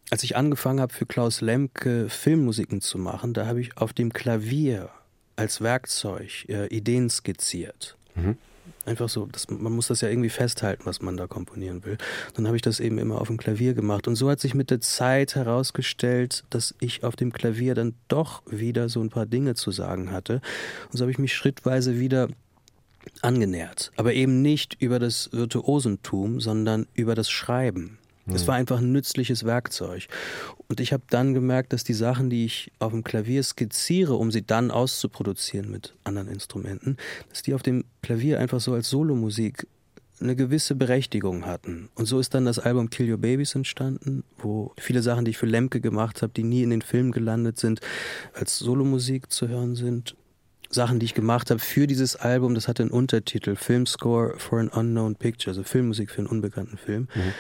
Als 0.10 0.24
ich 0.24 0.38
angefangen 0.38 0.80
habe, 0.80 0.94
für 0.94 1.06
Klaus 1.06 1.42
Lemke 1.42 2.08
Filmmusiken 2.08 2.80
zu 2.80 2.98
machen, 2.98 3.34
da 3.34 3.46
habe 3.46 3.60
ich 3.60 3.76
auf 3.76 3.92
dem 3.92 4.14
Klavier 4.14 4.90
als 5.36 5.60
Werkzeug 5.60 6.46
äh, 6.48 6.68
Ideen 6.68 7.10
skizziert. 7.10 7.98
Mhm. 8.16 8.38
Einfach 8.86 9.10
so, 9.10 9.26
das, 9.26 9.50
man 9.50 9.74
muss 9.74 9.88
das 9.88 10.02
ja 10.02 10.10
irgendwie 10.10 10.30
festhalten, 10.30 10.86
was 10.86 11.02
man 11.02 11.18
da 11.18 11.28
komponieren 11.28 11.84
will. 11.86 11.98
Dann 12.36 12.46
habe 12.46 12.56
ich 12.56 12.62
das 12.62 12.80
eben 12.80 12.98
immer 13.00 13.20
auf 13.20 13.28
dem 13.28 13.38
Klavier 13.38 13.74
gemacht. 13.74 14.08
Und 14.08 14.16
so 14.16 14.30
hat 14.30 14.40
sich 14.40 14.54
mit 14.54 14.70
der 14.70 14.80
Zeit 14.82 15.36
herausgestellt, 15.36 16.44
dass 16.52 16.76
ich 16.80 17.04
auf 17.04 17.16
dem 17.16 17.34
Klavier 17.34 17.74
dann 17.74 17.96
doch 18.08 18.44
wieder 18.46 18.88
so 18.88 19.02
ein 19.02 19.10
paar 19.10 19.26
Dinge 19.26 19.56
zu 19.56 19.72
sagen 19.72 20.12
hatte. 20.12 20.42
Und 20.92 20.98
so 20.98 21.02
habe 21.02 21.12
ich 21.12 21.18
mich 21.18 21.34
schrittweise 21.34 22.00
wieder 22.00 22.30
angenähert. 23.22 23.92
Aber 23.98 24.14
eben 24.14 24.42
nicht 24.42 24.76
über 24.80 25.00
das 25.00 25.30
Virtuosentum, 25.32 26.40
sondern 26.40 26.88
über 26.94 27.16
das 27.16 27.30
Schreiben. 27.30 27.98
Es 28.34 28.48
war 28.48 28.56
einfach 28.56 28.80
ein 28.80 28.92
nützliches 28.92 29.44
Werkzeug. 29.44 30.08
Und 30.68 30.80
ich 30.80 30.94
habe 30.94 31.04
dann 31.10 31.34
gemerkt, 31.34 31.74
dass 31.74 31.84
die 31.84 31.94
Sachen, 31.94 32.30
die 32.30 32.46
ich 32.46 32.72
auf 32.80 32.92
dem 32.92 33.04
Klavier 33.04 33.44
skizziere, 33.44 34.16
um 34.16 34.32
sie 34.32 34.46
dann 34.46 34.72
auszuproduzieren 34.72 35.70
mit 35.70 35.94
anderen 36.04 36.30
Instrumenten, 36.30 36.98
dass 37.30 37.44
die 37.44 37.54
auf 37.54 37.62
dem 37.62 37.86
Klavier 38.02 38.40
einfach 38.40 38.60
so 38.60 38.74
als 38.74 38.90
Solomusik 38.90 39.68
eine 40.20 40.36
gewisse 40.36 40.76
Berechtigung 40.76 41.46
hatten. 41.46 41.90
Und 41.96 42.06
so 42.06 42.20
ist 42.20 42.34
dann 42.34 42.46
das 42.46 42.58
Album 42.58 42.90
Kill 42.90 43.12
Your 43.12 43.18
Babies 43.18 43.54
entstanden, 43.54 44.24
wo 44.38 44.74
viele 44.78 45.02
Sachen, 45.02 45.26
die 45.26 45.32
ich 45.32 45.38
für 45.38 45.46
Lemke 45.46 45.82
gemacht 45.82 46.22
habe, 46.22 46.34
die 46.34 46.44
nie 46.44 46.64
in 46.64 46.70
den 46.70 46.82
Film 46.82 47.12
gelandet 47.12 47.60
sind, 47.60 47.82
als 48.34 48.58
Solomusik 48.58 49.32
zu 49.32 49.48
hören 49.48 49.76
sind. 49.76 50.16
Sachen, 50.70 51.00
die 51.00 51.06
ich 51.06 51.14
gemacht 51.14 51.52
habe 51.52 51.60
für 51.60 51.86
dieses 51.86 52.16
Album, 52.16 52.56
das 52.56 52.68
hatte 52.68 52.82
einen 52.82 52.92
Untertitel, 52.92 53.56
Filmscore 53.56 54.36
for 54.40 54.60
an 54.60 54.70
Unknown 54.70 55.16
Picture, 55.16 55.52
also 55.52 55.64
Filmmusik 55.64 56.10
für 56.10 56.20
einen 56.20 56.28
unbekannten 56.28 56.78
Film. 56.78 57.08
Mhm. 57.14 57.34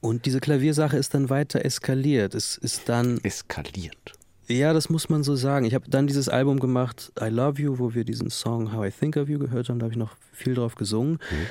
Und 0.00 0.26
diese 0.26 0.40
Klaviersache 0.40 0.96
ist 0.96 1.14
dann 1.14 1.30
weiter 1.30 1.64
eskaliert. 1.64 2.34
Es 2.34 2.56
ist 2.56 2.88
dann. 2.88 3.18
Eskaliert. 3.22 4.12
Ja, 4.48 4.72
das 4.72 4.88
muss 4.88 5.08
man 5.08 5.24
so 5.24 5.34
sagen. 5.34 5.66
Ich 5.66 5.74
habe 5.74 5.90
dann 5.90 6.06
dieses 6.06 6.28
Album 6.28 6.60
gemacht, 6.60 7.12
I 7.20 7.28
Love 7.28 7.60
You, 7.60 7.78
wo 7.78 7.94
wir 7.94 8.04
diesen 8.04 8.30
Song 8.30 8.72
How 8.72 8.86
I 8.86 8.90
Think 8.90 9.16
of 9.16 9.28
You 9.28 9.38
gehört 9.38 9.68
haben. 9.68 9.80
Da 9.80 9.84
habe 9.84 9.92
ich 9.92 9.98
noch 9.98 10.16
viel 10.32 10.54
drauf 10.54 10.76
gesungen. 10.76 11.14
Mhm. 11.14 11.46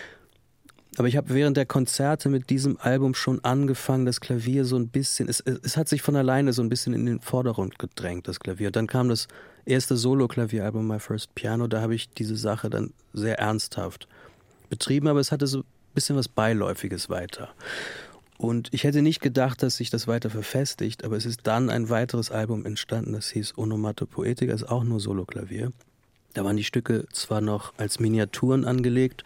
Aber 0.98 1.08
ich 1.10 1.18
habe 1.18 1.34
während 1.34 1.58
der 1.58 1.66
Konzerte 1.66 2.30
mit 2.30 2.50
diesem 2.50 2.78
Album 2.80 3.16
schon 3.16 3.44
angefangen, 3.44 4.06
das 4.06 4.22
Klavier 4.22 4.64
so 4.64 4.78
ein 4.78 4.88
bisschen, 4.88 5.28
es, 5.28 5.42
es 5.42 5.76
hat 5.76 5.90
sich 5.90 6.02
von 6.02 6.16
alleine 6.16 6.54
so 6.54 6.62
ein 6.62 6.70
bisschen 6.70 6.94
in 6.94 7.06
den 7.06 7.20
Vordergrund 7.20 7.80
gedrängt, 7.80 8.28
das 8.30 8.40
Klavier. 8.40 8.68
Und 8.68 8.78
dann 8.78 8.88
kam 8.88 9.10
das 9.10 9.28
erste 9.66 9.98
Solo-Klavieralbum, 9.98 10.88
My 10.88 11.00
First 11.00 11.36
Piano, 11.36 11.68
da 11.68 11.82
habe 11.82 11.96
ich 11.96 12.10
diese 12.10 12.38
Sache 12.38 12.70
dann 12.70 12.94
sehr 13.14 13.40
ernsthaft 13.40 14.08
betrieben, 14.70 15.08
aber 15.08 15.20
es 15.20 15.34
hatte 15.34 15.48
so 15.48 15.60
ein 15.60 15.66
bisschen 15.94 16.16
was 16.16 16.30
Beiläufiges 16.30 17.10
weiter. 17.10 17.50
Und 18.38 18.74
ich 18.74 18.84
hätte 18.84 19.02
nicht 19.02 19.22
gedacht, 19.22 19.64
dass 19.64 19.78
sich 19.78 19.90
das 19.90 20.08
weiter 20.08 20.30
verfestigt, 20.30 21.04
aber 21.06 21.16
es 21.16 21.26
ist 21.26 21.42
dann 21.44 21.70
ein 21.70 21.90
weiteres 21.90 22.32
Album 22.32 22.66
entstanden, 22.66 23.14
das 23.14 23.30
hieß 23.30 23.58
Onomatopoetica, 23.58 24.54
ist 24.54 24.68
auch 24.70 24.84
nur 24.84 25.00
Soloklavier. 25.00 25.72
Da 26.34 26.44
waren 26.44 26.58
die 26.58 26.66
Stücke 26.66 27.06
zwar 27.14 27.40
noch 27.40 27.74
als 27.78 28.00
Miniaturen 28.00 28.66
angelegt, 28.66 29.24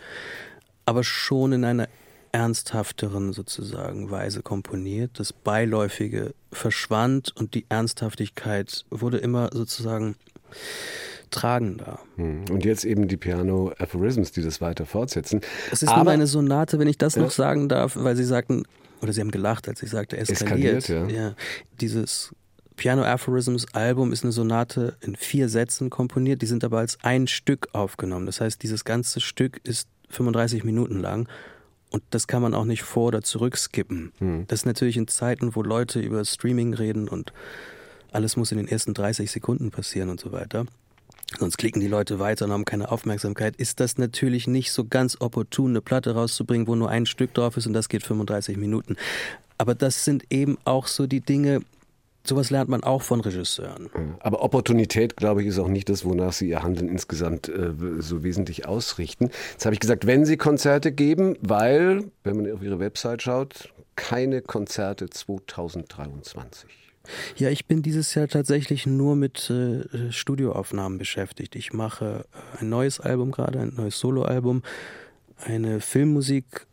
aber 0.86 1.04
schon 1.04 1.54
in 1.54 1.66
einer 1.66 1.88
ernsthafteren 2.32 3.34
sozusagen 3.34 4.12
Weise 4.12 4.44
komponiert. 4.44 5.20
Das 5.20 5.34
Beiläufige 5.34 6.36
verschwand 6.52 7.36
und 7.36 7.56
die 7.56 7.66
Ernsthaftigkeit 7.70 8.86
wurde 8.92 9.18
immer 9.18 9.50
sozusagen 9.52 10.16
tragender. 11.32 12.00
Hm. 12.16 12.46
Und 12.52 12.66
jetzt 12.66 12.86
eben 12.86 13.08
die 13.08 13.18
Piano 13.18 13.72
Aphorisms, 13.80 14.32
die 14.32 14.42
das 14.42 14.62
weiter 14.62 14.86
fortsetzen. 14.86 15.42
Es 15.72 15.84
ist 15.84 15.90
Aber, 15.90 16.06
nur 16.06 16.14
eine 16.14 16.28
Sonate, 16.28 16.80
wenn 16.80 16.88
ich 16.88 16.98
das 16.98 17.16
noch 17.16 17.32
sagen 17.32 17.70
darf, 17.70 17.96
weil 17.96 18.16
Sie 18.16 18.24
sagten, 18.24 18.64
oder 19.02 19.14
sie 19.14 19.22
haben 19.22 19.32
gelacht, 19.32 19.68
als 19.68 19.82
ich 19.84 19.90
sagte, 19.90 20.18
eskaliert. 20.18 20.78
eskaliert 20.78 21.12
ja. 21.12 21.22
ja. 21.30 21.36
Dieses 21.80 22.34
Piano 22.76 23.04
Aphorisms 23.04 23.74
Album 23.74 24.14
ist 24.14 24.24
eine 24.24 24.32
Sonate 24.32 24.96
in 25.02 25.16
vier 25.16 25.50
Sätzen 25.50 25.90
komponiert, 25.90 26.42
die 26.42 26.46
sind 26.46 26.64
aber 26.64 26.80
als 26.80 26.98
ein 27.04 27.28
Stück 27.28 27.68
aufgenommen. 27.74 28.26
Das 28.26 28.40
heißt, 28.40 28.64
dieses 28.64 28.86
ganze 28.86 29.20
Stück 29.20 29.60
ist 29.64 29.90
35 30.10 30.64
Minuten 30.64 31.00
lang 31.00 31.28
und 31.90 32.04
das 32.10 32.28
kann 32.28 32.42
man 32.42 32.54
auch 32.54 32.66
nicht 32.66 32.84
vor- 32.84 33.08
oder 33.08 33.22
zurückskippen. 33.22 34.14
Hm. 34.20 34.46
Das 34.48 34.62
ist 34.62 34.66
natürlich 34.66 34.98
in 34.98 35.08
Zeiten, 35.08 35.56
wo 35.56 35.62
Leute 35.62 36.00
über 36.00 36.24
Streaming 36.24 36.74
reden 36.74 37.10
und 37.10 37.34
alles 38.12 38.38
muss 38.38 38.52
in 38.52 38.58
den 38.58 38.68
ersten 38.68 38.94
30 38.94 39.30
Sekunden 39.30 39.72
passieren 39.72 40.10
und 40.10 40.20
so 40.20 40.32
weiter 40.32 40.66
sonst 41.38 41.58
klicken 41.58 41.80
die 41.80 41.88
Leute 41.88 42.20
weiter 42.20 42.46
und 42.46 42.52
haben 42.52 42.66
keine 42.66 42.92
Aufmerksamkeit, 42.92 43.56
ist 43.56 43.80
das 43.80 43.98
natürlich 43.98 44.48
nicht 44.48 44.72
so 44.72 44.86
ganz 44.86 45.18
opportun, 45.20 45.72
eine 45.72 45.82
Platte 45.82 46.16
rauszubringen, 46.16 46.68
wo 46.68 46.76
nur 46.76 46.90
ein 46.90 47.06
Stück 47.06 47.34
drauf 47.34 47.58
ist 47.58 47.68
und 47.68 47.74
das 47.74 47.90
geht 47.90 48.04
35 48.04 48.58
Minuten. 48.58 48.96
Aber 49.58 49.76
das 49.76 50.06
sind 50.06 50.24
eben 50.30 50.58
auch 50.64 50.88
so 50.88 51.06
die 51.06 51.22
Dinge, 51.22 51.62
Sowas 52.28 52.50
lernt 52.50 52.70
man 52.70 52.84
auch 52.84 53.02
von 53.02 53.22
Regisseuren. 53.22 53.90
Aber 54.20 54.44
Opportunität, 54.44 55.16
glaube 55.16 55.42
ich, 55.42 55.48
ist 55.48 55.58
auch 55.58 55.70
nicht 55.70 55.90
das, 55.90 56.04
wonach 56.04 56.34
Sie 56.34 56.50
Ihr 56.50 56.62
Handeln 56.62 56.90
insgesamt 56.90 57.48
äh, 57.48 57.72
so 58.00 58.24
wesentlich 58.24 58.68
ausrichten. 58.68 59.32
Jetzt 59.54 59.66
habe 59.66 59.74
ich 59.74 59.80
gesagt, 59.80 60.06
wenn 60.06 60.26
Sie 60.26 60.38
Konzerte 60.38 60.92
geben, 60.92 61.38
weil, 61.42 62.04
wenn 62.24 62.36
man 62.36 62.52
auf 62.52 62.62
Ihre 62.62 62.80
Website 62.80 63.22
schaut, 63.24 63.74
keine 63.96 64.42
Konzerte 64.42 65.10
2023. 65.10 66.79
Ja, 67.38 67.50
ich 67.50 67.66
bin 67.66 67.82
dieses 67.82 68.14
Jahr 68.16 68.28
tatsächlich 68.28 68.86
nur 68.86 69.16
mit 69.16 69.50
äh, 69.50 70.12
Studioaufnahmen 70.12 70.98
beschäftigt. 70.98 71.56
Ich 71.56 71.74
mache 71.74 72.26
äh, 72.58 72.62
ein 72.62 72.70
neues 72.70 73.00
Album 73.00 73.32
gerade, 73.32 73.60
ein 73.60 73.74
neues 73.76 74.00
Soloalbum, 74.00 74.64
eine 75.46 75.80
Filmmusik 75.80 76.68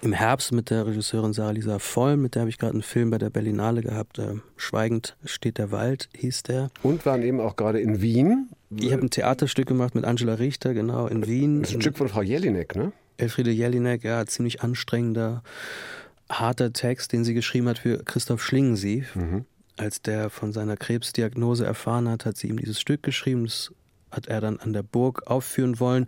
im 0.00 0.12
Herbst 0.12 0.52
mit 0.52 0.70
der 0.70 0.86
Regisseurin 0.86 1.32
Sarah 1.32 1.50
Lisa 1.50 1.78
Voll, 1.78 2.16
mit 2.16 2.34
der 2.34 2.40
habe 2.40 2.50
ich 2.50 2.58
gerade 2.58 2.74
einen 2.74 2.82
Film 2.82 3.10
bei 3.10 3.18
der 3.18 3.30
Berlinale 3.30 3.82
gehabt. 3.82 4.18
Äh, 4.18 4.34
Schweigend 4.56 5.16
steht 5.24 5.58
der 5.58 5.70
Wald, 5.70 6.08
hieß 6.16 6.44
der. 6.44 6.70
Und 6.82 7.04
waren 7.04 7.22
eben 7.22 7.40
auch 7.40 7.56
gerade 7.56 7.80
in 7.80 8.00
Wien. 8.00 8.48
Ich 8.76 8.92
habe 8.92 9.02
ein 9.02 9.10
Theaterstück 9.10 9.66
gemacht 9.66 9.94
mit 9.94 10.04
Angela 10.04 10.34
Richter, 10.34 10.74
genau, 10.74 11.06
in 11.06 11.26
Wien. 11.26 11.62
Das 11.62 11.70
ist 11.70 11.76
ein 11.76 11.82
Stück 11.82 11.98
von 11.98 12.08
Frau 12.08 12.22
Jelinek, 12.22 12.76
ne? 12.76 12.92
Elfriede 13.16 13.50
Jelinek, 13.50 14.04
ja, 14.04 14.24
ziemlich 14.26 14.62
anstrengender, 14.62 15.42
harter 16.30 16.72
Text, 16.72 17.12
den 17.12 17.24
sie 17.24 17.34
geschrieben 17.34 17.68
hat 17.68 17.78
für 17.78 18.04
Christoph 18.04 18.42
Schlingensief. 18.42 19.16
Mhm 19.16 19.46
als 19.78 20.02
der 20.02 20.30
von 20.30 20.52
seiner 20.52 20.76
Krebsdiagnose 20.76 21.64
erfahren 21.64 22.08
hat, 22.08 22.24
hat 22.24 22.36
sie 22.36 22.48
ihm 22.48 22.58
dieses 22.58 22.80
Stück 22.80 23.02
geschrieben. 23.02 23.44
Das 23.44 23.72
hat 24.10 24.26
er 24.26 24.40
dann 24.40 24.58
an 24.60 24.72
der 24.72 24.82
Burg 24.82 25.26
aufführen 25.26 25.80
wollen, 25.80 26.06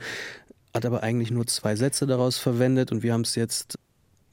hat 0.75 0.87
aber 0.87 1.03
eigentlich 1.03 1.31
nur 1.31 1.47
zwei 1.47 1.77
Sätze 1.77 2.07
daraus 2.07 2.39
verwendet 2.39 2.93
und 2.93 3.03
wir 3.03 3.13
haben 3.13 3.23
es 3.23 3.35
jetzt 3.35 3.79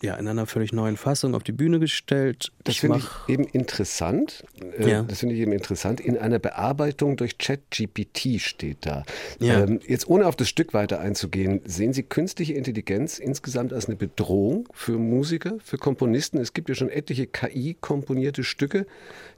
ja, 0.02 0.16
in 0.16 0.28
einer 0.28 0.46
völlig 0.46 0.74
neuen 0.74 0.96
Fassung 0.96 1.34
auf 1.34 1.44
die 1.44 1.52
Bühne 1.52 1.80
gestellt. 1.80 2.52
Das 2.64 2.78
finde 2.78 3.00
ich 3.00 3.34
eben 3.34 3.46
interessant. 3.46 4.44
Äh, 4.78 4.90
ja. 4.90 5.04
Das 5.04 5.20
finde 5.20 5.34
ich 5.34 5.42
eben 5.42 5.52
interessant. 5.52 6.00
In 6.00 6.18
einer 6.18 6.38
Bearbeitung 6.38 7.18
durch 7.18 7.40
ChatGPT 7.40 8.40
steht 8.40 8.86
da. 8.86 9.04
Ja. 9.40 9.64
Ähm, 9.64 9.80
jetzt 9.88 10.08
ohne 10.08 10.28
auf 10.28 10.36
das 10.36 10.50
Stück 10.50 10.74
weiter 10.76 11.00
einzugehen, 11.00 11.62
sehen 11.66 11.94
Sie 11.94 12.04
künstliche 12.04 12.54
Intelligenz 12.54 13.18
insgesamt 13.18 13.74
als 13.74 13.88
eine 13.88 13.96
Bedrohung 13.96 14.70
für 14.72 15.00
Musiker, 15.00 15.58
für 15.64 15.80
Komponisten? 15.80 16.38
Es 16.40 16.54
gibt 16.54 16.70
ja 16.70 16.76
schon 16.76 16.90
etliche 16.90 17.26
KI-komponierte 17.26 18.44
Stücke, 18.44 18.86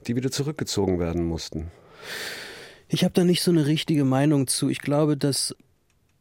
die 0.06 0.14
wieder 0.14 0.30
zurückgezogen 0.30 0.98
werden 0.98 1.24
mussten. 1.24 1.70
Ich 2.88 3.02
habe 3.04 3.14
da 3.14 3.24
nicht 3.24 3.42
so 3.42 3.50
eine 3.50 3.66
richtige 3.66 4.04
Meinung 4.04 4.46
zu. 4.46 4.68
Ich 4.68 4.80
glaube, 4.80 5.16
dass, 5.16 5.56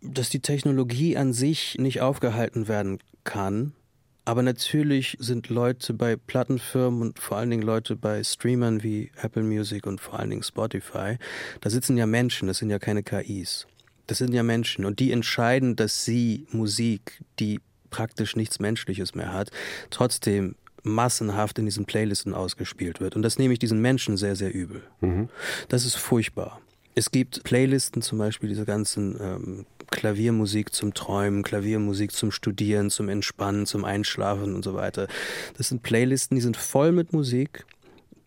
dass 0.02 0.30
die 0.30 0.40
Technologie 0.40 1.18
an 1.18 1.34
sich 1.34 1.78
nicht 1.78 2.00
aufgehalten 2.00 2.70
werden 2.70 3.00
kann 3.26 3.74
aber 4.26 4.43
natürlich 4.43 5.17
sind 5.20 5.49
Leute 5.49 5.93
bei 5.93 6.15
Plattenfirmen 6.15 7.01
und 7.01 7.20
vor 7.20 7.38
allen 7.38 7.49
Dingen 7.49 7.63
Leute 7.63 7.95
bei 7.95 8.24
Streamern 8.24 8.84
wie 8.84 9.11
Apple 9.22 9.43
Music 9.43 9.88
und 9.88 10.01
vor 10.01 10.20
allen 10.20 10.30
Dingen 10.30 10.43
Spotify, 10.43 11.17
da 11.61 11.70
sitzen 11.70 11.97
ja 11.97 12.05
Menschen, 12.05 12.47
das 12.47 12.57
sind 12.57 12.70
ja 12.70 12.80
keine 12.80 13.03
KIs. 13.03 13.67
Das 14.07 14.17
sind 14.17 14.34
ja 14.34 14.43
Menschen 14.43 14.86
und 14.86 14.99
die 14.99 15.11
entscheiden, 15.11 15.76
dass 15.76 16.05
sie 16.05 16.47
Musik, 16.51 17.22
die 17.39 17.59
praktisch 17.89 18.36
nichts 18.36 18.59
Menschliches 18.59 19.15
mehr 19.15 19.34
hat, 19.34 19.51
trotzdem 19.89 20.55
massenhaft 20.84 21.59
in 21.59 21.65
diesen 21.65 21.86
Playlisten 21.86 22.34
ausgespielt 22.34 22.99
wird. 22.99 23.15
Und 23.15 23.22
das 23.22 23.38
nehme 23.38 23.53
ich 23.53 23.59
diesen 23.59 23.82
Menschen 23.82 24.17
sehr, 24.17 24.36
sehr 24.36 24.53
übel. 24.53 24.84
Mhm. 25.01 25.30
Das 25.67 25.86
ist 25.86 25.95
furchtbar. 25.95 26.61
Es 26.96 27.12
gibt 27.12 27.44
Playlisten, 27.44 28.02
zum 28.02 28.18
Beispiel 28.18 28.50
diese 28.50 28.66
ganzen 28.66 29.18
ähm, 29.22 29.66
Klaviermusik 29.92 30.74
zum 30.74 30.94
Träumen, 30.94 31.44
Klaviermusik 31.44 32.12
zum 32.12 32.32
Studieren, 32.32 32.90
zum 32.90 33.10
Entspannen, 33.10 33.66
zum 33.66 33.86
Einschlafen 33.86 34.56
und 34.56 34.64
so 34.64 34.74
weiter. 34.74 35.08
Das 35.58 35.70
sind 35.70 35.84
Playlisten, 35.84 36.36
die 36.36 36.42
sind 36.42 36.58
voll 36.58 36.92
mit 36.92 37.14
Musik, 37.14 37.66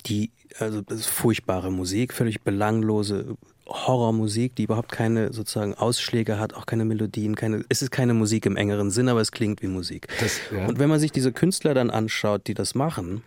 die, 0.07 0.31
also 0.59 0.81
das 0.81 1.01
ist 1.01 1.07
furchtbare 1.07 1.71
Musik, 1.71 2.13
völlig 2.13 2.43
belanglose 2.43 3.37
Horrormusik, 3.69 4.57
die 4.57 4.65
überhaupt 4.65 4.91
keine 4.91 5.33
sozusagen 5.33 5.75
Ausschläge 5.75 6.39
hat, 6.39 6.55
auch 6.55 6.67
keine 6.67 6.85
Melodien, 6.85 7.37
keine, 7.37 7.65
es 7.69 7.81
ist 7.81 7.91
keine 7.91 8.13
Musik 8.13 8.45
im 8.47 8.57
engeren 8.57 8.91
Sinn, 8.91 9.09
aber 9.09 9.21
es 9.21 9.31
klingt 9.31 9.63
wie 9.63 9.69
Musik. 9.69 10.09
Das, 10.21 10.41
ja. 10.51 10.67
Und 10.67 10.79
wenn 10.79 10.89
man 10.89 10.99
sich 10.99 11.13
diese 11.13 11.33
Künstler 11.33 11.73
dann 11.75 11.91
anschaut, 11.91 12.49
die 12.49 12.55
das 12.55 12.75
machen, 12.75 13.23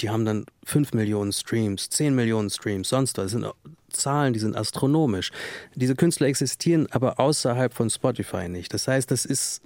die 0.00 0.10
haben 0.10 0.24
dann 0.24 0.46
5 0.64 0.92
Millionen 0.92 1.32
Streams, 1.32 1.88
10 1.90 2.14
Millionen 2.14 2.50
Streams, 2.50 2.88
sonst 2.88 3.18
was. 3.18 3.24
Das 3.24 3.32
sind 3.32 3.46
Zahlen, 3.90 4.32
die 4.32 4.38
sind 4.38 4.56
astronomisch. 4.56 5.30
Diese 5.74 5.94
Künstler 5.94 6.26
existieren 6.26 6.86
aber 6.90 7.20
außerhalb 7.20 7.72
von 7.74 7.90
Spotify 7.90 8.48
nicht. 8.48 8.72
Das 8.72 8.88
heißt, 8.88 9.10
das 9.10 9.24
ist 9.24 9.62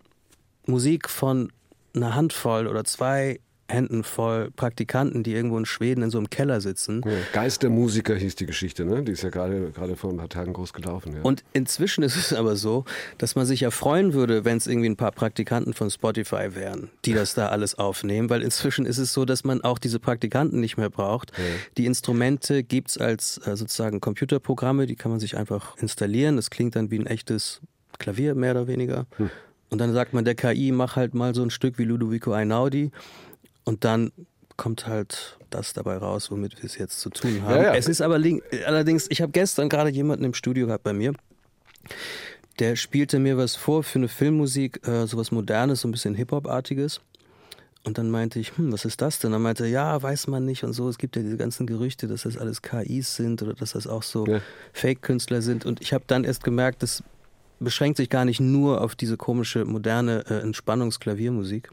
Musik 0.67 1.09
von 1.09 1.53
einer 1.95 2.15
Handvoll 2.15 2.67
oder 2.67 2.85
zwei 2.85 3.41
Händen 3.69 4.05
voll 4.05 4.51
Praktikanten, 4.51 5.23
die 5.23 5.33
irgendwo 5.33 5.59
in 5.59 5.65
Schweden 5.65 6.03
in 6.03 6.11
so 6.11 6.19
einem 6.19 6.29
Keller 6.29 6.61
sitzen. 6.61 7.03
Ja, 7.05 7.13
Geistermusiker 7.33 8.15
hieß 8.15 8.37
die 8.37 8.47
Geschichte, 8.47 8.85
ne? 8.85 9.03
Die 9.03 9.13
ist 9.13 9.23
ja 9.23 9.31
gerade, 9.31 9.71
gerade 9.71 9.97
vor 9.97 10.11
ein 10.11 10.19
paar 10.19 10.29
Tagen 10.29 10.53
groß 10.53 10.73
gelaufen. 10.73 11.15
Ja. 11.15 11.23
Und 11.23 11.45
inzwischen 11.53 12.05
ist 12.05 12.17
es 12.17 12.33
aber 12.33 12.57
so, 12.57 12.85
dass 13.19 13.37
man 13.37 13.47
sich 13.47 13.61
ja 13.61 13.71
freuen 13.71 14.13
würde, 14.13 14.45
wenn 14.45 14.59
es 14.59 14.67
irgendwie 14.67 14.89
ein 14.89 14.97
paar 14.97 15.13
Praktikanten 15.13 15.73
von 15.73 15.91
Spotify 15.91 16.55
wären, 16.55 16.91
die 17.05 17.15
das 17.15 17.35
da 17.35 17.49
alles 17.49 17.79
aufnehmen, 17.79 18.29
weil 18.29 18.43
inzwischen 18.43 18.85
ist 18.85 18.99
es 18.99 19.13
so, 19.13 19.25
dass 19.25 19.45
man 19.45 19.63
auch 19.63 19.79
diese 19.79 19.99
Praktikanten 19.99 20.61
nicht 20.61 20.77
mehr 20.77 20.91
braucht. 20.91 21.33
Ja. 21.37 21.45
Die 21.79 21.87
Instrumente 21.87 22.63
gibt 22.63 22.91
es 22.91 22.99
als 22.99 23.41
äh, 23.47 23.57
sozusagen 23.57 24.01
Computerprogramme, 24.01 24.87
die 24.87 24.97
kann 24.97 25.11
man 25.11 25.21
sich 25.21 25.37
einfach 25.37 25.77
installieren. 25.79 26.37
Das 26.37 26.51
klingt 26.51 26.77
dann 26.77 26.91
wie 26.91 26.99
ein 26.99 27.07
echtes 27.07 27.61
Klavier, 27.99 28.35
mehr 28.35 28.53
oder 28.53 28.67
weniger. 28.67 29.07
Hm. 29.17 29.31
Und 29.71 29.79
dann 29.79 29.93
sagt 29.93 30.13
man 30.13 30.25
der 30.25 30.35
KI, 30.35 30.71
mach 30.73 30.97
halt 30.97 31.15
mal 31.15 31.35
so 31.35 31.43
ein 31.43 31.51
Stück 31.51 31.79
wie 31.79 31.85
Ludovico 31.85 32.33
Einaudi 32.33 32.93
und 33.65 33.85
dann 33.85 34.13
kommt 34.57 34.87
halt 34.87 35.39
das 35.51 35.73
dabei 35.73 35.97
raus, 35.97 36.31
womit 36.31 36.57
wir 36.59 36.65
es 36.65 36.79
jetzt 36.79 37.01
zu 37.01 37.11
tun 37.11 37.43
haben. 37.43 37.57
Ja, 37.57 37.63
ja. 37.63 37.75
Es 37.75 37.89
ist 37.89 38.01
aber 38.01 38.15
allerdings, 38.15 39.07
ich 39.11 39.21
habe 39.21 39.33
gestern 39.33 39.69
gerade 39.69 39.91
jemanden 39.91 40.25
im 40.25 40.35
Studio 40.35 40.67
gehabt 40.67 40.85
bei 40.85 40.93
mir, 40.93 41.13
der 42.59 42.77
spielte 42.77 43.19
mir 43.19 43.37
was 43.37 43.57
vor 43.57 43.83
für 43.83 43.99
eine 43.99 44.09
Filmmusik, 44.09 44.87
äh, 44.87 45.07
sowas 45.07 45.33
Modernes, 45.33 45.81
so 45.81 45.89
ein 45.89 45.93
bisschen 45.93 46.15
Hip-Hop-artiges. 46.15 47.01
Und 47.83 47.99
dann 47.99 48.11
meinte 48.11 48.39
ich, 48.39 48.57
hm, 48.57 48.73
was 48.73 48.85
ist 48.87 49.03
das 49.03 49.19
denn? 49.19 49.33
Dann 49.33 49.43
meinte 49.43 49.65
er, 49.65 49.71
ja, 49.71 50.03
weiß 50.03 50.29
man 50.29 50.45
nicht 50.45 50.65
und 50.65 50.73
so. 50.73 50.89
Es 50.89 50.97
gibt 50.97 51.17
ja 51.17 51.23
diese 51.23 51.37
ganzen 51.37 51.67
Gerüchte, 51.67 52.07
dass 52.07 52.23
das 52.23 52.39
alles 52.39 52.63
KIs 52.63 53.17
sind 53.17 53.43
oder 53.43 53.53
dass 53.53 53.73
das 53.73 53.87
auch 53.87 54.03
so 54.03 54.27
ja. 54.27 54.41
Fake-Künstler 54.73 55.43
sind. 55.43 55.67
Und 55.67 55.83
ich 55.83 55.93
habe 55.93 56.05
dann 56.07 56.25
erst 56.25 56.45
gemerkt, 56.45 56.83
das 56.83 57.03
beschränkt 57.61 57.99
sich 57.99 58.09
gar 58.09 58.25
nicht 58.25 58.41
nur 58.41 58.81
auf 58.81 58.95
diese 58.95 59.17
komische, 59.17 59.65
moderne 59.67 60.25
äh, 60.31 60.41
Entspannungsklaviermusik, 60.41 61.71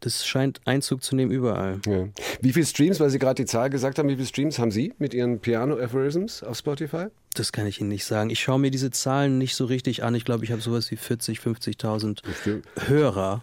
das 0.00 0.26
scheint 0.26 0.60
Einzug 0.64 1.02
zu 1.02 1.14
nehmen 1.14 1.30
überall. 1.30 1.80
Ja. 1.86 2.08
Wie 2.40 2.52
viele 2.52 2.66
Streams, 2.66 2.98
weil 3.00 3.10
Sie 3.10 3.18
gerade 3.18 3.42
die 3.42 3.46
Zahl 3.46 3.70
gesagt 3.70 3.98
haben, 3.98 4.08
wie 4.08 4.16
viele 4.16 4.26
Streams 4.26 4.58
haben 4.58 4.70
Sie 4.70 4.92
mit 4.98 5.14
Ihren 5.14 5.38
Piano-Aphorisms 5.38 6.42
auf 6.42 6.58
Spotify? 6.58 7.06
Das 7.34 7.52
kann 7.52 7.66
ich 7.66 7.80
Ihnen 7.80 7.88
nicht 7.88 8.04
sagen. 8.04 8.30
Ich 8.30 8.40
schaue 8.40 8.58
mir 8.58 8.70
diese 8.70 8.90
Zahlen 8.90 9.38
nicht 9.38 9.54
so 9.54 9.64
richtig 9.64 10.02
an. 10.02 10.14
Ich 10.14 10.24
glaube, 10.24 10.44
ich 10.44 10.50
habe 10.50 10.60
sowas 10.60 10.90
wie 10.90 10.96
40, 10.96 11.38
50.000 11.38 12.62
Hörer 12.88 13.42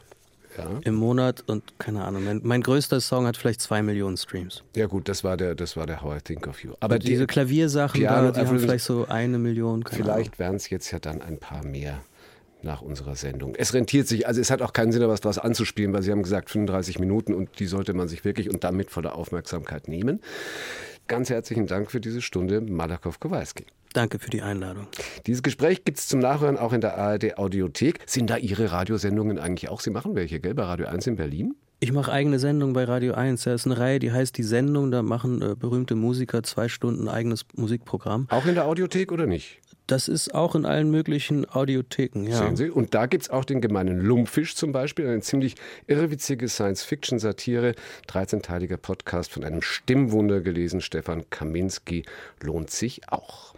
ja. 0.57 0.69
im 0.83 0.95
Monat 0.95 1.43
und 1.47 1.79
keine 1.79 2.03
Ahnung. 2.03 2.25
Mein, 2.25 2.41
mein, 2.43 2.61
größter 2.61 2.99
Song 2.99 3.25
hat 3.25 3.37
vielleicht 3.37 3.61
zwei 3.61 3.81
Millionen 3.81 4.17
Streams. 4.17 4.63
Ja 4.75 4.87
gut, 4.87 5.07
das 5.07 5.23
war 5.23 5.37
der, 5.37 5.55
das 5.55 5.77
war 5.77 5.85
der 5.85 6.01
How 6.01 6.17
I 6.17 6.21
Think 6.21 6.47
of 6.47 6.63
You. 6.63 6.73
Aber 6.81 6.99
die, 6.99 7.07
diese 7.07 7.25
Klaviersachen, 7.25 8.01
da, 8.03 8.31
die 8.31 8.39
haben 8.41 8.59
vielleicht 8.59 8.83
so 8.83 9.07
eine 9.07 9.39
Million. 9.39 9.83
vielleicht 9.89 10.39
wären 10.39 10.55
es 10.55 10.69
jetzt 10.69 10.91
ja 10.91 10.99
dann 10.99 11.21
ein 11.21 11.37
paar 11.37 11.63
mehr 11.63 12.01
nach 12.61 12.81
unserer 12.81 13.15
Sendung. 13.15 13.55
Es 13.55 13.73
rentiert 13.73 14.07
sich, 14.07 14.27
also 14.27 14.41
es 14.41 14.51
hat 14.51 14.61
auch 14.61 14.73
keinen 14.73 14.91
Sinn, 14.91 15.01
da 15.01 15.07
was 15.07 15.21
draus 15.21 15.37
anzuspielen, 15.37 15.93
weil 15.93 16.03
Sie 16.03 16.11
haben 16.11 16.23
gesagt 16.23 16.49
35 16.49 16.99
Minuten 16.99 17.33
und 17.33 17.59
die 17.59 17.65
sollte 17.65 17.93
man 17.93 18.07
sich 18.07 18.25
wirklich 18.25 18.49
und 18.49 18.63
damit 18.63 18.91
voller 18.91 19.15
Aufmerksamkeit 19.15 19.87
nehmen. 19.87 20.21
Ganz 21.07 21.29
herzlichen 21.29 21.67
Dank 21.67 21.89
für 21.89 21.99
diese 21.99 22.21
Stunde, 22.21 22.61
Malakow 22.61 23.19
Kowalski. 23.19 23.65
Danke 23.93 24.19
für 24.19 24.29
die 24.29 24.43
Einladung. 24.43 24.87
Dieses 25.25 25.41
Gespräch 25.41 25.83
gibt 25.83 25.97
es 25.97 26.07
zum 26.07 26.19
Nachhören 26.19 26.57
auch 26.57 26.73
in 26.73 26.81
der 26.81 26.97
ARD 26.97 27.37
Audiothek. 27.39 27.99
Sind 28.05 28.29
da 28.29 28.37
Ihre 28.37 28.71
Radiosendungen 28.71 29.39
eigentlich 29.39 29.69
auch? 29.69 29.81
Sie 29.81 29.89
machen 29.89 30.13
welche, 30.13 30.39
gell? 30.39 30.53
Bei 30.53 30.63
Radio 30.63 30.87
1 30.87 31.07
in 31.07 31.15
Berlin? 31.15 31.55
Ich 31.79 31.93
mache 31.93 32.11
eigene 32.11 32.39
Sendungen 32.39 32.73
bei 32.73 32.83
Radio 32.83 33.13
1. 33.13 33.43
Da 33.43 33.53
ist 33.53 33.65
eine 33.65 33.79
Reihe, 33.79 33.99
die 33.99 34.11
heißt 34.11 34.37
Die 34.37 34.43
Sendung. 34.43 34.91
Da 34.91 35.01
machen 35.01 35.41
äh, 35.41 35.55
berühmte 35.55 35.95
Musiker 35.95 36.43
zwei 36.43 36.67
Stunden 36.67 37.07
eigenes 37.07 37.45
Musikprogramm. 37.55 38.27
Auch 38.29 38.45
in 38.45 38.53
der 38.53 38.65
Audiothek 38.65 39.11
oder 39.11 39.25
nicht? 39.25 39.61
Das 39.89 40.07
ist 40.07 40.35
auch 40.35 40.53
in 40.53 40.67
allen 40.67 40.91
möglichen 40.91 41.49
Audiotheken, 41.49 42.27
ja. 42.27 42.37
Sehen 42.37 42.55
Sie? 42.55 42.69
Und 42.69 42.93
da 42.93 43.07
gibt 43.07 43.23
es 43.23 43.29
auch 43.31 43.43
den 43.43 43.59
gemeinen 43.59 43.99
Lumpfisch 43.99 44.55
zum 44.55 44.71
Beispiel, 44.71 45.07
eine 45.07 45.21
ziemlich 45.21 45.55
irrewitzige 45.87 46.47
Science-Fiction-Satire, 46.47 47.73
13-teiliger 48.07 48.77
Podcast 48.77 49.31
von 49.31 49.43
einem 49.43 49.63
Stimmwunder 49.63 50.41
gelesen, 50.41 50.81
Stefan 50.81 51.27
Kaminski, 51.31 52.03
lohnt 52.39 52.69
sich 52.69 53.09
auch. 53.09 53.48